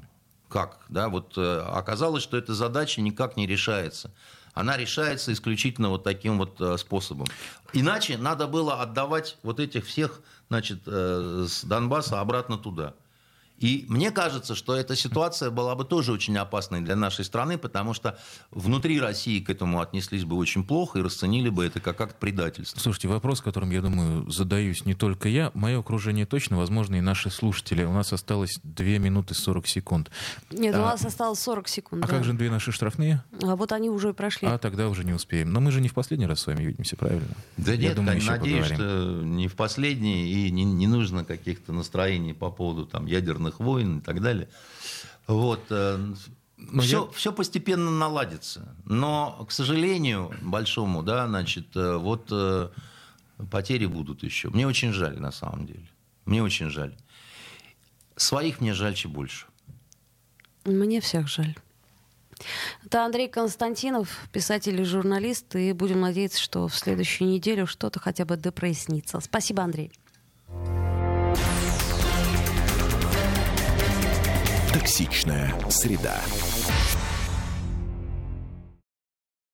как? 0.48 0.80
Да, 0.88 1.08
вот 1.08 1.34
э, 1.36 1.60
оказалось, 1.60 2.22
что 2.22 2.36
эта 2.36 2.54
задача 2.54 3.00
никак 3.00 3.36
не 3.36 3.46
решается. 3.46 4.10
Она 4.52 4.76
решается 4.76 5.32
исключительно 5.32 5.90
вот 5.90 6.02
таким 6.02 6.38
вот 6.38 6.60
э, 6.60 6.76
способом. 6.78 7.28
Иначе 7.72 8.18
надо 8.18 8.48
было 8.48 8.82
отдавать 8.82 9.38
вот 9.44 9.60
этих 9.60 9.86
всех, 9.86 10.20
значит, 10.48 10.86
с 10.86 11.64
Донбасса 11.64 12.20
обратно 12.20 12.58
туда. 12.58 12.94
И 13.58 13.84
мне 13.88 14.10
кажется, 14.10 14.54
что 14.54 14.74
эта 14.74 14.94
ситуация 14.94 15.50
была 15.50 15.74
бы 15.74 15.84
тоже 15.84 16.12
очень 16.12 16.36
опасной 16.36 16.80
для 16.80 16.94
нашей 16.96 17.24
страны, 17.24 17.58
потому 17.58 17.92
что 17.94 18.18
внутри 18.50 19.00
России 19.00 19.40
к 19.40 19.50
этому 19.50 19.80
отнеслись 19.80 20.24
бы 20.24 20.36
очень 20.36 20.64
плохо 20.64 20.98
и 20.98 21.02
расценили 21.02 21.48
бы 21.48 21.64
это 21.66 21.80
как 21.80 22.00
акт 22.00 22.18
предательства. 22.20 22.78
Слушайте, 22.78 23.08
вопрос, 23.08 23.40
которым, 23.40 23.70
я 23.70 23.82
думаю, 23.82 24.30
задаюсь 24.30 24.84
не 24.84 24.94
только 24.94 25.28
я, 25.28 25.50
мое 25.54 25.80
окружение 25.80 26.24
точно, 26.26 26.56
возможно, 26.56 26.96
и 26.96 27.00
наши 27.00 27.30
слушатели. 27.30 27.82
У 27.84 27.92
нас 27.92 28.12
осталось 28.12 28.60
2 28.62 28.84
минуты 28.98 29.34
40 29.34 29.66
секунд. 29.66 30.10
Нет, 30.50 30.74
у 30.76 30.78
А- 30.78 30.86
нас 30.92 31.04
осталось 31.04 31.40
40 31.40 31.68
секунд. 31.68 32.04
А 32.04 32.06
да. 32.06 32.14
как 32.14 32.24
же 32.24 32.32
две 32.34 32.50
наши 32.50 32.70
штрафные? 32.72 33.24
А 33.42 33.56
вот 33.56 33.72
они 33.72 33.90
уже 33.90 34.12
прошли. 34.14 34.46
А 34.48 34.58
тогда 34.58 34.88
уже 34.88 35.04
не 35.04 35.12
успеем. 35.12 35.52
Но 35.52 35.60
мы 35.60 35.72
же 35.72 35.80
не 35.80 35.88
в 35.88 35.94
последний 35.94 36.26
раз 36.26 36.40
с 36.40 36.46
вами 36.46 36.62
видимся, 36.64 36.96
правильно? 36.96 37.26
Да 37.56 37.72
Я 37.72 37.78
нет, 37.78 37.96
думаю, 37.96 38.22
надеюсь, 38.24 38.68
поговорим. 38.68 38.74
что 38.76 39.22
не 39.24 39.48
в 39.48 39.54
последний, 39.56 40.30
и 40.30 40.50
не, 40.50 40.64
не 40.64 40.86
нужно 40.86 41.24
каких-то 41.24 41.72
настроений 41.72 42.32
по 42.34 42.50
поводу 42.50 42.86
там, 42.86 43.06
ядерных 43.48 43.60
войн 43.60 43.98
и 43.98 44.02
так 44.02 44.20
далее. 44.20 44.48
Вот. 45.26 45.70
Но 45.70 46.82
все, 46.82 47.08
все 47.12 47.32
постепенно 47.32 47.90
наладится. 47.90 48.74
Но, 48.84 49.44
к 49.48 49.52
сожалению, 49.52 50.34
большому, 50.42 51.02
да, 51.02 51.28
значит, 51.28 51.76
э, 51.76 51.96
вот 51.96 52.28
э, 52.32 52.68
потери 53.48 53.86
будут 53.86 54.24
еще. 54.24 54.48
Мне 54.48 54.66
очень 54.66 54.92
жаль, 54.92 55.20
на 55.20 55.30
самом 55.30 55.66
деле. 55.66 55.88
Мне 56.24 56.42
очень 56.42 56.68
жаль. 56.68 56.96
Своих 58.16 58.60
мне 58.60 58.74
жальче 58.74 59.06
больше. 59.06 59.46
Мне 60.64 61.00
всех 61.00 61.28
жаль. 61.28 61.54
Это 62.84 63.04
Андрей 63.04 63.28
Константинов, 63.28 64.28
писатель 64.32 64.80
и 64.80 64.84
журналист, 64.84 65.54
и 65.54 65.72
будем 65.72 66.00
надеяться, 66.00 66.40
что 66.40 66.66
в 66.66 66.74
следующую 66.74 67.30
неделю 67.30 67.68
что-то 67.68 68.00
хотя 68.00 68.24
бы 68.24 68.36
да 68.36 68.50
прояснится. 68.50 69.20
Спасибо, 69.20 69.62
Андрей. 69.62 69.92
Токсичная 74.78 75.52
среда. 75.68 76.22